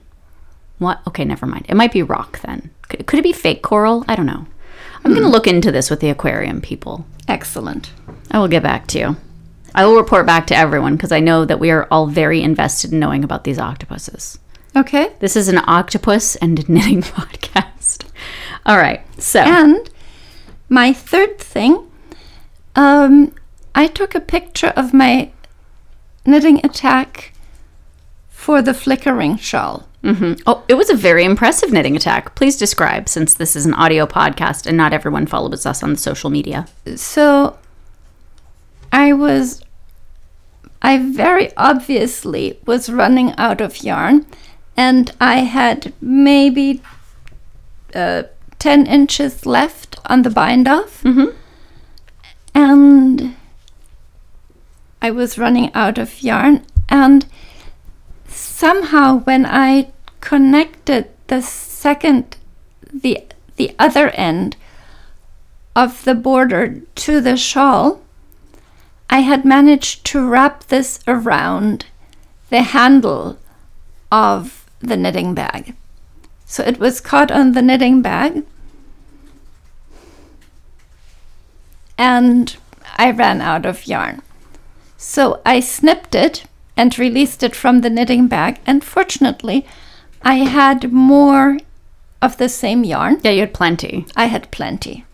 What? 0.80 1.02
Okay, 1.08 1.24
never 1.24 1.46
mind. 1.46 1.66
It 1.70 1.76
might 1.76 1.92
be 1.92 2.02
rock 2.02 2.42
then. 2.42 2.72
Could, 2.90 3.06
could 3.06 3.20
it 3.20 3.24
be 3.24 3.34
fake 3.34 3.62
coral? 3.62 4.04
I 4.08 4.16
don't 4.16 4.26
know. 4.26 4.48
I'm 5.06 5.12
going 5.12 5.22
to 5.22 5.28
hmm. 5.28 5.34
look 5.34 5.46
into 5.48 5.72
this 5.72 5.90
with 5.92 6.00
the 6.00 6.10
aquarium 6.10 6.62
people. 6.62 7.06
Excellent. 7.32 7.94
I 8.30 8.40
will 8.40 8.50
get 8.50 8.62
back 8.62 8.88
to 8.88 9.00
you. 9.00 9.16
I 9.74 9.86
will 9.86 9.96
report 9.96 10.26
back 10.26 10.48
to 10.48 10.56
everyone 10.56 10.98
because 10.98 11.14
I 11.14 11.22
know 11.22 11.46
that 11.46 11.62
we 11.62 11.72
are 11.72 11.88
all 11.90 12.08
very 12.08 12.42
invested 12.42 12.92
in 12.92 13.00
knowing 13.00 13.24
about 13.24 13.46
these 13.46 13.58
octopuses. 13.58 14.38
Okay. 14.76 15.14
This 15.20 15.38
is 15.38 15.48
an 15.48 15.62
octopus 15.66 16.36
and 16.36 16.68
knitting 16.68 17.02
podcast. 17.02 18.06
All 18.66 18.76
right. 18.76 19.02
So, 19.18 19.40
And 19.40 19.90
my 20.68 20.92
third 20.92 21.40
thing, 21.40 21.90
um, 22.76 23.34
I 23.74 23.88
took 23.88 24.14
a 24.14 24.20
picture 24.20 24.74
of 24.76 24.94
my 24.94 25.32
knitting 26.26 26.60
attack 26.66 27.32
for 28.30 28.62
the 28.62 28.74
flickering 28.74 29.38
shawl. 29.38 29.88
Oh, 30.04 30.64
it 30.68 30.74
was 30.74 30.90
a 30.90 30.96
very 30.96 31.24
impressive 31.24 31.72
knitting 31.72 31.96
attack. 31.96 32.34
Please 32.36 32.58
describe, 32.58 33.08
since 33.08 33.34
this 33.36 33.56
is 33.56 33.66
an 33.66 33.74
audio 33.76 34.06
podcast 34.06 34.66
and 34.66 34.76
not 34.76 34.94
everyone 34.94 35.28
follows 35.28 35.66
us 35.66 35.84
on 35.84 35.92
the 35.92 35.98
social 35.98 36.30
media. 36.30 36.68
So 36.96 37.58
I 38.92 39.14
was, 39.14 39.64
I 40.82 40.98
very 40.98 41.56
obviously 41.56 42.58
was 42.66 42.90
running 42.90 43.36
out 43.38 43.62
of 43.62 43.84
yarn, 43.84 44.26
and 44.76 45.12
I 45.22 45.40
had 45.40 45.94
maybe 46.02 46.82
uh, 47.94 48.24
10 48.58 48.88
inches 48.88 49.46
left 49.46 50.00
on 50.08 50.24
the 50.24 50.30
bind 50.32 50.68
off. 50.68 51.04
And 52.56 53.36
I 55.02 55.12
was 55.12 55.38
running 55.38 55.72
out 55.74 55.98
of 55.98 56.22
yarn, 56.22 56.66
and 56.90 57.26
somehow 58.62 59.18
when 59.22 59.44
I 59.44 59.92
connected 60.20 61.10
the 61.28 61.42
second, 61.42 62.38
the 62.94 63.24
the 63.56 63.74
other 63.80 64.10
end 64.10 64.56
of 65.76 66.04
the 66.04 66.14
border 66.14 66.82
to 67.06 67.22
the 67.22 67.38
shawl, 67.38 68.02
I 69.10 69.20
had 69.22 69.46
managed 69.46 70.06
to 70.12 70.28
wrap 70.28 70.66
this 70.66 71.00
around 71.08 71.86
the 72.52 72.62
handle 72.62 73.40
of 74.12 74.70
the 74.80 74.98
knitting 74.98 75.34
bag. 75.34 75.76
So 76.46 76.64
it 76.64 76.78
was 76.78 77.02
caught 77.02 77.32
on 77.32 77.54
the 77.54 77.64
knitting 77.64 78.04
bag. 78.04 78.44
And 81.98 82.56
I 82.98 83.10
ran 83.10 83.42
out 83.42 83.66
of 83.66 83.88
yarn. 83.88 84.22
So 84.98 85.42
I 85.46 85.62
snipped 85.62 86.14
it 86.14 86.46
and 86.78 86.98
released 86.98 87.44
it 87.44 87.56
from 87.56 87.82
the 87.82 87.90
knitting 87.90 88.28
bag. 88.28 88.60
And 88.66 88.84
fortunately, 88.84 89.66
I 90.22 90.36
had 90.36 90.92
more 90.92 91.58
of 92.22 92.38
the 92.38 92.50
same 92.50 92.84
yarn. 92.84 93.20
Yeah, 93.24 93.32
you 93.32 93.42
had 93.42 93.54
plenty. 93.54 94.06
I 94.16 94.26
had 94.26 94.52
plenty. 94.52 95.06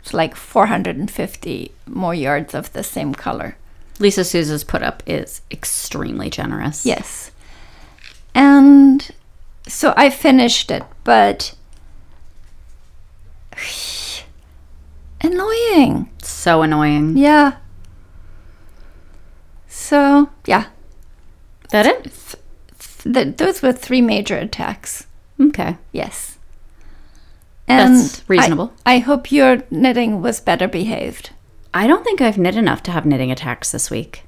It's 0.00 0.14
like 0.14 0.36
450 0.36 1.72
more 1.86 2.14
yards 2.14 2.54
of 2.54 2.72
the 2.72 2.82
same 2.82 3.14
color. 3.14 3.56
Lisa 3.98 4.24
Souza's 4.24 4.64
put 4.64 4.82
up 4.82 5.02
is 5.06 5.40
extremely 5.50 6.28
generous. 6.30 6.84
Yes. 6.84 7.30
And 8.34 9.10
so 9.66 9.94
I 9.96 10.10
finished 10.10 10.70
it, 10.70 10.82
but 11.04 11.54
annoying. 15.20 16.10
So 16.22 16.62
annoying. 16.62 17.16
Yeah. 17.16 17.56
So, 19.68 20.30
yeah. 20.46 20.66
That 21.70 21.86
it? 21.86 22.12
Th- 23.02 23.36
those 23.36 23.62
were 23.62 23.72
three 23.72 24.00
major 24.00 24.36
attacks. 24.36 25.06
Okay. 25.40 25.76
Yes. 25.92 26.38
That's 27.66 28.20
I- 28.20 28.22
reasonable. 28.28 28.72
I, 28.84 28.98
hope 28.98 29.32
your 29.32 29.62
knitting 29.70 30.20
was 30.22 30.40
better 30.40 30.68
behaved. 30.68 31.30
I 31.72 31.86
don't 31.86 32.04
think 32.04 32.20
I've 32.20 32.38
knit 32.38 32.56
enough 32.56 32.82
to 32.84 32.92
have 32.92 33.04
knitting 33.06 33.32
attacks 33.32 33.72
this 33.72 33.90
week. 33.90 34.24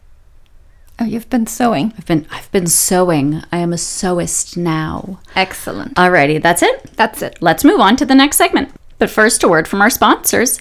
Oh, 0.98 1.04
you've 1.04 1.28
been 1.28 1.46
sewing. 1.46 1.92
I've 1.98 2.06
been 2.06 2.26
I've 2.30 2.50
been 2.52 2.66
sewing. 2.66 3.42
I 3.52 3.58
am 3.58 3.74
a 3.74 3.76
sewist 3.76 4.56
now. 4.56 5.20
Excellent. 5.36 5.94
Alrighty, 5.94 6.40
that's 6.42 6.62
it. 6.62 6.96
That's 6.96 7.20
it. 7.20 7.36
Let's 7.42 7.64
move 7.64 7.80
on 7.80 7.96
to 7.96 8.06
the 8.06 8.14
next 8.14 8.38
segment. 8.38 8.70
But 8.98 9.10
first, 9.10 9.42
a 9.44 9.48
word 9.48 9.68
from 9.68 9.82
our 9.82 9.90
sponsors. 9.90 10.58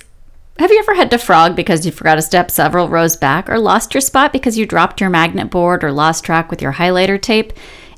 Have 0.58 0.72
you 0.72 0.80
ever 0.80 0.95
had 0.95 1.12
to 1.12 1.18
frog 1.18 1.53
because 1.53 1.86
you 1.86 1.91
forgot 1.91 2.18
a 2.18 2.22
step 2.22 2.49
several 2.49 2.88
rows 2.88 3.18
back, 3.18 3.49
or 3.49 3.60
lost 3.60 3.93
your 3.93 3.99
spot 3.99 4.32
because 4.32 4.58
you 4.58 4.66
dropped 4.66 5.01
your 5.01 5.10
magnet 5.10 5.49
board 5.49 5.84
or 5.84 5.91
lost 5.91 6.24
track 6.24 6.49
with 6.49 6.62
your 6.62 6.72
highlighter 6.72 7.22
tape? 7.22 7.51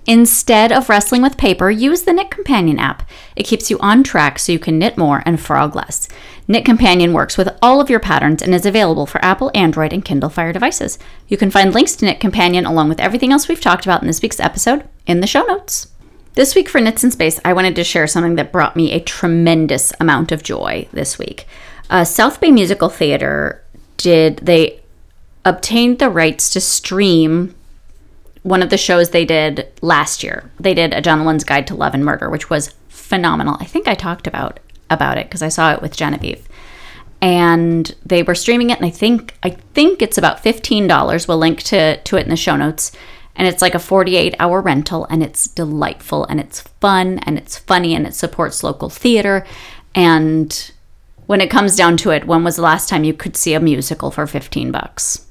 Instead 0.07 0.71
of 0.71 0.89
wrestling 0.89 1.21
with 1.21 1.37
paper, 1.37 1.69
use 1.69 2.01
the 2.01 2.13
knitCompanion 2.13 2.79
app. 2.79 3.07
It 3.35 3.45
keeps 3.45 3.69
you 3.69 3.77
on 3.77 4.01
track 4.01 4.39
so 4.39 4.51
you 4.51 4.57
can 4.57 4.79
knit 4.79 4.97
more 4.97 5.21
and 5.23 5.39
frog 5.39 5.75
less. 5.75 6.07
knitCompanion 6.49 7.13
works 7.13 7.37
with 7.37 7.55
all 7.61 7.79
of 7.79 7.91
your 7.91 7.99
patterns 7.99 8.41
and 8.41 8.55
is 8.55 8.65
available 8.65 9.05
for 9.05 9.23
Apple, 9.23 9.51
Android, 9.53 9.93
and 9.93 10.03
Kindle 10.03 10.31
Fire 10.31 10.51
devices. 10.51 10.97
You 11.27 11.37
can 11.37 11.51
find 11.51 11.75
links 11.75 11.95
to 11.97 12.07
knitCompanion 12.07 12.67
along 12.67 12.89
with 12.89 12.99
everything 12.99 13.31
else 13.31 13.47
we've 13.47 13.61
talked 13.61 13.85
about 13.85 14.01
in 14.01 14.07
this 14.07 14.23
week's 14.23 14.39
episode 14.39 14.89
in 15.05 15.19
the 15.19 15.27
show 15.27 15.43
notes. 15.43 15.89
This 16.33 16.55
week 16.55 16.69
for 16.69 16.81
Knits 16.81 17.03
in 17.03 17.11
Space, 17.11 17.39
I 17.45 17.53
wanted 17.53 17.75
to 17.75 17.83
share 17.83 18.07
something 18.07 18.35
that 18.35 18.51
brought 18.51 18.75
me 18.75 18.91
a 18.91 18.99
tremendous 18.99 19.93
amount 19.99 20.31
of 20.31 20.41
joy 20.41 20.87
this 20.91 21.19
week. 21.19 21.45
Uh, 21.89 22.03
South 22.03 22.39
Bay 22.39 22.51
Musical 22.51 22.89
Theater 22.89 23.63
did, 23.97 24.37
they 24.37 24.81
obtained 25.45 25.99
the 25.99 26.09
rights 26.09 26.49
to 26.51 26.59
stream 26.59 27.55
one 28.43 28.61
of 28.61 28.69
the 28.69 28.77
shows 28.77 29.09
they 29.09 29.25
did 29.25 29.67
last 29.81 30.23
year. 30.23 30.49
They 30.59 30.73
did 30.73 30.93
A 30.93 31.01
Gentleman's 31.01 31.43
Guide 31.43 31.67
to 31.67 31.75
Love 31.75 31.93
and 31.93 32.05
Murder, 32.05 32.29
which 32.29 32.49
was 32.49 32.73
phenomenal. 32.87 33.57
I 33.59 33.65
think 33.65 33.87
I 33.87 33.95
talked 33.95 34.27
about 34.27 34.59
about 34.89 35.17
it 35.17 35.27
because 35.27 35.41
I 35.41 35.49
saw 35.49 35.73
it 35.73 35.81
with 35.81 35.97
Genevieve. 35.97 36.47
And 37.21 37.93
they 38.05 38.23
were 38.23 38.35
streaming 38.35 38.69
it 38.69 38.77
and 38.77 38.85
I 38.85 38.89
think 38.89 39.35
I 39.43 39.49
think 39.49 40.01
it's 40.01 40.17
about 40.17 40.43
$15. 40.43 41.27
We'll 41.27 41.37
link 41.37 41.63
to 41.63 41.97
to 41.97 42.17
it 42.17 42.23
in 42.23 42.29
the 42.29 42.35
show 42.35 42.55
notes. 42.55 42.91
And 43.35 43.47
it's 43.47 43.61
like 43.61 43.75
a 43.75 43.79
48 43.79 44.35
hour 44.39 44.61
rental 44.61 45.05
and 45.09 45.21
it's 45.21 45.47
delightful 45.47 46.25
and 46.25 46.39
it's 46.39 46.61
fun 46.61 47.19
and 47.19 47.37
it's 47.37 47.57
funny 47.57 47.95
and 47.95 48.07
it 48.07 48.13
supports 48.13 48.63
local 48.63 48.89
theater. 48.89 49.45
And 49.93 50.71
when 51.27 51.41
it 51.41 51.51
comes 51.51 51.75
down 51.75 51.97
to 51.97 52.09
it, 52.09 52.25
when 52.25 52.43
was 52.43 52.55
the 52.55 52.61
last 52.61 52.89
time 52.89 53.03
you 53.03 53.13
could 53.13 53.37
see 53.37 53.53
a 53.53 53.59
musical 53.59 54.09
for 54.09 54.25
15 54.25 54.71
bucks? 54.71 55.27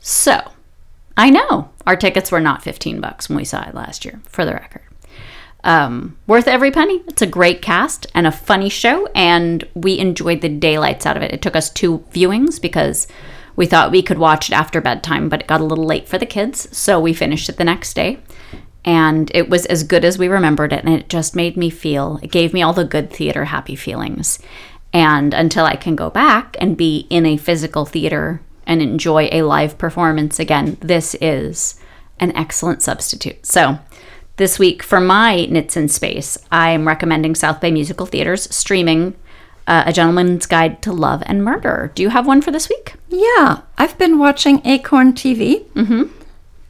So, 0.00 0.40
I 1.16 1.28
know 1.30 1.70
our 1.86 1.96
tickets 1.96 2.30
were 2.30 2.40
not 2.40 2.62
15 2.62 3.00
bucks 3.00 3.28
when 3.28 3.36
we 3.36 3.44
saw 3.44 3.68
it 3.68 3.74
last 3.74 4.04
year, 4.04 4.20
for 4.28 4.44
the 4.44 4.52
record. 4.52 4.82
Um, 5.64 6.16
worth 6.28 6.46
every 6.46 6.70
penny. 6.70 7.02
It's 7.08 7.20
a 7.20 7.26
great 7.26 7.60
cast 7.60 8.06
and 8.14 8.26
a 8.26 8.32
funny 8.32 8.68
show, 8.68 9.08
and 9.14 9.64
we 9.74 9.98
enjoyed 9.98 10.40
the 10.40 10.48
daylights 10.48 11.04
out 11.04 11.16
of 11.16 11.22
it. 11.22 11.32
It 11.32 11.42
took 11.42 11.56
us 11.56 11.68
two 11.68 11.98
viewings 12.12 12.62
because 12.62 13.08
we 13.56 13.66
thought 13.66 13.90
we 13.90 14.02
could 14.02 14.18
watch 14.18 14.50
it 14.50 14.54
after 14.54 14.80
bedtime, 14.80 15.28
but 15.28 15.40
it 15.40 15.48
got 15.48 15.60
a 15.60 15.64
little 15.64 15.84
late 15.84 16.06
for 16.06 16.16
the 16.16 16.26
kids, 16.26 16.74
so 16.76 17.00
we 17.00 17.12
finished 17.12 17.48
it 17.48 17.56
the 17.56 17.64
next 17.64 17.94
day. 17.94 18.20
And 18.84 19.32
it 19.34 19.50
was 19.50 19.66
as 19.66 19.82
good 19.82 20.04
as 20.04 20.16
we 20.16 20.28
remembered 20.28 20.72
it, 20.72 20.84
and 20.84 20.94
it 20.94 21.08
just 21.08 21.34
made 21.34 21.56
me 21.56 21.68
feel, 21.68 22.20
it 22.22 22.30
gave 22.30 22.54
me 22.54 22.62
all 22.62 22.72
the 22.72 22.84
good 22.84 23.12
theater 23.12 23.46
happy 23.46 23.74
feelings. 23.74 24.38
And 24.92 25.34
until 25.34 25.64
I 25.64 25.76
can 25.76 25.96
go 25.96 26.10
back 26.10 26.56
and 26.60 26.76
be 26.76 27.06
in 27.10 27.26
a 27.26 27.36
physical 27.36 27.84
theater 27.84 28.40
and 28.66 28.80
enjoy 28.80 29.28
a 29.30 29.42
live 29.42 29.78
performance 29.78 30.38
again, 30.38 30.76
this 30.80 31.14
is 31.20 31.78
an 32.18 32.34
excellent 32.36 32.82
substitute. 32.82 33.44
So, 33.46 33.78
this 34.36 34.58
week 34.58 34.82
for 34.82 35.00
my 35.00 35.46
Knits 35.46 35.76
in 35.76 35.88
Space, 35.88 36.38
I'm 36.52 36.86
recommending 36.86 37.34
South 37.34 37.60
Bay 37.60 37.70
Musical 37.72 38.06
Theater's 38.06 38.54
streaming 38.54 39.16
uh, 39.66 39.84
A 39.86 39.92
Gentleman's 39.92 40.46
Guide 40.46 40.80
to 40.82 40.92
Love 40.92 41.22
and 41.26 41.44
Murder. 41.44 41.92
Do 41.94 42.02
you 42.02 42.08
have 42.10 42.26
one 42.26 42.40
for 42.40 42.50
this 42.50 42.68
week? 42.68 42.94
Yeah, 43.08 43.62
I've 43.76 43.98
been 43.98 44.18
watching 44.18 44.66
Acorn 44.66 45.12
TV. 45.12 45.64
Mm-hmm. 45.72 46.04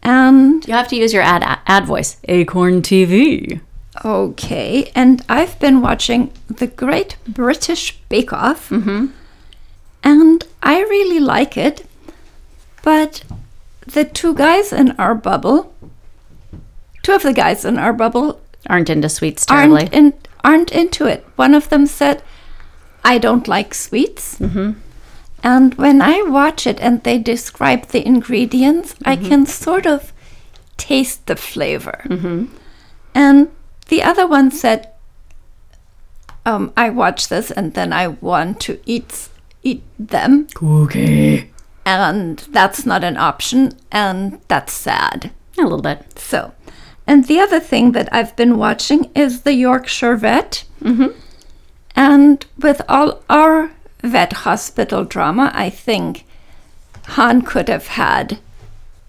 And 0.02 0.66
You 0.66 0.74
have 0.74 0.88
to 0.88 0.96
use 0.96 1.12
your 1.12 1.22
ad 1.22 1.42
ad 1.66 1.86
voice. 1.86 2.16
Acorn 2.24 2.82
TV. 2.82 3.60
Okay, 4.04 4.90
and 4.94 5.24
I've 5.28 5.58
been 5.58 5.80
watching 5.80 6.32
the 6.48 6.66
Great 6.66 7.16
British 7.26 7.98
Bake 8.08 8.32
Off. 8.32 8.70
Mm-hmm. 8.70 9.06
And 10.02 10.44
I 10.62 10.80
really 10.80 11.20
like 11.20 11.56
it. 11.56 11.86
But 12.82 13.22
the 13.86 14.04
two 14.04 14.34
guys 14.34 14.72
in 14.72 14.92
our 14.92 15.14
bubble, 15.14 15.74
two 17.02 17.12
of 17.12 17.22
the 17.22 17.32
guys 17.32 17.64
in 17.64 17.78
our 17.78 17.92
bubble 17.92 18.40
Aren't 18.68 18.90
into 18.90 19.08
sweets 19.08 19.46
terribly. 19.46 19.82
aren't 19.82 19.92
in, 19.94 20.14
aren't 20.44 20.72
into 20.72 21.06
it. 21.06 21.26
One 21.36 21.54
of 21.54 21.68
them 21.68 21.86
said, 21.86 22.22
"I 23.04 23.18
don't 23.18 23.48
like 23.48 23.74
sweets." 23.74 24.38
Mm-hmm. 24.38 24.72
And 25.42 25.74
when 25.74 26.02
I 26.02 26.22
watch 26.22 26.66
it 26.66 26.80
and 26.80 27.02
they 27.02 27.18
describe 27.18 27.86
the 27.88 28.04
ingredients, 28.06 28.94
I 29.04 29.16
can 29.16 29.46
sort 29.46 29.86
of 29.86 30.12
taste 30.76 31.26
the 31.26 31.36
flavor. 31.36 32.02
Mm-hmm. 32.06 32.46
And 33.14 33.48
the 33.88 34.02
other 34.02 34.26
one 34.26 34.50
said, 34.50 34.92
um, 36.46 36.72
"I 36.76 36.90
watch 36.90 37.28
this 37.28 37.50
and 37.50 37.74
then 37.74 37.92
I 37.92 38.08
want 38.08 38.60
to 38.60 38.80
eat 38.86 39.28
eat 39.62 39.82
them, 39.98 40.46
Cookie. 40.54 41.50
and 41.84 42.38
that's 42.50 42.86
not 42.86 43.04
an 43.04 43.16
option, 43.16 43.72
and 43.90 44.40
that's 44.48 44.72
sad." 44.72 45.30
A 45.58 45.62
little 45.62 45.82
bit. 45.82 46.18
So, 46.18 46.52
and 47.06 47.26
the 47.26 47.40
other 47.40 47.60
thing 47.60 47.92
that 47.92 48.08
I've 48.12 48.36
been 48.36 48.56
watching 48.56 49.10
is 49.14 49.42
the 49.42 49.54
Yorkshire 49.54 50.16
Vet. 50.16 50.64
Mm-hmm. 50.82 51.18
And 51.96 52.46
with 52.58 52.80
all 52.88 53.22
our 53.28 53.72
vet 54.04 54.32
hospital 54.32 55.04
drama, 55.04 55.50
I 55.52 55.68
think 55.70 56.24
Han 57.16 57.42
could 57.42 57.68
have 57.68 57.88
had. 57.88 58.38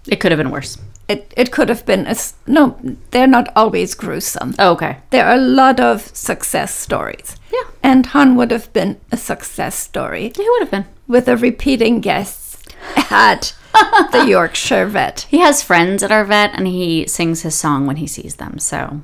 It 0.08 0.18
could 0.18 0.32
have 0.32 0.38
been 0.38 0.50
worse. 0.50 0.76
It, 1.10 1.34
it 1.36 1.50
could 1.50 1.68
have 1.68 1.84
been 1.84 2.06
a 2.06 2.14
no. 2.46 2.78
They're 3.10 3.26
not 3.26 3.48
always 3.56 3.94
gruesome. 3.94 4.54
Oh, 4.60 4.70
okay. 4.74 4.98
There 5.10 5.26
are 5.26 5.34
a 5.34 5.40
lot 5.40 5.80
of 5.80 6.02
success 6.16 6.72
stories. 6.72 7.34
Yeah. 7.52 7.68
And 7.82 8.06
Han 8.06 8.36
would 8.36 8.52
have 8.52 8.72
been 8.72 9.00
a 9.10 9.16
success 9.16 9.74
story 9.74 10.32
he 10.36 10.48
would 10.48 10.60
have 10.60 10.70
been. 10.70 10.86
with 11.08 11.26
a 11.28 11.36
repeating 11.36 12.00
guest 12.00 12.72
at 13.10 13.54
the 14.12 14.24
Yorkshire 14.28 14.86
vet. 14.86 15.26
He 15.28 15.38
has 15.40 15.64
friends 15.64 16.04
at 16.04 16.12
our 16.12 16.24
vet 16.24 16.52
and 16.54 16.68
he 16.68 17.08
sings 17.08 17.42
his 17.42 17.56
song 17.56 17.86
when 17.88 17.96
he 17.96 18.06
sees 18.06 18.36
them. 18.36 18.60
So 18.60 19.00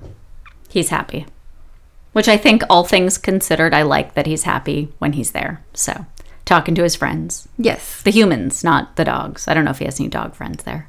he's 0.68 0.90
happy. 0.90 1.26
Which 2.12 2.28
I 2.28 2.36
think, 2.36 2.62
all 2.70 2.84
things 2.84 3.18
considered, 3.18 3.74
I 3.74 3.82
like 3.82 4.14
that 4.14 4.26
he's 4.26 4.44
happy 4.44 4.92
when 5.00 5.14
he's 5.14 5.32
there. 5.32 5.64
So 5.74 6.06
talking 6.44 6.76
to 6.76 6.84
his 6.84 6.94
friends, 6.94 7.48
Yes, 7.58 8.00
the 8.02 8.12
humans, 8.12 8.62
not 8.62 8.94
the 8.94 9.04
dogs. 9.04 9.48
I 9.48 9.54
don't 9.54 9.64
know 9.64 9.72
if 9.72 9.80
he 9.80 9.84
has 9.86 9.98
any 10.00 10.08
dog 10.08 10.34
friends 10.36 10.62
there. 10.62 10.88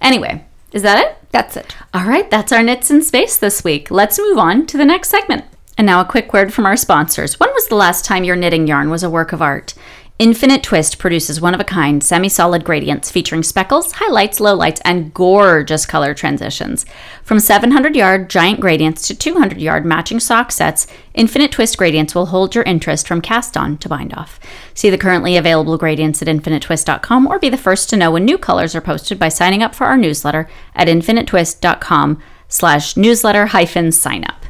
Anyway, 0.00 0.46
is 0.72 0.82
that 0.82 1.04
it? 1.04 1.16
that's 1.32 1.56
it. 1.56 1.74
All 1.92 2.04
right, 2.04 2.30
that's 2.30 2.52
our 2.52 2.62
knits 2.62 2.90
in 2.90 3.02
space 3.02 3.36
this 3.36 3.64
week. 3.64 3.90
Let's 3.90 4.18
move 4.18 4.38
on 4.38 4.66
to 4.66 4.76
the 4.76 4.84
next 4.84 5.08
segment. 5.08 5.44
And 5.78 5.86
now 5.86 6.00
a 6.00 6.04
quick 6.04 6.32
word 6.32 6.52
from 6.52 6.66
our 6.66 6.76
sponsors. 6.76 7.40
When 7.40 7.50
was 7.54 7.66
the 7.68 7.74
last 7.74 8.04
time 8.04 8.24
your 8.24 8.36
knitting 8.36 8.66
yarn 8.66 8.90
was 8.90 9.02
a 9.02 9.10
work 9.10 9.32
of 9.32 9.40
art? 9.40 9.74
Infinite 10.22 10.62
Twist 10.62 11.00
produces 11.00 11.40
one 11.40 11.52
of 11.52 11.58
a 11.58 11.64
kind 11.64 12.00
semi 12.00 12.28
solid 12.28 12.62
gradients 12.62 13.10
featuring 13.10 13.42
speckles, 13.42 13.94
highlights, 13.94 14.38
lowlights, 14.38 14.80
and 14.84 15.12
gorgeous 15.12 15.84
color 15.84 16.14
transitions. 16.14 16.86
From 17.24 17.40
700 17.40 17.96
yard 17.96 18.30
giant 18.30 18.60
gradients 18.60 19.08
to 19.08 19.16
200 19.16 19.60
yard 19.60 19.84
matching 19.84 20.20
sock 20.20 20.52
sets, 20.52 20.86
Infinite 21.14 21.50
Twist 21.50 21.76
gradients 21.76 22.14
will 22.14 22.26
hold 22.26 22.54
your 22.54 22.62
interest 22.62 23.08
from 23.08 23.20
cast 23.20 23.56
on 23.56 23.78
to 23.78 23.88
bind 23.88 24.14
off. 24.14 24.38
See 24.74 24.90
the 24.90 24.96
currently 24.96 25.36
available 25.36 25.76
gradients 25.76 26.22
at 26.22 26.28
infiniteTwist.com 26.28 27.26
or 27.26 27.40
be 27.40 27.48
the 27.48 27.56
first 27.56 27.90
to 27.90 27.96
know 27.96 28.12
when 28.12 28.24
new 28.24 28.38
colors 28.38 28.76
are 28.76 28.80
posted 28.80 29.18
by 29.18 29.28
signing 29.28 29.60
up 29.60 29.74
for 29.74 29.88
our 29.88 29.96
newsletter 29.96 30.48
at 30.76 30.86
infiniteTwist.com 30.86 32.22
slash 32.46 32.96
newsletter 32.96 33.46
hyphen 33.46 33.90
sign 33.90 34.22
up. 34.26 34.46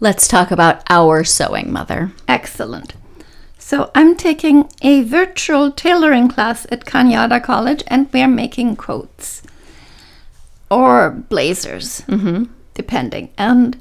Let's 0.00 0.26
talk 0.26 0.50
about 0.50 0.82
our 0.90 1.22
sewing 1.22 1.72
mother. 1.72 2.10
Excellent. 2.26 2.94
So 3.64 3.90
I'm 3.94 4.16
taking 4.16 4.68
a 4.82 5.02
virtual 5.02 5.70
tailoring 5.70 6.28
class 6.28 6.66
at 6.70 6.84
Cañada 6.84 7.42
College, 7.42 7.82
and 7.86 8.12
we're 8.12 8.28
making 8.28 8.76
coats 8.76 9.40
or 10.70 11.10
blazers, 11.10 12.02
depending. 12.74 13.30
And 13.38 13.80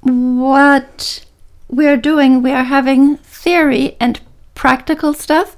what 0.00 1.24
we're 1.68 1.98
doing, 1.98 2.42
we 2.42 2.52
are 2.52 2.64
having 2.64 3.16
theory 3.18 3.96
and 4.00 4.20
practical 4.54 5.12
stuff. 5.12 5.56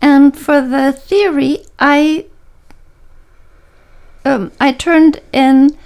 And 0.00 0.36
for 0.36 0.60
the 0.60 0.90
theory, 0.92 1.58
I 1.78 2.26
um, 4.24 4.50
I 4.58 4.72
turned 4.72 5.20
in 5.32 5.76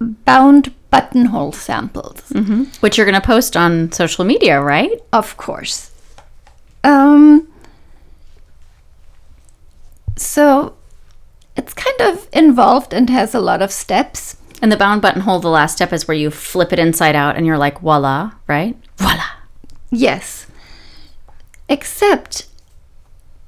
bound 0.00 0.74
buttonhole 0.94 1.50
samples. 1.52 2.22
Which 2.80 2.96
you're 2.96 3.06
going 3.06 3.20
to 3.20 3.26
post 3.26 3.56
on 3.56 3.90
social 3.90 4.24
media, 4.24 4.60
right? 4.60 4.92
Of 5.12 5.36
course. 5.36 5.90
Um, 6.84 7.48
so 10.16 10.76
it's 11.56 11.74
kind 11.74 12.00
of 12.00 12.28
involved 12.32 12.94
and 12.94 13.10
has 13.10 13.34
a 13.34 13.40
lot 13.40 13.60
of 13.60 13.72
steps. 13.72 14.36
And 14.62 14.70
the 14.70 14.76
bound 14.76 15.02
buttonhole, 15.02 15.40
the 15.40 15.48
last 15.50 15.74
step 15.74 15.92
is 15.92 16.06
where 16.06 16.16
you 16.16 16.30
flip 16.30 16.72
it 16.72 16.78
inside 16.78 17.16
out 17.16 17.36
and 17.36 17.44
you're 17.44 17.58
like, 17.58 17.80
voila, 17.80 18.32
right? 18.46 18.76
Voila. 18.96 19.24
Yes. 19.90 20.46
Except 21.68 22.46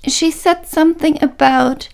she 0.04 0.32
said 0.32 0.66
something 0.66 1.22
about 1.22 1.88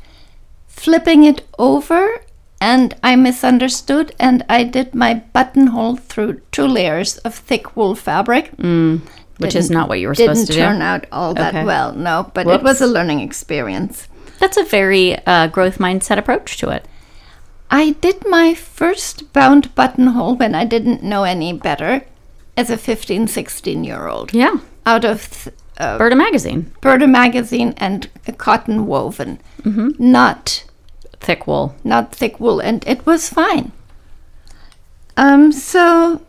flipping 0.66 1.24
it 1.24 1.46
over 1.58 2.24
and 2.62 2.94
I 3.02 3.16
misunderstood 3.16 4.14
and 4.20 4.44
I 4.48 4.62
did 4.64 4.94
my 4.94 5.14
buttonhole 5.34 5.96
through 5.96 6.40
two 6.52 6.66
layers 6.66 7.18
of 7.18 7.34
thick 7.34 7.76
wool 7.76 7.94
fabric. 7.94 8.52
Which 9.38 9.56
is 9.56 9.66
Didn't- 9.68 9.70
not 9.78 9.88
what 9.88 9.98
you 9.98 10.08
were 10.08 10.14
Didn't 10.14 10.36
supposed 10.36 10.52
to 10.52 10.58
turn 10.58 10.78
do. 10.78 10.84
out 10.84 11.06
all 11.10 11.34
that 11.34 11.54
Okay. 11.54 11.64
well, 11.64 11.92
no, 11.92 12.30
but 12.34 12.46
it 12.46 12.62
was 12.62 12.80
a 12.80 12.86
learning 12.86 13.20
experience. 13.20 14.06
That's 14.38 14.56
a 14.56 14.64
very 14.64 15.18
uh, 15.26 15.48
growth 15.48 15.78
mindset 15.78 16.18
approach 16.18 16.56
to 16.58 16.68
it. 16.70 16.84
I 17.70 17.84
did 18.00 18.18
my 18.28 18.54
first 18.54 19.32
bound 19.32 19.74
buttonhole 19.74 20.36
when 20.36 20.54
I 20.54 20.64
didn't 20.64 21.02
know 21.02 21.24
any 21.24 21.52
better 21.52 22.02
as 22.56 22.70
a 22.70 22.76
15, 22.76 23.26
16 23.26 23.82
year 23.84 24.06
old 24.06 24.32
Yeah. 24.32 24.56
out 24.86 25.04
of 25.04 25.28
th- 25.30 25.56
uh, 25.78 25.98
Burda 25.98 26.16
Magazine, 26.16 26.70
Burda 26.82 27.08
magazine 27.08 27.74
and 27.78 28.08
cotton 28.38 28.86
woven, 28.86 29.38
not 29.98 30.64
thick 31.22 31.46
wool. 31.46 31.74
not 31.84 32.14
thick 32.14 32.40
wool, 32.40 32.60
and 32.60 32.84
it 32.86 33.06
was 33.06 33.28
fine. 33.28 33.72
Um, 35.16 35.52
so 35.52 36.20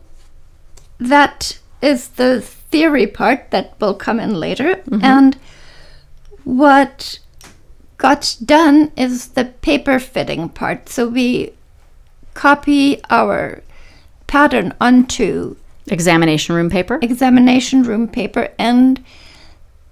that 0.98 1.58
is 1.82 2.08
the 2.08 2.40
theory 2.40 3.06
part 3.06 3.50
that 3.50 3.74
will 3.80 3.94
come 3.94 4.20
in 4.20 4.38
later, 4.40 4.82
and 5.02 5.36
what 6.44 7.18
got 7.98 8.36
done 8.44 8.92
is 8.96 9.28
the 9.28 9.46
paper 9.46 9.98
fitting 9.98 10.48
part. 10.48 10.88
So 10.88 11.08
we 11.08 11.52
copy 12.34 13.00
our 13.10 13.62
pattern 14.26 14.74
onto 14.80 15.56
Examination 15.86 16.54
room 16.54 16.70
paper. 16.70 16.98
examination 17.02 17.82
room 17.82 18.08
paper 18.08 18.48
and 18.58 19.04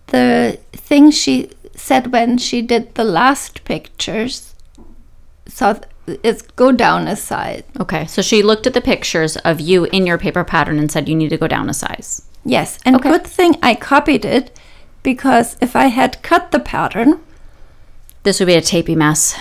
the 0.06 0.58
thing 0.72 1.10
she 1.10 1.50
said 1.76 2.12
when 2.12 2.38
she 2.38 2.62
did 2.62 2.94
the 2.94 3.04
last 3.04 3.62
pictures 3.64 4.51
so 5.54 5.78
it's 6.28 6.42
go 6.62 6.72
down 6.72 7.06
a 7.06 7.14
size 7.16 7.62
Okay, 7.78 8.06
so 8.06 8.22
she 8.22 8.42
looked 8.42 8.66
at 8.66 8.74
the 8.74 8.80
pictures 8.80 9.36
of 9.38 9.60
you 9.60 9.84
in 9.86 10.06
your 10.06 10.18
paper 10.18 10.44
pattern 10.44 10.78
and 10.78 10.90
said 10.90 11.08
you 11.08 11.14
need 11.14 11.28
to 11.30 11.36
go 11.44 11.46
down 11.48 11.68
a 11.70 11.74
size. 11.74 12.22
yes 12.44 12.78
and 12.84 12.96
Okay. 12.96 13.10
good 13.10 13.26
thing 13.26 13.56
i 13.62 13.74
copied 13.74 14.24
it 14.24 14.58
because 15.02 15.56
if 15.60 15.76
i 15.76 15.86
had 15.86 16.22
cut 16.22 16.50
the 16.50 16.60
pattern 16.60 17.20
This 18.24 18.38
would 18.40 18.46
be 18.46 18.54
a 18.54 18.62
tapey 18.62 18.96
mess. 18.96 19.36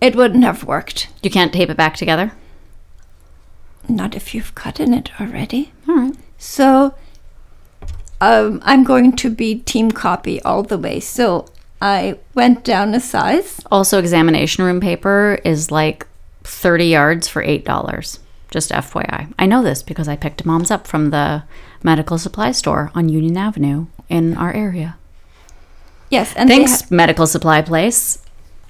it 0.00 0.16
wouldn't 0.16 0.44
have 0.44 0.64
worked 0.64 1.08
You 1.22 1.30
can't 1.30 1.52
tape 1.52 1.70
it 1.70 1.76
back 1.76 1.94
together. 1.96 2.32
not 3.88 4.14
if 4.14 4.34
you've 4.34 4.54
cut 4.54 4.80
in 4.80 4.92
it 4.94 5.10
already 5.20 5.72
All 5.88 5.96
right. 5.96 6.16
so 6.38 6.94
um, 8.20 8.60
i'm 8.64 8.84
going 8.84 9.12
to 9.16 9.30
be 9.30 9.54
team 9.72 9.90
copy 9.90 10.40
all 10.42 10.62
the 10.62 10.78
way 10.78 11.00
so 11.00 11.46
i 11.80 12.16
went 12.34 12.64
down 12.64 12.94
a 12.94 13.00
size 13.00 13.60
Also, 13.70 13.98
examination 13.98 14.64
room 14.64 14.80
paper 14.80 15.38
is 15.44 15.70
like 15.70 16.06
30 16.44 16.86
yards 16.86 17.28
for 17.28 17.42
$8. 17.44 18.18
Just 18.50 18.70
FYI. 18.70 19.32
I 19.38 19.46
know 19.46 19.62
this 19.62 19.82
because 19.82 20.08
I 20.08 20.16
picked 20.16 20.44
moms 20.44 20.70
up 20.70 20.86
from 20.86 21.10
the 21.10 21.44
medical 21.82 22.18
supply 22.18 22.50
store 22.52 22.90
on 22.94 23.08
Union 23.08 23.36
Avenue 23.36 23.86
in 24.08 24.36
our 24.36 24.52
area. 24.52 24.96
yes 26.10 26.34
and 26.34 26.48
they 26.48 26.62
ha- 26.62 26.66
Thanks, 26.66 26.90
medical 26.90 27.26
supply 27.26 27.62
place. 27.62 28.18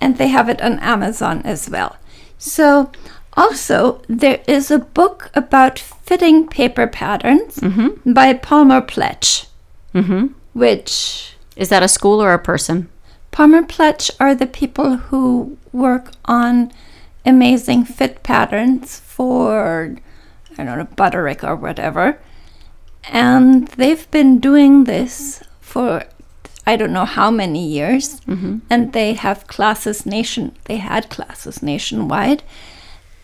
and 0.01 0.19
they 0.19 0.29
have 0.29 0.49
it 0.49 0.61
on 0.63 0.79
Amazon 0.81 1.41
as 1.45 1.69
well. 1.71 1.97
So, 2.39 2.91
also, 3.37 4.03
there 4.09 4.41
is 4.47 4.71
a 4.71 4.79
book 4.79 5.31
about 5.35 5.79
fitting 5.79 6.49
paper 6.49 6.87
patterns 6.87 7.57
mm-hmm. 7.57 8.13
by 8.13 8.35
Palmer 8.35 8.81
Pletsch, 8.83 9.47
mm-hmm. 9.95 10.27
which 10.53 11.35
Is 11.57 11.69
that 11.69 11.83
a 11.83 11.89
school 11.89 12.21
or 12.23 12.33
a 12.35 12.39
person? 12.39 12.89
Palmer 13.31 13.63
Pletsch 13.63 14.11
are 14.19 14.35
the 14.35 14.47
people 14.47 14.97
who 14.97 15.57
work 15.73 16.13
on 16.25 16.73
amazing 17.25 17.85
fit 17.85 18.23
patterns 18.23 19.01
for, 19.01 19.97
I 20.59 20.65
don't 20.65 20.79
know, 20.79 20.89
Butterick 20.97 21.45
or 21.45 21.57
whatever. 21.57 22.19
And 23.05 23.69
they've 23.69 24.11
been 24.11 24.39
doing 24.39 24.85
this 24.85 25.43
for 25.61 26.05
I 26.67 26.77
don't 26.77 26.93
know 26.93 27.05
how 27.07 27.31
many 27.31 27.67
years. 27.67 28.21
Mm-hmm. 28.21 28.59
And 28.69 28.93
they 28.93 29.15
have 29.15 29.47
classes 29.47 30.07
nation 30.07 30.57
they 30.65 30.77
had 30.77 31.11
classes 31.11 31.63
nationwide. 31.63 32.43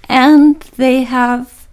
And 0.09 0.61
they 0.77 1.03
have 1.03 1.69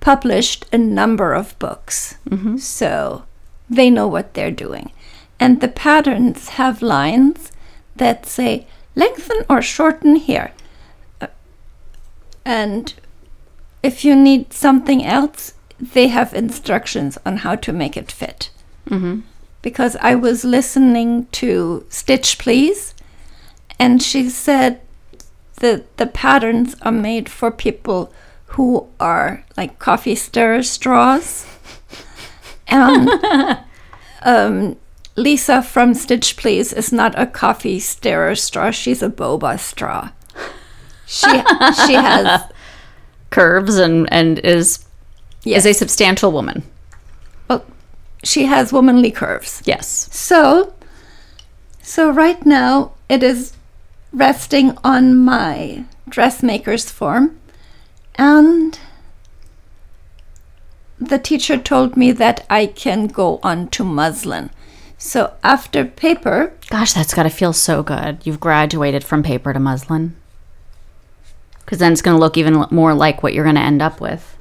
published 0.00 0.64
a 0.72 0.78
number 0.78 1.34
of 1.34 1.58
books. 1.58 2.16
Mm-hmm. 2.28 2.56
So 2.56 3.24
they 3.68 3.90
know 3.90 4.08
what 4.08 4.34
they're 4.34 4.50
doing. 4.50 4.92
And 5.40 5.60
the 5.60 5.68
patterns 5.68 6.50
have 6.50 6.82
lines 6.82 7.52
that 7.96 8.26
say 8.26 8.66
lengthen 8.94 9.44
or 9.48 9.62
shorten 9.62 10.16
here. 10.16 10.52
Uh, 11.20 11.26
And 12.44 12.94
if 13.82 14.04
you 14.04 14.16
need 14.16 14.52
something 14.52 15.04
else, 15.04 15.54
they 15.80 16.08
have 16.08 16.34
instructions 16.34 17.18
on 17.24 17.38
how 17.38 17.54
to 17.56 17.72
make 17.72 17.96
it 17.96 18.10
fit. 18.10 18.50
Because 19.62 19.96
I 20.00 20.14
was 20.14 20.44
listening 20.44 21.26
to 21.32 21.84
Stitch 21.88 22.38
Please, 22.38 22.94
and 23.78 24.02
she 24.02 24.28
said 24.30 24.80
that 25.56 25.96
the 25.98 26.06
patterns 26.06 26.74
are 26.82 26.92
made 26.92 27.28
for 27.28 27.50
people 27.50 28.12
who 28.56 28.88
are 28.98 29.44
like 29.56 29.78
coffee 29.78 30.14
stirrer 30.16 30.62
straws. 30.62 31.46
And 32.70 33.08
um, 34.22 34.76
Lisa 35.18 35.62
from 35.62 35.94
Stitch 35.94 36.36
Please 36.36 36.72
is 36.72 36.92
not 36.92 37.18
a 37.18 37.26
coffee 37.26 37.80
stirrer 37.80 38.34
straw, 38.36 38.70
she's 38.70 39.02
a 39.02 39.08
boba 39.10 39.58
straw. 39.58 40.10
She, 41.06 41.26
she 41.86 41.94
has 41.94 42.42
Curves 43.30 43.76
and, 43.78 44.10
and 44.12 44.38
is 44.38 44.84
Yes. 45.44 45.64
is 45.64 45.66
a 45.66 45.78
substantial 45.78 46.32
woman. 46.32 46.62
well, 47.48 47.64
she 48.22 48.44
has 48.46 48.72
womanly 48.72 49.10
curves. 49.10 49.62
Yes. 49.64 50.08
So 50.12 50.74
So 51.82 52.10
right 52.10 52.44
now 52.44 52.92
it 53.08 53.22
is 53.22 53.52
resting 54.12 54.76
on 54.84 55.16
my 55.16 55.84
dressmaker's 56.08 56.90
form 56.90 57.38
and 58.16 58.78
the 61.00 61.18
teacher 61.18 61.56
told 61.56 61.96
me 61.96 62.12
that 62.12 62.44
I 62.50 62.66
can 62.66 63.06
go 63.06 63.38
on 63.42 63.68
to 63.68 63.84
muslin. 63.84 64.50
So 64.98 65.34
after 65.44 65.84
paper, 65.84 66.52
Gosh, 66.68 66.92
that's 66.92 67.14
got 67.14 67.22
to 67.22 67.30
feel 67.30 67.52
so 67.52 67.82
good. 67.82 68.18
You've 68.24 68.40
graduated 68.40 69.04
from 69.04 69.22
paper 69.22 69.52
to 69.52 69.60
muslin. 69.60 70.16
Because 71.60 71.78
then 71.78 71.92
it's 71.92 72.02
going 72.02 72.16
to 72.16 72.20
look 72.20 72.36
even 72.36 72.66
more 72.70 72.94
like 72.94 73.22
what 73.22 73.32
you're 73.32 73.44
going 73.44 73.54
to 73.54 73.60
end 73.60 73.80
up 73.80 74.00
with. 74.00 74.36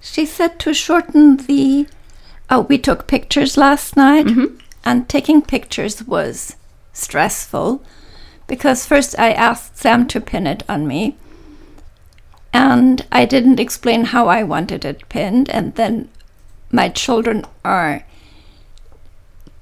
she 0.00 0.24
said 0.24 0.58
to 0.60 0.72
shorten 0.72 1.36
the. 1.36 1.86
Oh, 2.48 2.62
we 2.62 2.78
took 2.78 3.06
pictures 3.06 3.56
last 3.56 3.96
night, 3.96 4.26
mm-hmm. 4.26 4.56
and 4.84 5.08
taking 5.08 5.42
pictures 5.42 6.02
was 6.04 6.56
stressful 6.92 7.84
because 8.46 8.86
first 8.86 9.16
I 9.18 9.32
asked 9.32 9.76
Sam 9.76 10.08
to 10.08 10.20
pin 10.20 10.46
it 10.46 10.64
on 10.68 10.88
me, 10.88 11.16
and 12.52 13.06
I 13.12 13.24
didn't 13.24 13.60
explain 13.60 14.06
how 14.06 14.26
I 14.26 14.42
wanted 14.42 14.84
it 14.84 15.08
pinned, 15.08 15.48
and 15.50 15.74
then 15.76 16.08
my 16.72 16.88
children 16.88 17.44
are 17.64 18.04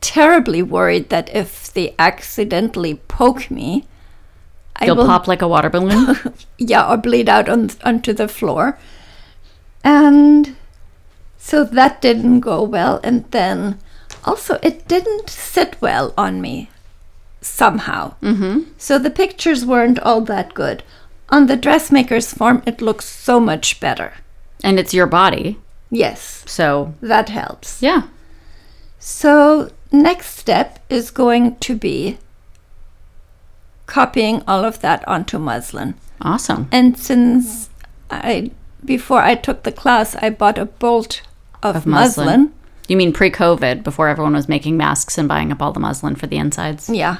terribly 0.00 0.62
worried 0.62 1.08
that 1.10 1.28
if 1.34 1.72
they 1.72 1.94
accidentally 1.98 2.94
poke 3.08 3.50
me, 3.50 3.86
I 4.76 4.86
You'll 4.86 4.96
will 4.96 5.06
pop 5.06 5.26
like 5.26 5.42
a 5.42 5.48
water 5.48 5.70
balloon. 5.70 6.16
yeah, 6.58 6.88
or 6.88 6.96
bleed 6.96 7.28
out 7.28 7.48
on, 7.48 7.70
onto 7.84 8.12
the 8.12 8.28
floor. 8.28 8.78
And 9.82 10.56
so 11.36 11.64
that 11.64 12.00
didn't 12.00 12.40
go 12.40 12.62
well. 12.62 13.00
And 13.02 13.24
then 13.30 13.78
also, 14.24 14.58
it 14.62 14.86
didn't 14.88 15.30
sit 15.30 15.76
well 15.80 16.14
on 16.16 16.40
me 16.40 16.70
somehow. 17.40 18.14
Mm-hmm. 18.22 18.70
So 18.78 18.98
the 18.98 19.10
pictures 19.10 19.64
weren't 19.64 19.98
all 20.00 20.20
that 20.22 20.54
good. 20.54 20.82
On 21.30 21.46
the 21.46 21.56
dressmaker's 21.56 22.32
form, 22.32 22.62
it 22.66 22.80
looks 22.80 23.04
so 23.06 23.38
much 23.40 23.80
better. 23.80 24.14
and 24.64 24.78
it's 24.78 24.94
your 24.94 25.06
body. 25.06 25.56
Yes, 25.90 26.42
So, 26.46 26.94
that 27.00 27.28
helps. 27.30 27.80
yeah. 27.82 28.02
So, 28.98 29.70
next 29.92 30.36
step 30.38 30.78
is 30.88 31.10
going 31.10 31.56
to 31.56 31.74
be 31.76 32.18
copying 33.86 34.42
all 34.46 34.64
of 34.64 34.80
that 34.80 35.06
onto 35.08 35.38
muslin. 35.38 35.94
Awesome. 36.20 36.68
And 36.72 36.98
since 36.98 37.70
I 38.10 38.50
before 38.84 39.20
I 39.22 39.34
took 39.34 39.62
the 39.62 39.72
class, 39.72 40.14
I 40.16 40.30
bought 40.30 40.58
a 40.58 40.64
bolt 40.66 41.22
of, 41.62 41.76
Of 41.76 41.86
muslin. 41.86 42.26
muslin. 42.26 42.54
You 42.88 42.96
mean 42.96 43.12
pre 43.12 43.30
COVID, 43.30 43.82
before 43.82 44.08
everyone 44.08 44.34
was 44.34 44.48
making 44.48 44.76
masks 44.76 45.18
and 45.18 45.28
buying 45.28 45.50
up 45.52 45.60
all 45.60 45.72
the 45.72 45.80
muslin 45.80 46.14
for 46.16 46.26
the 46.26 46.36
insides? 46.38 46.88
Yeah. 46.88 47.18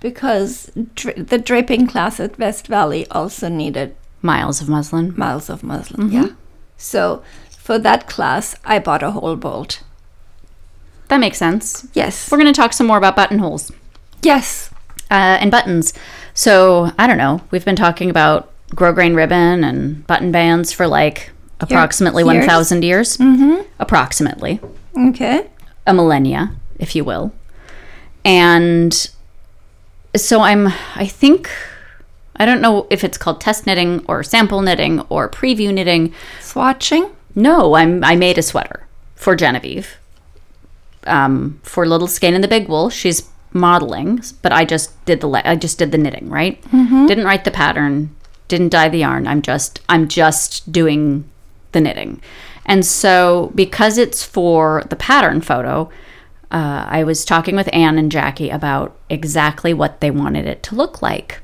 Because 0.00 0.70
dra- 0.94 1.22
the 1.22 1.38
draping 1.38 1.86
class 1.86 2.18
at 2.20 2.38
West 2.38 2.66
Valley 2.68 3.06
also 3.10 3.48
needed 3.48 3.94
Miles 4.22 4.60
of 4.60 4.68
muslin. 4.68 5.14
miles 5.16 5.48
of 5.50 5.62
muslin. 5.62 6.08
Mm-hmm. 6.08 6.16
Yeah. 6.16 6.28
So 6.76 7.22
for 7.50 7.78
that 7.78 8.08
class, 8.08 8.56
I 8.64 8.78
bought 8.78 9.02
a 9.02 9.10
whole 9.12 9.36
bolt. 9.36 9.82
That 11.10 11.18
makes 11.20 11.36
sense. 11.38 11.86
Yes. 11.92 12.30
We're 12.30 12.38
going 12.38 12.52
to 12.52 12.58
talk 12.58 12.72
some 12.72 12.86
more 12.86 12.96
about 12.98 13.16
buttonholes 13.16 13.70
Yes. 14.22 14.70
uh, 15.10 15.38
and 15.40 15.50
buttons. 15.50 15.92
So, 16.34 16.92
I 16.98 17.06
don't 17.06 17.18
know. 17.18 17.42
We've 17.50 17.64
been 17.64 17.76
talking 17.76 18.08
about 18.10 18.50
grosgrain 18.70 19.14
ribbon 19.16 19.64
and 19.64 20.06
button 20.06 20.30
bands 20.32 20.72
for 20.72 20.86
like 20.86 21.32
approximately 21.60 22.22
years. 22.24 22.46
1,000 22.46 22.82
years. 22.84 23.16
Mm-hmm. 23.18 23.62
Approximately. 23.78 24.60
Okay. 24.96 25.46
a 25.86 25.92
millennia, 25.94 26.52
if 26.78 26.94
you 26.96 27.04
will. 27.04 27.32
And 28.24 29.10
so 30.16 30.40
I'm, 30.42 30.68
I 30.94 31.06
think, 31.06 31.50
I 32.36 32.46
don't 32.46 32.60
know 32.60 32.86
if 32.90 33.02
it's 33.04 33.18
called 33.18 33.40
test 33.40 33.66
knitting 33.66 34.04
or 34.06 34.22
sample 34.22 34.62
knitting 34.62 35.00
or 35.08 35.28
preview 35.28 35.72
knitting. 35.74 36.12
Swatching. 36.40 37.10
No, 37.34 37.74
I'm, 37.74 38.04
I 38.04 38.14
made 38.16 38.38
a 38.38 38.42
sweater 38.42 38.86
for 39.14 39.34
Genevieve. 39.36 39.96
Um, 41.06 41.60
for 41.62 41.86
Little 41.86 42.08
Skein 42.08 42.34
and 42.34 42.44
the 42.44 42.48
Big 42.48 42.68
Wool, 42.68 42.90
she's 42.90 43.28
modeling, 43.52 44.22
but 44.42 44.52
I 44.52 44.64
just 44.64 45.02
did 45.06 45.20
the 45.20 45.26
le- 45.28 45.42
I 45.44 45.56
just 45.56 45.78
did 45.78 45.92
the 45.92 45.98
knitting, 45.98 46.28
right? 46.28 46.62
Didn't 47.06 47.24
write 47.24 47.44
the 47.44 47.50
pattern, 47.50 48.14
didn't 48.48 48.68
dye 48.68 48.90
the 48.90 48.98
yarn. 48.98 49.26
I'm 49.26 49.40
just 49.40 49.80
I'm 49.88 50.08
just 50.08 50.70
doing 50.70 51.24
the 51.72 51.80
knitting. 51.80 52.20
And 52.66 52.84
so 52.84 53.50
because 53.54 53.96
it's 53.96 54.22
for 54.22 54.84
the 54.90 54.96
pattern 54.96 55.40
photo, 55.40 55.90
uh, 56.52 56.84
I 56.86 57.02
was 57.04 57.24
talking 57.24 57.56
with 57.56 57.72
Anne 57.72 57.98
and 57.98 58.12
Jackie 58.12 58.50
about 58.50 58.94
exactly 59.08 59.72
what 59.72 60.00
they 60.00 60.10
wanted 60.10 60.46
it 60.46 60.62
to 60.64 60.74
look 60.74 61.00
like 61.00 61.40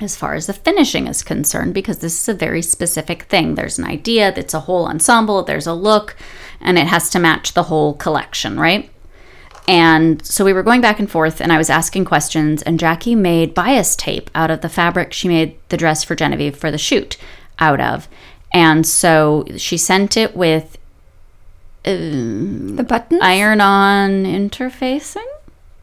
as 0.00 0.14
far 0.14 0.34
as 0.34 0.46
the 0.46 0.52
finishing 0.52 1.08
is 1.08 1.24
concerned, 1.24 1.74
because 1.74 1.98
this 1.98 2.22
is 2.22 2.28
a 2.28 2.34
very 2.34 2.62
specific 2.62 3.24
thing. 3.24 3.54
There's 3.54 3.78
an 3.78 3.84
idea, 3.84 4.32
it's 4.36 4.54
a 4.54 4.60
whole 4.60 4.86
ensemble, 4.86 5.42
there's 5.42 5.66
a 5.66 5.72
look, 5.72 6.14
and 6.60 6.78
it 6.78 6.86
has 6.86 7.10
to 7.10 7.18
match 7.18 7.52
the 7.54 7.64
whole 7.64 7.94
collection, 7.94 8.58
right? 8.58 8.90
And 9.66 10.24
so 10.24 10.44
we 10.46 10.52
were 10.54 10.62
going 10.62 10.80
back 10.80 10.98
and 10.98 11.10
forth, 11.10 11.40
and 11.42 11.52
I 11.52 11.58
was 11.58 11.68
asking 11.68 12.06
questions, 12.06 12.62
and 12.62 12.80
Jackie 12.80 13.14
made 13.14 13.52
bias 13.54 13.94
tape 13.96 14.30
out 14.34 14.50
of 14.50 14.62
the 14.62 14.68
fabric 14.70 15.12
she 15.12 15.28
made 15.28 15.56
the 15.68 15.76
dress 15.76 16.02
for 16.02 16.14
Genevieve 16.14 16.56
for 16.56 16.70
the 16.70 16.78
shoot 16.78 17.18
out 17.58 17.80
of. 17.80 18.08
And 18.52 18.86
so 18.86 19.44
she 19.58 19.76
sent 19.76 20.16
it 20.16 20.34
with 20.34 20.78
The 21.84 22.84
button. 22.86 23.20
iron 23.22 23.60
on 23.60 24.24
interfacing. 24.24 25.24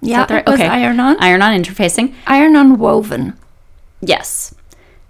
Yeah. 0.02 0.26
right- 0.32 0.46
was 0.48 0.60
iron 0.60 1.00
on. 1.00 1.18
Iron 1.20 1.42
on 1.42 1.54
interfacing. 1.60 2.14
iron 2.28 2.56
on 2.56 2.78
woven. 2.78 3.34
Yes. 4.02 4.54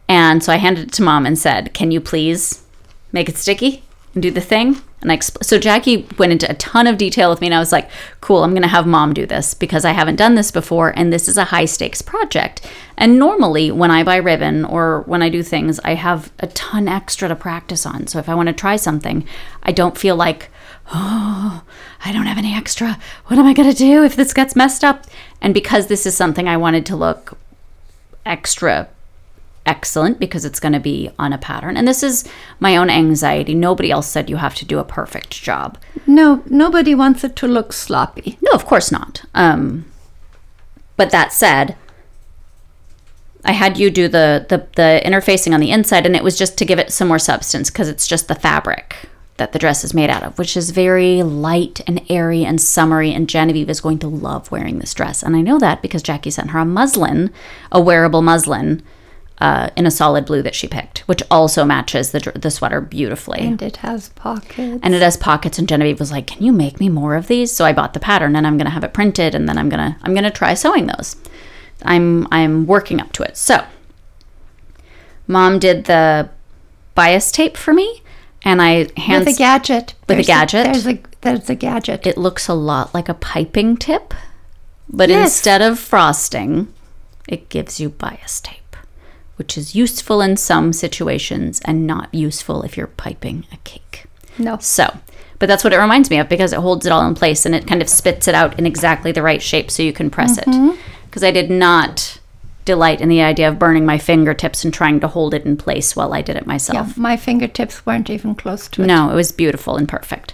And 0.08 0.44
so 0.44 0.54
I 0.54 0.58
handed 0.58 0.88
it 0.88 0.94
to 0.94 1.02
mom 1.04 1.26
and 1.26 1.38
said, 1.38 1.74
"Can 1.74 1.92
you 1.92 2.00
please 2.00 2.62
make 3.12 3.28
it 3.28 3.38
sticky 3.38 3.84
and 4.14 4.22
do 4.22 4.32
the 4.32 4.42
thing?" 4.42 4.82
And 5.06 5.12
I 5.12 5.18
expl- 5.18 5.44
so 5.44 5.60
Jackie 5.60 6.08
went 6.18 6.32
into 6.32 6.50
a 6.50 6.56
ton 6.56 6.88
of 6.88 6.98
detail 6.98 7.30
with 7.30 7.40
me, 7.40 7.46
and 7.46 7.54
I 7.54 7.60
was 7.60 7.72
like, 7.72 7.88
"Cool, 8.22 8.44
I'm 8.44 8.54
going 8.54 8.64
to 8.64 8.68
have 8.68 8.88
mom 8.88 9.14
do 9.14 9.28
this 9.28 9.54
because 9.54 9.86
I 9.86 9.92
haven't 9.92 10.16
done 10.16 10.34
this 10.34 10.50
before, 10.50 10.92
and 10.98 11.14
this 11.14 11.28
is 11.28 11.38
a 11.38 11.44
high 11.44 11.66
stakes 11.66 12.02
project." 12.02 12.66
And 12.98 13.20
normally, 13.20 13.70
when 13.70 13.92
I 13.92 14.02
buy 14.02 14.16
ribbon 14.16 14.66
or 14.66 15.04
when 15.06 15.22
I 15.22 15.30
do 15.30 15.44
things, 15.44 15.80
I 15.84 15.94
have 15.94 16.32
a 16.40 16.48
ton 16.48 16.88
extra 16.88 17.28
to 17.28 17.36
practice 17.36 17.86
on. 17.86 18.08
So 18.08 18.18
if 18.18 18.28
I 18.28 18.34
want 18.34 18.48
to 18.48 18.54
try 18.54 18.78
something, 18.78 19.28
I 19.62 19.72
don't 19.72 19.96
feel 19.96 20.16
like, 20.16 20.50
"Oh, 20.92 21.62
I 22.04 22.12
don't 22.12 22.26
have 22.26 22.40
any 22.40 22.56
extra. 22.56 22.98
What 23.28 23.38
am 23.38 23.46
I 23.46 23.54
going 23.54 23.70
to 23.72 23.78
do 23.78 24.04
if 24.04 24.16
this 24.16 24.34
gets 24.34 24.56
messed 24.56 24.84
up?" 24.84 25.06
And 25.40 25.54
because 25.54 25.86
this 25.86 26.08
is 26.08 26.18
something 26.18 26.48
I 26.48 26.58
wanted 26.58 26.84
to 26.88 26.96
look 26.96 27.38
extra 28.26 28.88
excellent 29.66 30.20
because 30.20 30.46
it's 30.46 30.60
going 30.60 30.74
to 30.74 30.80
be 30.80 31.10
on 31.18 31.34
a 31.34 31.38
pattern. 31.38 31.78
And 31.78 31.88
this 31.88 32.04
is 32.04 32.28
my 32.60 32.78
own 32.78 32.90
anxiety. 32.90 33.54
Nobody 33.54 33.92
else 33.92 34.08
said 34.08 34.30
you 34.30 34.38
have 34.38 34.56
to 34.56 34.66
do 34.66 34.80
a 34.80 34.84
perfect 34.84 35.42
job. 35.42 35.78
No, 36.06 36.44
nobody 36.48 36.94
wants 36.94 37.24
it 37.24 37.36
to 37.38 37.48
look 37.48 37.74
sloppy. 37.74 38.38
No, 38.42 38.52
of 38.52 38.66
course 38.66 38.92
not. 38.92 39.24
Um, 39.34 39.86
but 40.98 41.12
that 41.12 41.34
said, 41.34 41.76
I 43.44 43.52
had 43.52 43.78
you 43.78 43.92
do 43.92 44.08
the, 44.08 44.46
the 44.50 44.68
the 44.76 45.02
interfacing 45.06 45.54
on 45.54 45.60
the 45.60 45.72
inside, 45.72 46.06
and 46.06 46.16
it 46.16 46.24
was 46.24 46.38
just 46.38 46.58
to 46.58 46.66
give 46.66 46.80
it 46.80 46.92
some 46.92 47.08
more 47.08 47.20
substance 47.20 47.70
because 47.70 47.88
it's 47.88 48.08
just 48.08 48.28
the 48.28 48.36
fabric 48.36 48.96
that 49.38 49.52
the 49.52 49.60
dress 49.60 49.84
is 49.84 49.94
made 49.94 50.10
out 50.10 50.24
of, 50.24 50.40
which 50.40 50.58
is 50.58 50.72
very 50.72 51.22
light 51.22 51.82
and 51.86 52.02
airy 52.10 52.44
and 52.44 52.60
summery. 52.60 53.14
And 53.14 53.30
Genevieve 53.30 53.70
is 53.70 53.82
going 53.82 54.00
to 54.00 54.08
love 54.08 54.50
wearing 54.50 54.80
this 54.80 54.94
dress, 54.96 55.22
and 55.22 55.36
I 55.36 55.42
know 55.42 55.60
that 55.60 55.84
because 55.84 56.02
Jackie 56.02 56.32
sent 56.32 56.52
her 56.52 56.60
a 56.60 56.66
muslin, 56.66 57.32
a 57.72 57.80
wearable 57.80 58.24
muslin. 58.24 58.82
Uh, 59.38 59.70
in 59.76 59.86
a 59.86 59.92
solid 59.92 60.26
blue 60.26 60.42
that 60.42 60.56
she 60.56 60.66
picked, 60.66 61.00
which 61.10 61.22
also 61.30 61.66
matches 61.66 62.12
the 62.12 62.20
the 62.36 62.50
sweater 62.50 62.80
beautifully 62.80 63.40
And 63.42 63.62
it 63.62 63.78
has 63.78 64.08
pockets. 64.10 64.80
and 64.82 64.96
it 64.96 65.02
has 65.02 65.18
pockets 65.18 65.60
and 65.60 65.68
genevieve 65.68 66.00
was 66.00 66.10
like 66.10 66.26
can 66.28 66.42
you 66.42 66.54
make 66.54 66.80
me 66.80 66.88
more 66.88 67.16
of 67.16 67.28
these 67.28 67.52
so 67.52 67.66
i 67.66 67.74
bought 67.74 67.94
the 67.94 68.00
pattern 68.00 68.38
and 68.38 68.48
i'm 68.48 68.58
going 68.58 68.66
to 68.66 68.72
have 68.72 68.86
it 68.86 68.94
printed 68.94 69.36
and 69.36 69.48
then 69.50 69.58
i'm 69.58 69.68
going 69.68 69.92
to 69.92 69.98
i'm 70.04 70.14
going 70.14 70.24
to 70.24 70.32
try 70.32 70.54
sewing 70.54 70.88
those 70.88 71.18
i'm 71.84 72.26
i'm 72.32 72.66
working 72.66 73.02
up 73.02 73.12
to 73.12 73.24
it 73.24 73.36
so 73.36 73.66
mom 75.28 75.60
did 75.60 75.84
the 75.86 76.30
bias 76.94 77.30
tape 77.32 77.58
for 77.58 77.74
me 77.74 78.02
and 78.44 78.62
i 78.62 78.88
hands 78.98 79.26
with 79.26 79.36
a 79.36 79.38
gadget. 79.38 79.96
With 80.08 80.12
a 80.12 80.14
There's 80.16 80.28
gadget? 80.28 80.64
there's 80.66 80.88
a 80.88 81.00
there's 81.22 81.50
a 81.50 81.56
gadget. 81.56 82.08
it 82.08 82.18
looks 82.18 82.48
a 82.48 82.54
lot 82.54 82.94
like 82.94 83.10
a 83.10 83.14
piping 83.14 83.76
tip 83.78 84.14
but 84.88 85.10
Yes. 85.10 85.26
instead 85.32 85.62
of 85.62 85.78
frosting 85.78 86.74
it 87.28 87.50
gives 87.50 87.80
you 87.82 87.90
bias 87.90 88.40
tape 88.40 88.62
which 89.36 89.58
is 89.58 89.76
useful 89.76 90.22
in 90.22 90.38
some 90.38 90.72
situations 90.74 91.62
and 91.66 91.86
not 91.88 92.14
useful 92.14 92.64
if 92.64 92.78
you're 92.78 92.88
piping 92.88 93.46
a 93.52 93.58
cake 93.58 94.06
no. 94.38 94.58
So, 94.60 94.98
but 95.40 95.48
that's 95.48 95.64
what 95.64 95.72
it 95.72 95.78
reminds 95.78 96.10
me 96.10 96.20
of 96.20 96.28
because 96.28 96.52
it 96.52 96.60
holds 96.60 96.86
it 96.86 96.92
all 96.92 97.08
in 97.08 97.16
place 97.16 97.46
and 97.46 97.56
it 97.56 97.66
kind 97.66 97.82
of 97.82 97.88
spits 97.88 98.28
it 98.28 98.36
out 98.36 98.60
in 98.60 98.66
exactly 98.66 99.14
the 99.14 99.22
right 99.22 99.42
shape 99.42 99.72
so 99.72 99.82
you 99.82 99.94
can 99.94 100.10
press 100.10 100.38
Mm-hmm. 100.38 100.72
it. 100.72 100.80
Because 101.06 101.24
I 101.24 101.32
did 101.32 101.50
not 101.50 102.20
delight 102.66 103.00
in 103.00 103.08
the 103.08 103.22
idea 103.22 103.48
of 103.48 103.58
burning 103.58 103.86
my 103.86 103.98
fingertips 103.98 104.66
and 104.66 104.74
trying 104.74 105.00
to 105.00 105.08
hold 105.08 105.34
it 105.34 105.46
in 105.46 105.56
place 105.56 105.96
while 105.96 106.14
I 106.14 106.22
did 106.22 106.36
it 106.36 106.46
myself. 106.46 106.88
Yeah, 106.90 106.94
my 106.98 107.16
fingertips 107.16 107.86
weren't 107.86 108.10
even 108.10 108.36
close 108.36 108.68
to 108.70 108.84
it. 108.84 108.88
No, 108.88 109.10
it 109.10 109.16
was 109.16 109.32
beautiful 109.32 109.78
and 109.78 109.88
perfect. 109.88 110.34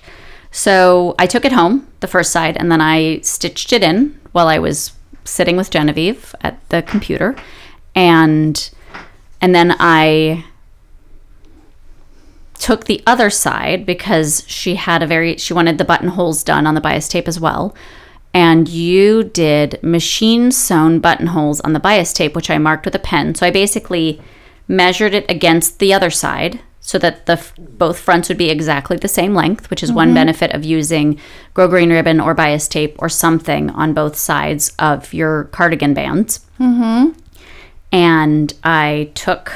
So 0.50 1.14
I 1.20 1.28
took 1.28 1.46
it 1.46 1.52
home, 1.52 1.88
the 2.00 2.08
first 2.08 2.32
side, 2.32 2.58
and 2.58 2.72
then 2.72 2.82
I 2.82 3.20
stitched 3.20 3.72
it 3.72 3.84
in 3.84 4.20
while 4.32 4.48
I 4.48 4.58
was 4.58 4.94
sitting 5.26 5.58
with 5.58 5.70
Genevieve 5.70 6.34
at 6.42 6.58
the 6.70 6.82
computer, 6.82 7.36
and 7.94 8.72
and 9.42 9.56
then 9.56 9.76
I 9.80 10.46
took 12.62 12.86
the 12.86 13.02
other 13.08 13.32
side 13.32 13.88
because 13.88 14.44
she 14.48 14.76
had 14.76 15.02
a 15.02 15.08
very 15.08 15.36
she 15.38 15.54
wanted 15.54 15.80
the 15.80 15.84
buttonholes 15.84 16.44
done 16.44 16.68
on 16.68 16.76
the 16.76 16.82
bias 16.82 17.08
tape 17.08 17.28
as 17.28 17.40
well. 17.40 17.76
And 18.34 18.70
you 18.70 19.24
did 19.24 19.82
machine 19.84 20.52
sewn 20.52 21.00
buttonholes 21.00 21.60
on 21.62 21.74
the 21.74 21.80
bias 21.80 22.14
tape, 22.14 22.36
which 22.36 22.50
I 22.50 22.60
marked 22.60 22.86
with 22.86 22.96
a 22.96 23.00
pen. 23.00 23.36
So 23.36 23.46
I 23.46 23.52
basically 23.52 24.22
measured 24.68 25.14
it 25.14 25.30
against 25.30 25.80
the 25.80 25.94
other 25.94 26.10
side 26.10 26.62
so 26.80 26.98
that 26.98 27.26
the 27.26 27.34
f- 27.34 27.54
both 27.58 28.00
fronts 28.00 28.30
would 28.30 28.38
be 28.38 28.50
exactly 28.50 28.96
the 28.96 29.08
same 29.08 29.36
length, 29.36 29.70
which 29.70 29.84
is 29.84 29.92
one 29.92 30.14
benefit 30.14 30.52
of 30.54 30.64
using 30.64 31.20
grosgrain 31.56 31.90
ribbon 31.90 32.20
or 32.20 32.34
bias 32.34 32.68
tape 32.68 32.96
or 33.00 33.10
something 33.10 33.70
on 33.72 33.94
both 33.94 34.16
sides 34.16 34.74
of 34.80 35.14
your 35.14 35.46
cardigan 35.46 35.94
bands. 35.94 36.40
Mm-hmm. 36.60 37.12
And 37.92 38.54
I 38.64 39.12
took 39.16 39.52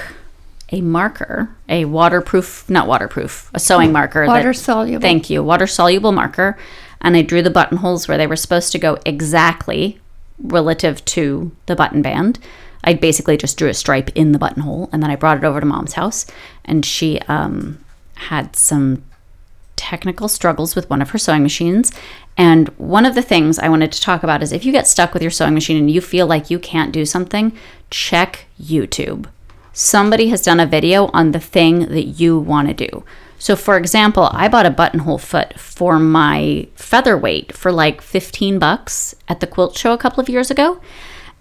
a 0.71 0.81
marker, 0.81 1.49
a 1.69 1.85
waterproof, 1.85 2.69
not 2.69 2.87
waterproof, 2.87 3.49
a 3.53 3.59
sewing 3.59 3.91
marker. 3.91 4.25
that- 4.25 4.31
Water 4.31 4.53
soluble. 4.53 4.99
Thank 5.01 5.29
you. 5.29 5.43
Water 5.43 5.67
soluble 5.67 6.11
marker. 6.11 6.57
And 7.01 7.15
I 7.15 7.21
drew 7.21 7.41
the 7.41 7.49
buttonholes 7.51 8.07
where 8.07 8.17
they 8.17 8.27
were 8.27 8.35
supposed 8.35 8.71
to 8.71 8.79
go 8.79 8.97
exactly 9.05 9.99
relative 10.39 11.03
to 11.05 11.51
the 11.67 11.75
button 11.75 12.01
band. 12.01 12.39
I 12.83 12.93
basically 12.93 13.37
just 13.37 13.57
drew 13.57 13.69
a 13.69 13.73
stripe 13.73 14.09
in 14.15 14.31
the 14.31 14.39
buttonhole 14.39 14.89
and 14.91 15.01
then 15.01 15.09
I 15.11 15.15
brought 15.15 15.37
it 15.37 15.43
over 15.43 15.59
to 15.59 15.65
mom's 15.65 15.93
house. 15.93 16.25
And 16.65 16.85
she 16.85 17.19
um, 17.27 17.79
had 18.15 18.55
some 18.55 19.03
technical 19.75 20.27
struggles 20.27 20.75
with 20.75 20.89
one 20.89 21.01
of 21.01 21.11
her 21.11 21.17
sewing 21.17 21.43
machines. 21.43 21.91
And 22.37 22.67
one 22.77 23.05
of 23.05 23.15
the 23.15 23.21
things 23.21 23.59
I 23.59 23.69
wanted 23.69 23.91
to 23.93 24.01
talk 24.01 24.23
about 24.23 24.43
is 24.43 24.51
if 24.51 24.65
you 24.65 24.71
get 24.71 24.87
stuck 24.87 25.13
with 25.13 25.21
your 25.21 25.31
sewing 25.31 25.53
machine 25.53 25.77
and 25.77 25.89
you 25.89 26.01
feel 26.01 26.27
like 26.27 26.49
you 26.49 26.59
can't 26.59 26.91
do 26.91 27.05
something, 27.05 27.57
check 27.89 28.45
YouTube. 28.61 29.27
Somebody 29.71 30.29
has 30.29 30.41
done 30.41 30.59
a 30.59 30.65
video 30.65 31.07
on 31.07 31.31
the 31.31 31.39
thing 31.39 31.79
that 31.87 32.19
you 32.19 32.37
want 32.37 32.67
to 32.67 32.73
do. 32.73 33.03
So, 33.37 33.55
for 33.55 33.77
example, 33.77 34.29
I 34.31 34.47
bought 34.47 34.65
a 34.65 34.71
buttonhole 34.71 35.17
foot 35.17 35.59
for 35.59 35.99
my 35.99 36.67
featherweight 36.75 37.53
for 37.53 37.71
like 37.71 38.01
15 38.01 38.59
bucks 38.59 39.15
at 39.27 39.39
the 39.39 39.47
quilt 39.47 39.77
show 39.77 39.93
a 39.93 39.97
couple 39.97 40.21
of 40.21 40.29
years 40.29 40.49
ago. 40.49 40.81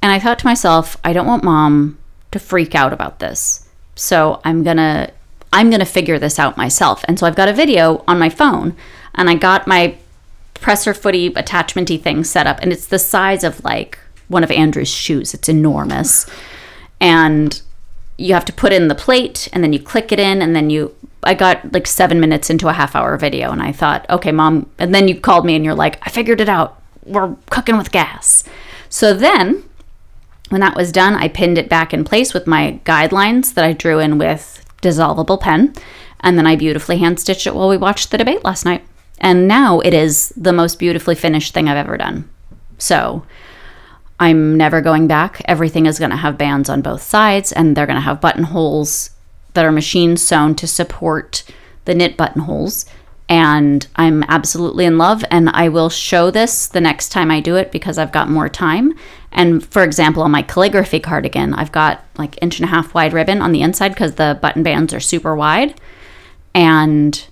And 0.03 0.13
I 0.13 0.19
thought 0.19 0.41
to 0.41 0.47
myself, 0.47 0.97
I 1.05 1.13
don't 1.13 1.27
want 1.27 1.45
mom 1.45 1.99
to 2.33 2.39
freak 2.39 2.75
out 2.75 2.93
about 2.93 3.21
this. 3.21 3.69
So, 3.95 4.41
I'm 4.45 4.65
going 4.65 4.77
to 4.77 5.13
I'm 5.55 5.71
going 5.71 5.81
to 5.81 5.87
figure 5.87 6.19
this 6.19 6.41
out 6.41 6.57
myself. 6.57 7.05
And 7.07 7.17
so 7.17 7.29
I've 7.29 7.37
got 7.37 7.49
a 7.49 7.53
video 7.53 8.03
on 8.09 8.19
my 8.19 8.29
phone 8.29 8.75
and 9.15 9.31
I 9.31 9.37
got 9.37 9.69
my 9.69 9.97
presser 10.65 10.95
footy 10.95 11.29
attachmenty 11.29 12.01
thing 12.01 12.25
set 12.25 12.47
up 12.47 12.59
and 12.63 12.73
it's 12.73 12.87
the 12.87 12.99
size 12.99 13.45
of 13.45 13.63
like 13.65 13.99
one 14.29 14.43
of 14.43 14.51
Andrew's 14.51 14.89
shoes. 14.89 15.35
It's 15.35 15.47
enormous. 15.47 16.25
And 17.03 17.61
you 18.17 18.33
have 18.33 18.47
to 18.47 18.53
put 18.55 18.73
in 18.73 18.89
the 18.89 18.95
plate 18.95 19.47
and 19.53 19.63
then 19.63 19.75
you 19.75 19.79
click 19.79 20.11
it 20.11 20.19
in 20.19 20.41
and 20.41 20.57
then 20.57 20.71
you 20.71 20.95
I 21.23 21.35
got 21.35 21.71
like 21.75 21.87
7 21.87 22.19
minutes 22.19 22.49
into 22.49 22.69
a 22.69 22.73
half 22.73 22.97
hour 22.97 23.19
video 23.19 23.51
and 23.51 23.61
I 23.61 23.73
thought, 23.73 24.07
"Okay, 24.09 24.33
mom." 24.33 24.67
And 24.79 24.95
then 24.95 25.07
you 25.07 25.21
called 25.21 25.45
me 25.45 25.55
and 25.55 25.67
you're 25.67 25.75
like, 25.75 25.99
"I 26.01 26.09
figured 26.09 26.41
it 26.41 26.49
out. 26.49 26.81
We're 27.05 27.35
cooking 27.51 27.77
with 27.77 27.93
gas." 27.93 28.43
So 28.89 29.13
then 29.13 29.65
when 30.49 30.63
that 30.63 30.77
was 30.77 30.93
done, 30.93 31.15
I 31.15 31.29
pinned 31.29 31.59
it 31.59 31.69
back 31.69 31.93
in 31.93 32.05
place 32.05 32.33
with 32.33 32.47
my 32.47 32.81
guidelines 32.87 33.53
that 33.53 33.67
I 33.67 33.75
drew 33.75 33.99
in 33.99 34.17
with 34.17 34.65
dissolvable 34.81 35.41
pen. 35.41 35.75
And 36.21 36.39
then 36.39 36.47
I 36.47 36.57
beautifully 36.57 36.97
hand 36.97 37.21
stitched 37.21 37.47
it 37.47 37.55
while 37.55 37.69
we 37.69 37.77
watched 37.77 38.11
the 38.11 38.17
debate 38.17 38.45
last 38.45 38.65
night. 38.65 38.83
And 39.19 39.49
now 39.49 39.81
it 39.81 39.95
is 39.95 40.31
the 40.37 40.53
most 40.53 40.79
beautifully 40.79 41.15
finished 41.15 41.55
thing 41.55 41.69
I've 41.69 41.77
ever 41.77 41.97
done. 41.97 42.29
So 42.79 43.25
I'm 44.21 44.57
never 44.57 44.81
going 44.81 45.07
back. 45.07 45.43
Everything 45.47 45.87
is 45.87 45.99
going 45.99 46.11
to 46.11 46.17
have 46.17 46.39
bands 46.39 46.69
on 46.69 46.83
both 46.83 47.03
sides, 47.03 47.53
and 47.53 47.77
they're 47.77 47.87
going 47.87 47.97
to 47.97 48.03
have 48.03 48.21
buttonholes 48.21 49.11
that 49.55 49.65
are 49.65 49.73
machine 49.73 50.17
sewn 50.17 50.55
to 50.57 50.67
support 50.67 51.45
the 51.85 51.95
knit 51.95 52.17
buttonholes. 52.17 52.87
And 53.29 53.87
I'm 53.97 54.23
absolutely 54.25 54.85
in 54.85 54.99
love, 54.99 55.25
and 55.31 55.49
I 55.51 55.69
will 55.69 55.89
show 55.89 56.31
this 56.31 56.67
the 56.67 56.81
next 56.81 57.09
time 57.09 57.31
I 57.31 57.41
do 57.41 57.57
it 57.57 57.73
because 57.73 57.97
I've 57.97 58.13
got 58.13 58.29
more 58.29 58.49
time. 58.49 58.93
And 59.33 59.65
for 59.65 59.83
example, 59.83 60.23
on 60.23 60.31
my 60.31 60.43
calligraphy 60.43 61.01
cardigan, 61.01 61.55
I've 61.55 61.73
got 61.73 62.05
like 62.19 62.39
inch 62.43 62.59
and 62.61 62.69
a 62.69 62.71
half 62.71 62.95
wide 62.95 63.13
ribbon 63.13 63.41
on 63.41 63.53
the 63.53 63.63
inside 63.63 63.91
because 63.91 64.15
the 64.15 64.39
button 64.41 64.63
bands 64.63 64.93
are 64.93 65.01
super 65.01 65.35
wide. 65.35 65.81
And 66.55 67.27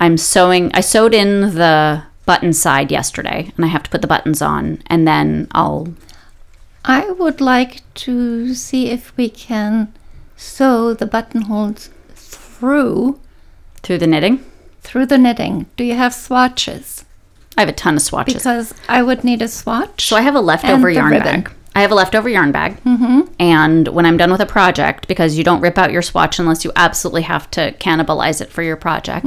I'm 0.00 0.16
sewing, 0.16 0.70
I 0.74 0.80
sewed 0.80 1.14
in 1.14 1.54
the 1.54 2.02
button 2.26 2.52
side 2.52 2.90
yesterday, 2.90 3.52
and 3.56 3.64
I 3.64 3.68
have 3.68 3.82
to 3.84 3.90
put 3.90 4.00
the 4.00 4.06
buttons 4.06 4.40
on, 4.42 4.82
and 4.86 5.06
then 5.06 5.46
I'll 5.52 5.94
I 6.84 7.10
would 7.10 7.40
like 7.40 7.82
to 7.94 8.54
see 8.54 8.88
if 8.90 9.14
we 9.16 9.28
can 9.28 9.92
sew 10.36 10.94
the 10.94 11.06
buttonholes 11.06 11.90
through 12.14 13.20
through 13.82 13.98
the 13.98 14.06
knitting. 14.06 14.44
through 14.80 15.06
the 15.06 15.18
knitting. 15.18 15.66
Do 15.76 15.84
you 15.84 15.94
have 15.94 16.14
swatches? 16.14 17.04
I 17.56 17.62
have 17.62 17.68
a 17.68 17.72
ton 17.72 17.96
of 17.96 18.02
swatches. 18.02 18.34
Because 18.34 18.74
I 18.88 19.02
would 19.02 19.24
need 19.24 19.42
a 19.42 19.48
swatch. 19.48 20.06
So 20.06 20.16
I 20.16 20.22
have 20.22 20.34
a 20.34 20.40
leftover 20.40 20.88
yarn 20.88 21.12
ribbon. 21.12 21.42
bag. 21.42 21.52
I 21.74 21.82
have 21.82 21.92
a 21.92 21.94
leftover 21.94 22.28
yarn 22.28 22.52
bag. 22.52 22.82
Mm-hmm. 22.82 23.20
And 23.38 23.88
when 23.88 24.04
I'm 24.04 24.16
done 24.16 24.32
with 24.32 24.40
a 24.40 24.46
project, 24.46 25.06
because 25.06 25.38
you 25.38 25.44
don't 25.44 25.60
rip 25.60 25.78
out 25.78 25.92
your 25.92 26.02
swatch 26.02 26.38
unless 26.38 26.64
you 26.64 26.72
absolutely 26.76 27.22
have 27.22 27.50
to 27.52 27.72
cannibalize 27.78 28.40
it 28.40 28.50
for 28.50 28.62
your 28.62 28.76
project, 28.76 29.26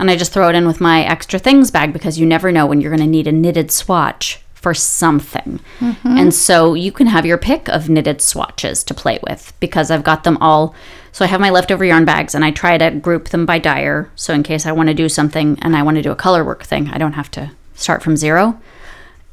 and 0.00 0.10
I 0.10 0.16
just 0.16 0.32
throw 0.32 0.48
it 0.48 0.54
in 0.54 0.66
with 0.66 0.80
my 0.80 1.02
extra 1.04 1.38
things 1.38 1.70
bag 1.70 1.92
because 1.92 2.18
you 2.18 2.26
never 2.26 2.50
know 2.50 2.66
when 2.66 2.80
you're 2.80 2.90
going 2.90 3.00
to 3.00 3.06
need 3.06 3.26
a 3.26 3.32
knitted 3.32 3.70
swatch 3.70 4.40
for 4.54 4.72
something. 4.74 5.60
And 6.04 6.32
so 6.32 6.74
you 6.74 6.92
can 6.92 7.08
have 7.08 7.26
your 7.26 7.36
pick 7.36 7.68
of 7.68 7.88
knitted 7.88 8.22
swatches 8.22 8.84
to 8.84 8.94
play 8.94 9.18
with 9.28 9.52
because 9.60 9.90
I've 9.90 10.04
got 10.04 10.22
them 10.24 10.38
all. 10.40 10.74
So 11.10 11.24
I 11.24 11.28
have 11.28 11.40
my 11.40 11.50
leftover 11.50 11.84
yarn 11.84 12.04
bags 12.04 12.34
and 12.34 12.44
I 12.44 12.52
try 12.52 12.78
to 12.78 12.90
group 12.90 13.30
them 13.30 13.44
by 13.44 13.58
dyer. 13.58 14.08
So 14.14 14.32
in 14.32 14.42
case 14.44 14.64
I 14.64 14.72
want 14.72 14.88
to 14.88 14.94
do 14.94 15.08
something 15.08 15.58
and 15.60 15.76
I 15.76 15.82
want 15.82 15.96
to 15.96 16.02
do 16.02 16.12
a 16.12 16.16
color 16.16 16.44
work 16.44 16.62
thing, 16.62 16.88
I 16.88 16.96
don't 16.96 17.14
have 17.14 17.30
to 17.32 17.50
start 17.74 18.02
from 18.02 18.16
zero 18.16 18.60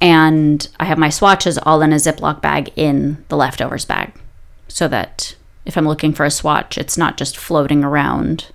and 0.02 0.68
I 0.80 0.86
have 0.86 0.97
my 0.97 1.10
swatches 1.10 1.58
all 1.58 1.82
in 1.82 1.91
a 1.91 1.97
Ziploc 1.97 2.41
bag 2.41 2.72
in 2.76 3.24
the 3.28 3.38
leftovers 3.38 3.86
bag 3.86 4.14
so 4.68 4.88
that 4.88 5.36
if 5.66 5.78
I'm 5.78 5.88
looking 5.88 6.14
for 6.14 6.26
a 6.26 6.32
swatch, 6.32 6.78
it's 6.78 6.97
not 6.97 7.18
just 7.18 7.38
floating 7.38 7.84
around 7.84 8.47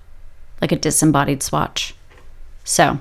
like 0.61 0.71
a 0.71 0.77
disembodied 0.77 1.43
swatch. 1.43 1.93
So 2.63 2.99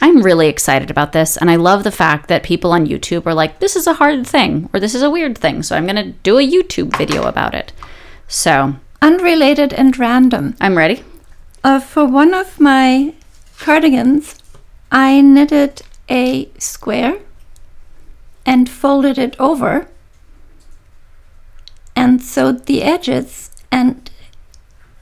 I'm 0.00 0.22
really 0.22 0.48
excited 0.48 0.90
about 0.90 1.12
this, 1.12 1.36
and 1.36 1.50
I 1.50 1.56
love 1.56 1.84
the 1.84 1.90
fact 1.90 2.28
that 2.28 2.42
people 2.42 2.72
on 2.72 2.86
YouTube 2.86 3.26
are 3.26 3.34
like, 3.34 3.58
this 3.58 3.76
is 3.76 3.86
a 3.86 3.94
hard 3.94 4.26
thing 4.26 4.70
or 4.72 4.80
this 4.80 4.94
is 4.94 5.02
a 5.02 5.10
weird 5.10 5.36
thing, 5.36 5.62
so 5.62 5.76
I'm 5.76 5.86
going 5.86 5.96
to 5.96 6.12
do 6.22 6.38
a 6.38 6.46
YouTube 6.46 6.96
video 6.96 7.24
about 7.24 7.54
it. 7.54 7.72
So 8.26 8.76
Unrelated 9.02 9.72
and 9.72 9.98
random. 9.98 10.54
I'm 10.60 10.76
ready. 10.76 11.02
Uh, 11.64 11.80
for 11.80 12.04
one 12.04 12.34
of 12.34 12.60
my 12.60 13.14
cardigans, 13.58 14.38
I 14.92 15.22
knitted 15.22 15.80
a 16.10 16.50
square 16.58 17.18
and 18.46 18.68
folded 18.68 19.18
it 19.18 19.36
over 19.38 19.88
and 21.96 22.22
sewed 22.22 22.66
the 22.66 22.82
edges 22.82 23.50
and 23.70 24.10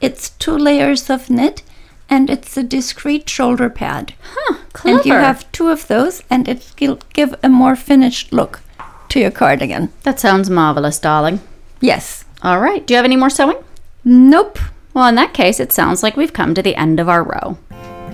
it's 0.01 0.29
two 0.31 0.57
layers 0.57 1.09
of 1.09 1.29
knit 1.29 1.61
and 2.09 2.29
it's 2.29 2.57
a 2.57 2.63
discreet 2.63 3.29
shoulder 3.29 3.69
pad. 3.69 4.13
Huh, 4.23 4.57
Clever. 4.73 4.97
And 4.97 5.05
you 5.05 5.13
have 5.13 5.49
two 5.51 5.67
of 5.69 5.87
those 5.87 6.23
and 6.29 6.47
it 6.47 6.73
will 6.79 6.99
give 7.13 7.35
a 7.43 7.49
more 7.49 7.75
finished 7.75 8.31
look 8.33 8.61
to 9.09 9.19
your 9.19 9.31
cardigan. 9.31 9.91
that 10.03 10.19
sounds 10.19 10.49
marvelous, 10.49 10.99
darling. 10.99 11.39
Yes. 11.81 12.25
All 12.43 12.59
right. 12.59 12.85
Do 12.85 12.93
you 12.93 12.95
have 12.97 13.05
any 13.05 13.15
more 13.15 13.29
sewing? 13.29 13.57
Nope. 14.03 14.59
Well, 14.93 15.07
in 15.07 15.15
that 15.15 15.33
case, 15.33 15.59
it 15.59 15.71
sounds 15.71 16.01
like 16.03 16.17
we've 16.17 16.33
come 16.33 16.53
to 16.55 16.61
the 16.61 16.75
end 16.75 16.99
of 16.99 17.09
our 17.09 17.23
row. 17.23 17.57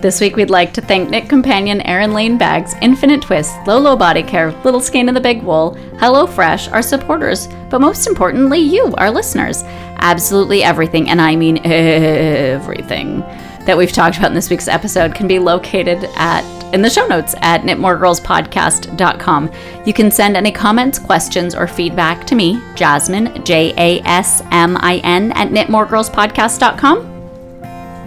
This 0.02 0.22
week, 0.22 0.36
we'd 0.36 0.50
like 0.52 0.72
to 0.74 0.82
thank 0.82 1.10
knitCompanion 1.10 1.82
Erin 1.86 2.14
Lane 2.14 2.38
Bags, 2.38 2.76
Infinite 2.82 3.24
Twist, 3.24 3.56
Lolo 3.66 3.96
Body 3.96 4.22
Care, 4.22 4.52
Little 4.64 4.80
Skein 4.80 5.10
of 5.10 5.16
the 5.16 5.22
Big 5.22 5.42
Wool, 5.42 5.74
Hello 6.00 6.28
Fresh, 6.28 6.68
our 6.68 6.84
supporters, 6.84 7.48
but 7.70 7.82
most 7.82 8.06
importantly, 8.06 8.60
you, 8.60 8.94
our 8.98 9.10
listeners. 9.10 9.64
Absolutely 9.98 10.62
everything, 10.62 11.10
and 11.10 11.20
I 11.20 11.36
mean 11.36 11.58
everything, 11.66 13.22
that 13.66 13.76
we've 13.78 13.92
talked 13.92 14.18
about 14.18 14.30
in 14.30 14.36
this 14.36 14.50
week's 14.50 14.68
episode 14.68 15.16
can 15.16 15.28
be 15.28 15.40
located 15.40 16.04
at 16.16 16.44
in 16.74 16.82
the 16.82 16.90
show 16.90 17.08
notes 17.08 17.34
at 17.40 17.62
knitmoregirlspodcast.com. 17.62 19.52
You 19.86 19.94
can 19.94 20.12
send 20.12 20.36
any 20.38 20.52
comments, 20.52 21.00
questions, 21.00 21.56
or 21.56 21.68
feedback 21.68 22.28
to 22.28 22.36
me, 22.36 22.62
Jasmine, 22.76 23.44
J 23.44 23.74
A 23.78 24.02
S 24.02 24.44
M 24.52 24.78
I 24.80 24.98
N, 25.04 25.32
at 25.32 25.50
knitmoregirlspodcast.com. 25.50 27.15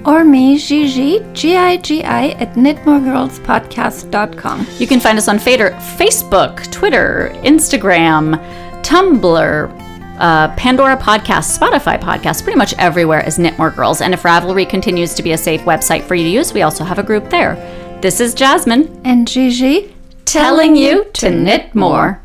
Or 0.05 0.25
me, 0.25 0.59
Gigi, 0.59 1.21
G-I-G-I, 1.33 2.29
at 2.31 2.55
knitmoregirlspodcast.com. 2.55 4.67
You 4.79 4.87
can 4.87 5.01
find 5.01 5.19
us 5.19 5.29
on 5.29 5.39
Fader, 5.39 5.71
Facebook, 5.97 6.71
Twitter, 6.73 7.33
Instagram, 7.43 8.37
Tumblr, 8.83 9.89
uh, 10.19 10.55
Pandora 10.57 10.97
Podcast, 10.97 11.59
Spotify 11.59 12.01
Podcast, 12.01 12.43
pretty 12.43 12.59
much 12.59 12.75
everywhere 12.75 13.25
as 13.25 13.39
Knit 13.39 13.59
More 13.59 13.71
Girls. 13.71 14.01
And 14.01 14.15
if 14.15 14.23
Ravelry 14.23 14.69
continues 14.69 15.15
to 15.15 15.23
be 15.23 15.33
a 15.33 15.39
safe 15.39 15.63
website 15.63 16.05
for 16.05 16.15
you 16.15 16.25
to 16.25 16.31
use, 16.31 16.53
we 16.53 16.63
also 16.63 16.85
have 16.85 16.99
a 16.99 17.03
group 17.03 17.29
there. 17.31 17.57
This 18.01 18.21
is 18.21 18.35
Jasmine 18.35 19.01
And 19.05 19.27
Gigi, 19.27 19.95
telling 20.25 20.77
you 20.77 21.05
to 21.15 21.31
knit 21.31 21.75
more. 21.75 22.21